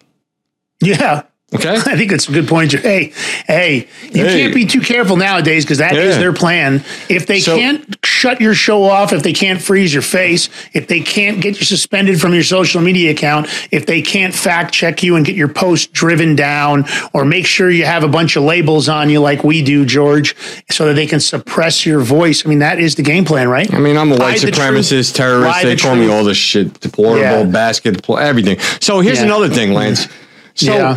[0.81, 1.23] Yeah.
[1.55, 1.71] Okay.
[1.77, 2.73] I think that's a good point.
[2.73, 3.13] Hey,
[3.47, 4.41] hey, you Hey.
[4.43, 6.21] can't be too careful nowadays because that is Yeah.
[6.21, 6.83] their plan.
[7.09, 10.89] If they So- can't shut your show off, if they can't freeze your face, if
[10.89, 15.05] they can't get you suspended from your social media account, if they can't fact check
[15.05, 18.43] you and get your post driven down, or make sure you have a bunch of
[18.43, 20.35] labels on you like we do, George,
[20.73, 22.43] so that they can suppress your voice.
[22.45, 23.73] I mean, that is the game plan, right?
[23.73, 25.63] I mean, I'm a white Hide supremacist, truth, terrorist.
[25.63, 27.43] They the call me all this shit, deplorable, Yeah.
[27.45, 28.57] basket, everything.
[28.81, 29.27] So here's Yeah.
[29.27, 30.09] another thing, Lance.
[30.57, 30.97] So Yeah.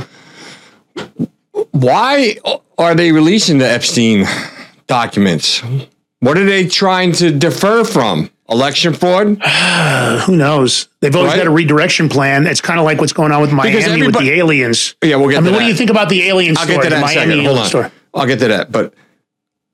[1.71, 2.37] Why
[2.77, 4.25] are they releasing the Epstein
[4.87, 5.61] documents?
[6.19, 8.29] What are they trying to defer from?
[8.49, 9.39] Election fraud?
[10.25, 10.87] Who knows?
[11.01, 11.37] They've always Right?
[11.37, 12.47] got a redirection plan.
[12.47, 14.95] It's kind of like what's going on with Miami with the aliens.
[15.03, 15.65] Yeah, we'll get I mean, what that.
[15.65, 17.45] do you think about the alien I'll get to that in a second.
[17.45, 17.65] Hold on.
[17.67, 17.89] story?
[18.13, 18.71] I'll get to that.
[18.71, 18.95] But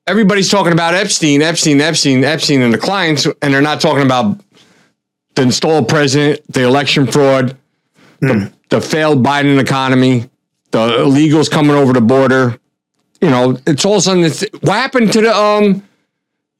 [0.06, 4.38] everybody's talking about Epstein, Epstein, Epstein, Epstein, and the clients, and they're not talking about
[5.36, 7.56] the installed president, the election fraud,
[8.20, 8.26] Hmm.
[8.28, 10.28] the, the failed Biden economy,
[10.84, 12.58] the illegals coming over the border.
[13.20, 14.24] You know, it's all of a sudden.
[14.24, 15.82] It's, what happened to the um,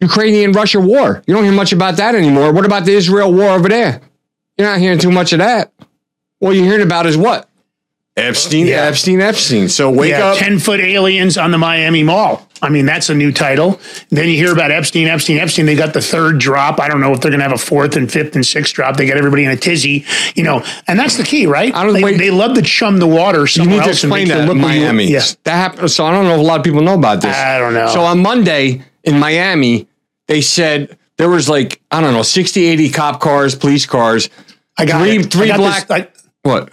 [0.01, 1.23] Ukrainian Russia war?
[1.27, 2.53] You don't hear much about that anymore.
[2.53, 4.01] What about the Israel war over there?
[4.57, 5.73] You're not hearing too much of that.
[6.41, 7.49] All you're hearing about is what?
[8.17, 8.85] Epstein, Yeah.
[8.85, 9.69] Epstein, Epstein.
[9.69, 10.39] So wake yeah, up.
[10.39, 12.49] 10 foot aliens on the Miami Mall.
[12.63, 13.79] I mean, that's a new title.
[14.09, 15.67] Then you hear about Epstein, Epstein, Epstein.
[15.67, 16.81] They got the third drop.
[16.81, 18.97] I don't know if they're going to have a fourth and fifth and sixth drop.
[18.97, 21.75] They got everybody in a tizzy, you know, and that's the key, right?
[21.75, 22.17] I don't- they, wait.
[22.17, 24.73] they love to chum the water You somewhere need to else explain that look where
[24.75, 25.09] you- Miami.
[25.11, 25.23] Yeah.
[25.45, 25.91] That happened.
[25.91, 27.37] So I don't know if a lot of people know about this.
[27.37, 27.89] I don't know.
[27.89, 29.87] So on Monday in Miami,
[30.27, 34.31] they said there was like I don't know 60, 80 cop cars, police cars.
[34.79, 35.31] I got three, it.
[35.31, 35.87] three got black.
[35.89, 36.09] this- I-
[36.47, 36.71] what?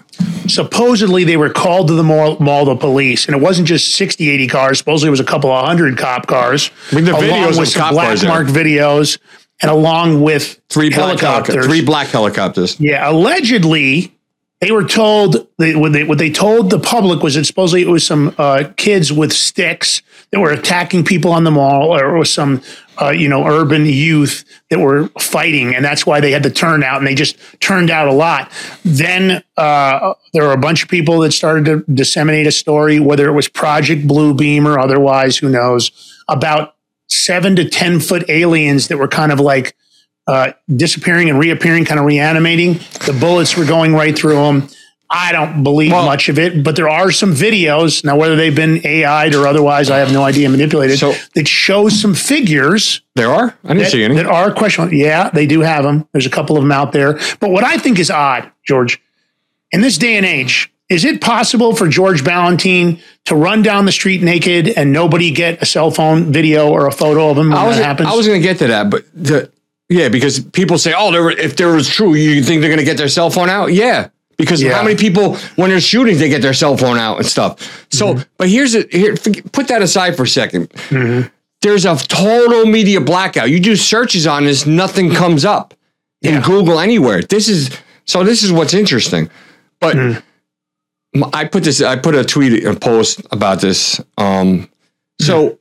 [0.47, 4.29] supposedly they were called to the mall, mall the police and it wasn't just 60
[4.29, 7.23] 80 cars supposedly it was a couple of hundred cop cars I mean, the along
[7.23, 9.19] videos with some cop black mark videos
[9.61, 11.65] and along with Three black helicopters.
[11.65, 12.79] Three black helicopters.
[12.79, 14.13] yeah allegedly
[14.59, 17.89] they were told they, what, they, what they told the public was that supposedly it
[17.89, 20.01] was some uh, kids with sticks
[20.31, 22.61] that were attacking people on the mall or it was some
[23.01, 26.83] uh, you know urban youth that were fighting and that's why they had to turn
[26.83, 28.51] out and they just turned out a lot
[28.83, 33.27] then uh, there were a bunch of people that started to disseminate a story whether
[33.27, 35.91] it was project bluebeam or otherwise who knows
[36.29, 36.75] about
[37.09, 39.75] seven to ten foot aliens that were kind of like
[40.27, 42.73] uh, disappearing and reappearing, kind of reanimating.
[43.05, 44.69] The bullets were going right through them.
[45.09, 48.81] I don't believe much of it, but there are some videos now, whether they've been
[48.83, 50.99] AI'd or otherwise, I have no idea, manipulated,
[51.35, 53.01] that shows some figures.
[53.15, 53.55] There are.
[53.63, 54.15] I didn't that, see any.
[54.15, 54.95] that are questionable.
[54.95, 56.07] Yeah, they do have them.
[56.13, 57.19] There's a couple of them out there.
[57.39, 58.99] But what I think is odd, George,
[59.71, 63.91] in this day and age, is it possible for George Balloutine to run down the
[63.91, 67.57] street naked and nobody get a cell phone video or a photo of him when
[67.57, 68.09] I was that happens?
[68.09, 69.51] I was going to get to that, but the,
[69.89, 72.79] yeah, because people say, oh, there, were- if there was true, you think they're going
[72.79, 73.67] to get their cell phone out?
[73.67, 74.09] Yeah.
[74.37, 74.73] Because Yeah.
[74.73, 77.85] how many people, when there's shooting they get their cell phone out and stuff.
[77.91, 78.21] So, Mm-hmm.
[78.37, 79.15] but here's a here.
[79.51, 81.29] Put that aside for a 2nd
[81.61, 83.49] There's a total media blackout.
[83.49, 85.73] You do searches on this, nothing comes up
[86.21, 87.21] in Google anywhere.
[87.21, 87.69] This is
[88.05, 88.23] so.
[88.23, 89.29] This is what's interesting.
[89.79, 90.21] But Mm.
[91.15, 91.81] m- I put this.
[91.81, 94.01] I put a tweet, a post about this.
[94.17, 94.67] Um,
[95.21, 95.57] so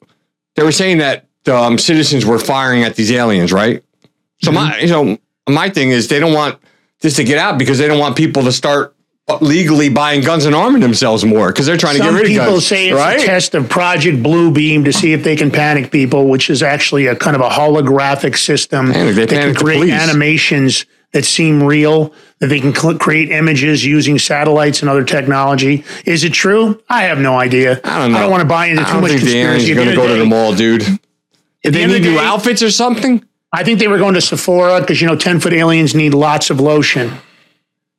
[0.57, 3.83] they were saying that um, citizens were firing at these aliens, right?
[4.43, 5.19] So my, you know,
[5.49, 6.59] my thing is they don't want
[7.03, 8.97] this to get out because they don't want people to start
[9.41, 12.49] legally buying guns and arming themselves more because they're trying to get rid of guns.
[12.49, 13.21] people say it's right?
[13.21, 17.07] a test of Project Bluebeam to see if they can panic people, which is actually
[17.07, 22.13] a kind of a holographic system Panic, they that can create animations that seem real,
[22.39, 25.85] that they can cl- create images using satellites and other technology.
[26.05, 26.83] Is it true?
[26.89, 27.81] I have no idea.
[27.85, 28.19] I don't know.
[28.19, 30.17] I don't want to buy into I too much think You're going to go to
[30.17, 30.81] the mall, dude.
[31.63, 33.25] Did they need the new outfits or something?
[33.53, 36.51] I think they were going to Sephora because you know ten foot aliens need lots
[36.51, 37.13] of lotion.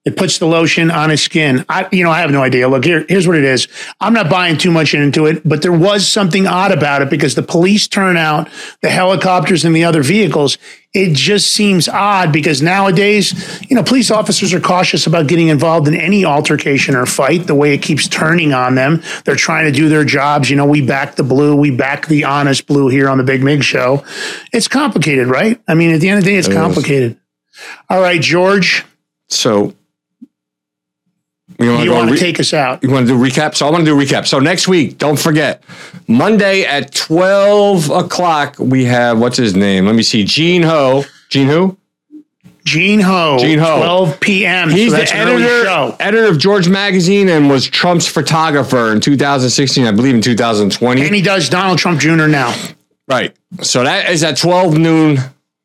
[0.06, 1.64] It puts the lotion on his skin.
[1.70, 2.68] I, you know, I have no idea.
[2.68, 3.06] Look here.
[3.08, 3.70] Here's what it is.
[4.02, 7.36] I'm not buying too much into it, but there was something odd about it because
[7.36, 8.50] the police turn out,
[8.82, 10.58] the helicopters and the other vehicles.
[10.94, 15.88] It just seems odd because nowadays, you know, police officers are cautious about getting involved
[15.88, 17.48] in any altercation or fight.
[17.48, 20.52] The way it keeps turning on them, they're trying to do their jobs.
[20.52, 23.42] You know, we back the blue, we back the honest blue here on the Big
[23.42, 24.06] Mig Show.
[24.54, 25.60] It's complicated, right?
[25.68, 26.58] I mean, at the end of the day, it's It is.
[26.58, 27.18] complicated.
[27.90, 28.86] All right, George.
[29.30, 29.74] So
[31.60, 32.84] you wanna You go want to re- take us out?
[32.84, 33.56] You want to do recap?
[33.56, 34.26] So I want to do recap.
[34.28, 35.64] So next week, don't forget,
[36.08, 39.86] Monday at 12 o'clock, we have, what's his name?
[39.86, 41.04] Let me see, Gene Ho.
[41.30, 41.78] Gene who?
[42.66, 43.38] Gene Ho.
[43.40, 43.78] Gene Ho.
[43.78, 44.70] 12 p.m.
[44.70, 45.96] He's so that's the editor, show.
[46.00, 51.02] editor of George Magazine and was Trump's photographer in 2016, I believe in 2020.
[51.06, 52.28] And he does Donald Trump Jr.
[52.28, 52.54] now.
[53.08, 53.36] Right.
[53.62, 55.18] So that is at 12 noon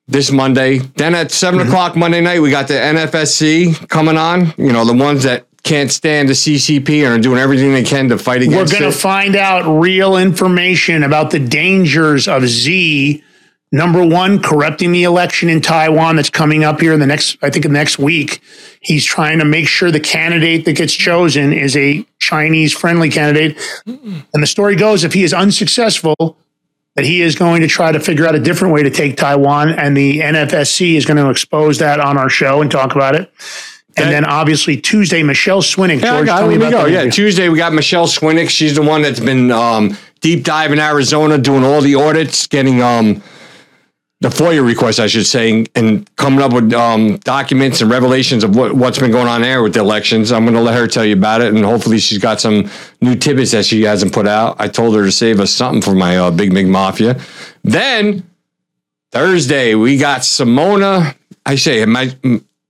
[0.09, 0.79] this Monday.
[0.79, 1.69] Then at 7 Mm-hmm.
[1.69, 4.53] o'clock Monday night, we got the NFSC coming on.
[4.59, 8.09] You know, the ones that can't stand the CCP and are doing everything they can
[8.09, 8.73] to fight against.
[8.73, 8.77] It.
[8.77, 13.23] We're going to find out real information about the dangers of Z.
[13.71, 17.51] Number one, corrupting the election in Taiwan that's coming up here in the next, I
[17.51, 18.41] think, the next week.
[18.81, 23.59] He's trying to make sure the candidate that gets chosen is a Chinese friendly candidate.
[23.85, 26.39] And the story goes if he is unsuccessful,
[26.95, 29.71] that he is going to try to figure out a different way to take Taiwan.
[29.71, 33.31] And the NFSC is going to expose that on our show and talk about it.
[34.05, 36.01] And then obviously Tuesday, Michelle Swinick.
[36.03, 36.49] Yeah, I George, got tell it.
[36.49, 36.85] me Here we about go.
[36.85, 37.11] that Yeah, interview.
[37.25, 38.49] Tuesday we got Michelle Swinick.
[38.51, 42.83] She's the one that's been um, deep dive in Arizona, doing all the audits, getting
[42.83, 43.23] um,
[44.21, 48.57] the FOIA requests, I should say, and coming up with um, documents and revelations of
[48.57, 50.33] what, what's been going on there with the elections.
[50.33, 52.69] I'm going to let her tell you about it, and hopefully she's got some
[53.01, 54.57] new tidbits that she hasn't put out.
[54.59, 57.21] I told her to save us something for my uh, Big Mig Mafia.
[57.63, 58.29] Then
[59.13, 61.15] Thursday we got Simona.
[61.47, 62.15] I say my.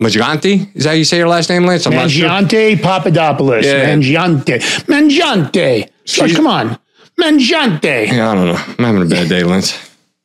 [0.03, 0.75] Majanti?
[0.77, 1.87] Is that how you say your last name, Lance?
[1.87, 2.29] I'm not sure.
[2.29, 3.65] Mangiante Papadopoulos.
[3.65, 3.95] Yeah.
[3.97, 4.61] Mangiante.
[4.87, 5.89] Mangiante.
[6.05, 6.79] George, come on.
[7.21, 8.07] Mangiante.
[8.07, 8.55] Yeah, I don't know.
[8.79, 9.77] I'm having a bad day, Lance.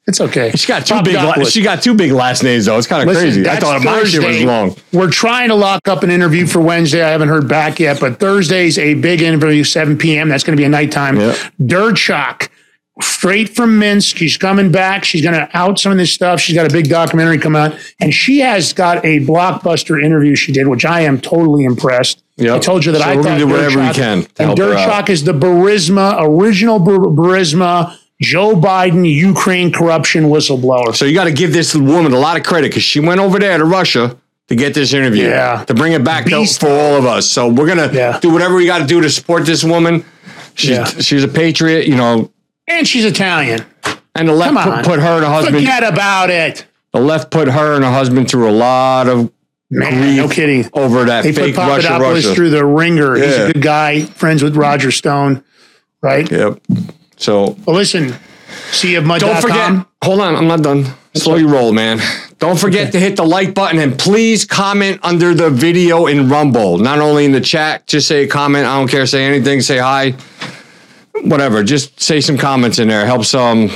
[0.06, 0.52] It's okay.
[0.52, 1.16] She got two big.
[1.16, 2.78] La- she got two big last names though.
[2.78, 3.48] It's kind of crazy.
[3.48, 4.76] I thought my shit was long.
[4.92, 7.02] We're trying to lock up an interview for Wednesday.
[7.02, 10.28] I haven't heard back yet, but Thursday's a big interview, 7 p.m.
[10.28, 11.16] That's going to be a nighttime.
[11.62, 12.50] Derkach,
[13.02, 14.18] straight from Minsk.
[14.18, 15.04] She's coming back.
[15.04, 16.40] She's going to out some of this stuff.
[16.40, 20.52] She's got a big documentary come out, and she has got a blockbuster interview she
[20.52, 22.24] did, which I am totally impressed.
[22.38, 22.56] Yep.
[22.56, 24.52] I told you that So I we're thought gonna do whatever we can to And
[24.52, 24.58] out.
[24.58, 30.96] Derkach is the Barisma original Burisma, Joe Biden, Ukraine corruption whistleblower.
[30.96, 33.38] So you got to give this woman a lot of credit because she went over
[33.38, 34.18] there to Russia
[34.48, 35.26] to get this interview.
[35.28, 35.64] Yeah.
[35.66, 37.30] To bring it back to, for all of us.
[37.30, 40.04] So we're gonna do whatever we got to do to support this woman.
[40.56, 40.86] She's Yeah.
[40.86, 42.32] she's a patriot, you know.
[42.74, 43.66] And she's Italian.
[44.16, 44.78] And the left Come on.
[44.84, 45.58] put, put her and her husband.
[45.58, 46.66] Forget about it.
[46.92, 49.32] The left put her and her husband through a lot of
[49.72, 50.70] Man, grief no kidding.
[50.74, 51.88] over that They fake put Russia.
[51.88, 52.36] Papadopoulos Russia.
[52.36, 53.16] through the ringer.
[53.16, 53.42] He's Yeah.
[53.44, 55.44] a good guy, friends with Roger Stone,
[56.02, 56.30] right?
[56.30, 56.60] Yep.
[57.18, 58.14] So Well, listen,
[58.72, 59.86] see of Don't forget.
[60.04, 60.86] Hold on, I'm not done.
[61.16, 62.00] Slow your roll, man.
[62.40, 66.78] Don't forget to hit the like button and please comment under the video in Rumble.
[66.80, 68.66] Not only in the chat, just say a comment.
[68.68, 69.06] I don't care.
[69.06, 69.62] Say anything.
[69.62, 70.16] Say hi.
[71.22, 71.64] Whatever.
[71.64, 73.06] Just say some comments in there.
[73.06, 73.70] Helps um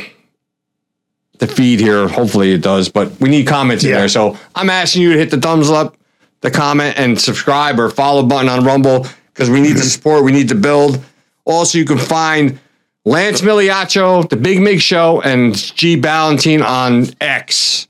[1.39, 2.07] the feed here.
[2.07, 3.99] Hopefully it does, but we need comments in Yeah.
[3.99, 4.09] there.
[4.09, 5.95] So I'm asking you to hit the thumbs up,
[6.41, 10.23] the comment, and subscribe or follow button on Rumble because we need the support.
[10.23, 10.99] We need to build.
[11.45, 12.59] Also, you can find
[13.05, 17.87] Lance Migliaccio, The Big Mig Show, and G Balloutine on X.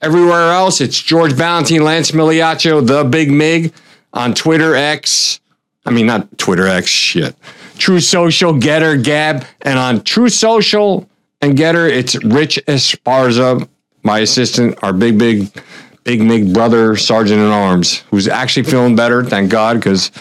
[0.00, 3.72] Everywhere else, it's George Balloutine, Lance Migliaccio, The Big Mig
[4.14, 5.38] on Twitter X.
[5.86, 7.36] I mean, not Twitter X, shit.
[7.82, 11.10] Truth Social, GETTR, Gab, and on Truth Social
[11.40, 13.68] and GETTR, it's Rich Esparza,
[14.04, 15.52] my assistant, our big, big,
[16.04, 20.12] big big brother, Sergeant in Arms, who's actually feeling better, thank God, because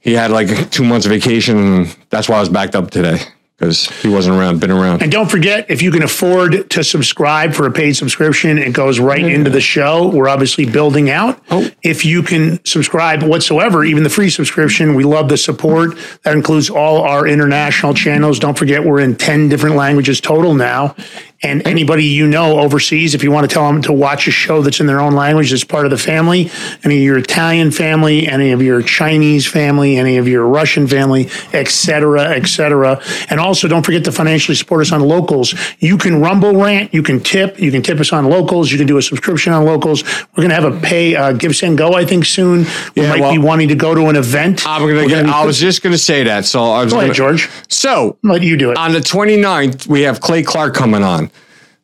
[0.00, 3.20] he had like two months vacation, and that's why I was backed up today
[3.62, 5.02] because he wasn't around, been around.
[5.02, 8.98] And don't forget, if you can afford to subscribe for a paid subscription, it goes
[8.98, 10.08] right into the show.
[10.08, 11.40] We're obviously building out.
[11.48, 11.70] Oh.
[11.80, 15.96] If you can subscribe whatsoever, even the free subscription, we love the support.
[16.24, 18.40] That includes all our international channels.
[18.40, 20.96] Don't forget, we're in 10 different languages total now.
[21.42, 24.62] And anybody you know overseas, if you want to tell them to watch a show
[24.62, 26.50] that's in their own language, that's part of the family,
[26.84, 31.28] any of your Italian family, any of your Chinese family, any of your Russian family,
[31.52, 33.02] et cetera, et cetera.
[33.28, 35.54] And also don't forget to financially support us on locals.
[35.80, 38.86] You can rumble rant, you can tip, you can tip us on locals, you can
[38.86, 40.04] do a subscription on locals.
[40.04, 42.66] We're going to have a pay, uh, give, send, go, I think soon.
[42.94, 44.62] We Yeah, might well- be wanting to go to an event.
[44.64, 45.26] I'm gonna get.
[45.26, 46.44] I was just gonna say that.
[46.44, 47.48] So I was Go gonna, ahead, George.
[47.68, 48.76] So let you do it.
[48.76, 51.31] On the 29th, we have Clay Clark coming on.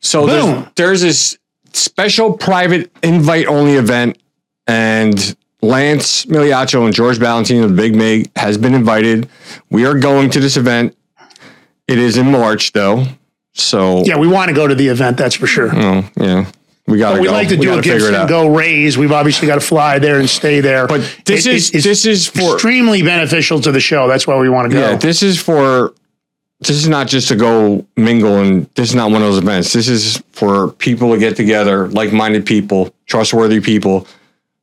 [0.01, 1.39] So there's, there's this
[1.73, 4.19] special private invite only event,
[4.67, 9.29] and Lance Migliaccio and George Balloutine of the Big Mig has been invited.
[9.71, 10.97] We are going to this event.
[11.89, 13.07] It is in March though.
[13.55, 15.71] So Yeah, we want to go to the event, that's for sure.
[15.75, 16.47] Oh, yeah.
[16.87, 17.33] We got to we go.
[17.33, 18.29] like to We do a Gibson it.
[18.29, 18.97] Go raise.
[18.97, 20.87] We've obviously got to fly there and stay there.
[20.87, 24.07] But this is- this is for- extremely beneficial to the show.
[24.09, 24.81] That's why we want to go.
[24.91, 25.93] Yeah, this is for
[26.61, 29.73] this is not just to go mingle and this is not one of those events.
[29.73, 34.07] This is for people to get together, like-minded people, trustworthy people,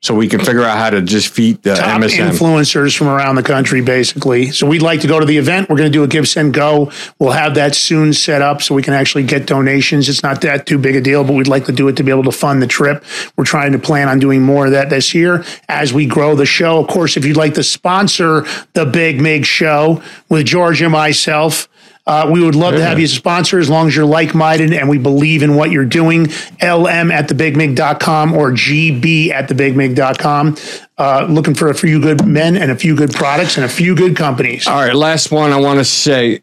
[0.02, 2.30] so we can figure out how to just feed the Top MSM.
[2.30, 4.52] influencers from around the country, basically.
[4.52, 5.68] So we'd like to go to the event.
[5.68, 6.92] We're going to do a Give Send Go.
[7.18, 10.08] We'll have that soon set up so we can actually get donations.
[10.08, 12.12] It's not that too big a deal, but we'd like to do it to be
[12.12, 13.04] able to fund the trip.
[13.36, 16.46] We're trying to plan on doing more of that this year as we grow the
[16.46, 16.78] show.
[16.78, 21.68] Of course, if you'd like to sponsor the Big Mig Show with George and myself,
[22.08, 24.36] Uh, we would love to have you as a sponsor as long as you're like
[24.36, 26.26] minded and we believe in what you're doing.
[26.62, 30.56] LM at thebigmig.com or GB at thebigmig.com.
[30.98, 33.96] Uh, looking for a few good men and a few good products and a few
[33.96, 34.68] good companies.
[34.68, 36.42] All right, last one I want to say,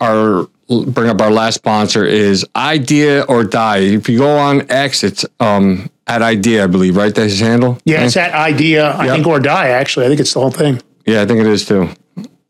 [0.00, 0.48] our
[0.86, 3.78] bring up our last sponsor is Idea or Die.
[3.78, 7.14] If you go on X, it's um at Idea, I believe, right?
[7.14, 7.78] That's his handle.
[7.84, 9.14] Yeah, it's at idea, I Yep.
[9.14, 10.06] think, or die, actually.
[10.06, 10.80] I think it's the whole thing.
[11.06, 11.88] Yeah, I think it is too.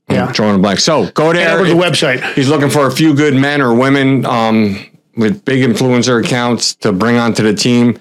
[0.08, 0.30] Yeah.
[0.32, 0.80] Drawing a blank.
[0.80, 1.58] So go there.
[1.58, 2.34] to the website.
[2.34, 4.86] He's looking for a few good men or women um,
[5.16, 7.98] with big influencer accounts to bring onto the team.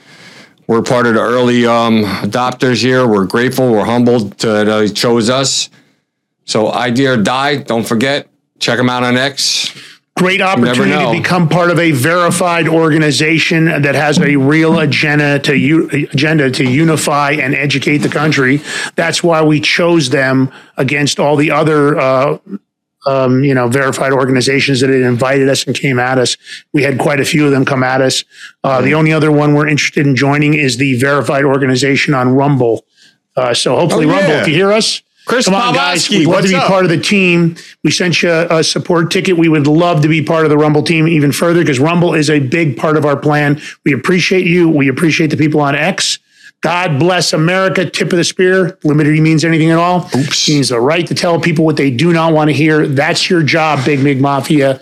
[0.68, 3.08] We're part of the early um, adopters here.
[3.08, 3.72] We're grateful.
[3.72, 5.70] We're humbled to, that he chose us.
[6.46, 7.58] So idea or die.
[7.58, 8.28] Don't forget.
[8.60, 9.74] Check him out on X.
[10.16, 15.56] Great opportunity to become part of a verified organization that has a real agenda to
[15.58, 18.62] u- agenda to unify and educate the country.
[18.96, 22.38] That's why we chose them against all the other uh,
[23.08, 26.38] um, you know, verified organizations that had invited us and came at us.
[26.74, 28.24] We had quite a few of them come at us.
[28.64, 32.86] Uh, the only other one we're interested in joining is the verified organization on Rumble.
[33.36, 36.10] Uh, so hopefully, Oh, Rumble, if you hear us, Chris come on, guys.
[36.10, 36.68] We'd love to be up?
[36.68, 37.56] part of the team.
[37.84, 39.38] We sent you a support ticket.
[39.38, 42.30] We would love to be part of the Rumble team even further because Rumble is
[42.30, 43.62] a big part of our plan.
[43.86, 44.70] We appreciate you.
[44.70, 46.20] We appreciate the people on X.
[46.62, 47.90] God bless America.
[47.90, 48.78] Tip of the spear.
[48.84, 50.10] Limited means anything at all.
[50.16, 50.50] Oops.
[50.50, 52.88] Means the right to tell people what they do not want to hear.
[52.88, 54.82] That's your job, Big Mig Mafia.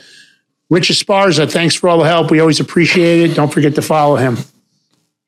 [0.70, 2.32] Rich Esparza, thanks for all the help.
[2.32, 3.36] We always appreciate it.
[3.36, 4.38] Don't forget to follow him.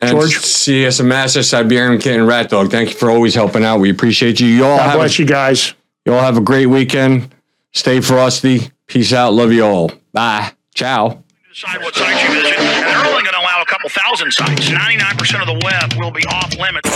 [0.03, 0.37] And George?
[0.37, 2.71] CS Master, Siberian Kitten, and Rat Dog.
[2.71, 3.79] Thank you for always helping out.
[3.79, 4.47] We appreciate you.
[4.47, 5.73] You all God have bless a, you guys.
[6.05, 7.33] You all have a great weekend.
[7.71, 8.71] Stay frosty.
[8.87, 9.33] Peace out.
[9.33, 9.91] Love you all.
[10.11, 10.51] Bye.
[10.75, 11.23] Ciao.
[11.49, 14.69] decide what sites you visit, and they're only going to allow a couple thousand sites.
[14.69, 16.89] 99% of the web will be off limits.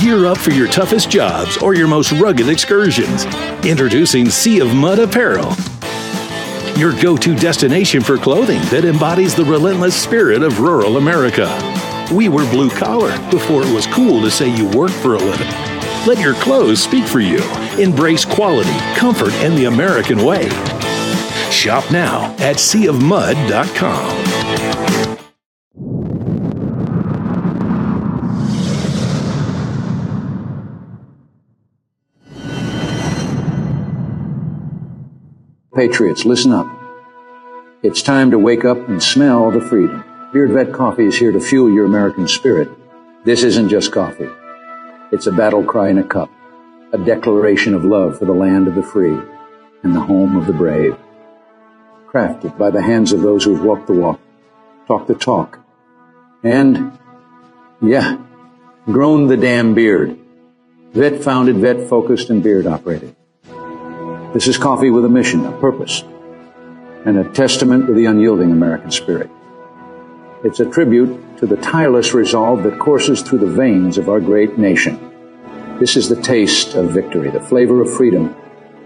[0.00, 3.24] Gear up for your toughest jobs or your most rugged excursions.
[3.64, 5.54] Introducing Sea of Mud Apparel.
[6.76, 11.46] Your go to destination for clothing that embodies the relentless spirit of rural America.
[12.14, 15.48] We were blue collar before it was cool to say you work for a living.
[16.06, 17.42] Let your clothes speak for you.
[17.78, 20.48] Embrace quality, comfort, and the American way.
[21.50, 24.75] Shop now at seaofmud.com.
[35.76, 36.66] Patriots, listen up.
[37.82, 40.02] It's time to wake up and smell the freedom.
[40.32, 42.70] Beard Vet Coffee is here to fuel your American spirit.
[43.26, 44.30] This isn't just coffee.
[45.12, 46.30] It's a battle cry in a cup,
[46.94, 49.18] a declaration of love for the land of the free
[49.82, 50.96] and the home of the brave.
[52.10, 54.18] Crafted by the hands of those who've walked the walk,
[54.86, 55.58] talked the talk,
[56.42, 56.98] and,
[57.82, 58.16] yeah,
[58.86, 60.18] grown the damn beard.
[60.94, 63.14] Vet founded, vet focused, and beard operated.
[64.36, 66.04] This is coffee with a mission, a purpose,
[67.06, 69.30] and a testament to the unyielding American spirit.
[70.44, 74.58] It's a tribute to the tireless resolve that courses through the veins of our great
[74.58, 75.00] nation.
[75.80, 78.36] This is the taste of victory, the flavor of freedom,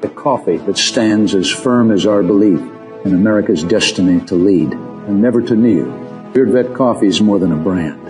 [0.02, 2.60] the coffee that stands as firm as our belief
[3.05, 5.90] in America's destiny to lead and never to kneel.
[6.32, 8.01] Beard Vet Coffee is more than a brand.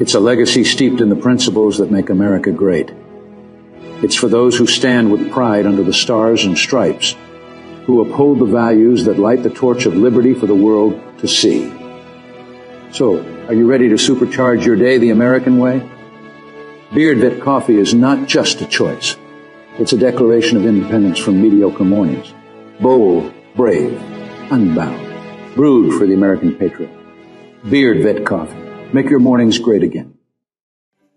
[0.00, 2.90] It's a legacy steeped in the principles that make America great.
[4.02, 7.14] It's for those who stand with pride under the stars and stripes,
[7.84, 11.72] who uphold the values that light the torch of liberty for the world to see.
[12.92, 15.88] So, are you ready to supercharge your day the American way?
[16.92, 19.16] Beard Vet Coffee is not just a choice.
[19.78, 22.32] It's a declaration of independence from mediocre mornings.
[22.80, 24.00] Bold, brave,
[24.52, 25.54] unbound.
[25.54, 26.90] Brewed for the American patriot.
[27.68, 28.54] Beard Vet Coffee.
[28.92, 30.13] Make your mornings great again.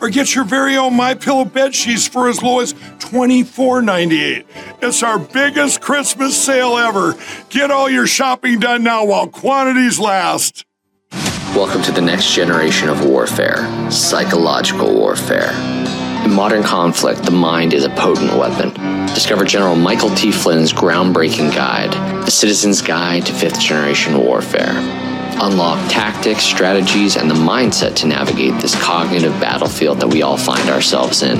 [0.00, 4.44] or get your very own My Pillow bed sheets for as low as $24.98.
[4.82, 7.16] It's our biggest Christmas sale ever.
[7.50, 10.64] Get all your shopping done now while quantities last.
[11.54, 15.50] Welcome to the next generation of warfare psychological warfare.
[16.24, 18.72] In modern conflict, the mind is a potent weapon.
[19.14, 20.30] Discover General Michael T.
[20.30, 21.92] Flynn's groundbreaking guide,
[22.26, 24.74] The Citizen's Guide to Fifth Generation Warfare.
[25.40, 30.68] Unlock tactics, strategies, and the mindset to navigate this cognitive battlefield that we all find
[30.68, 31.38] ourselves in.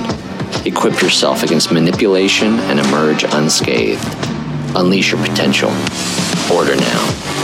[0.64, 4.06] Equip yourself against manipulation and emerge unscathed.
[4.76, 5.70] Unleash your potential.
[6.52, 7.37] Order now.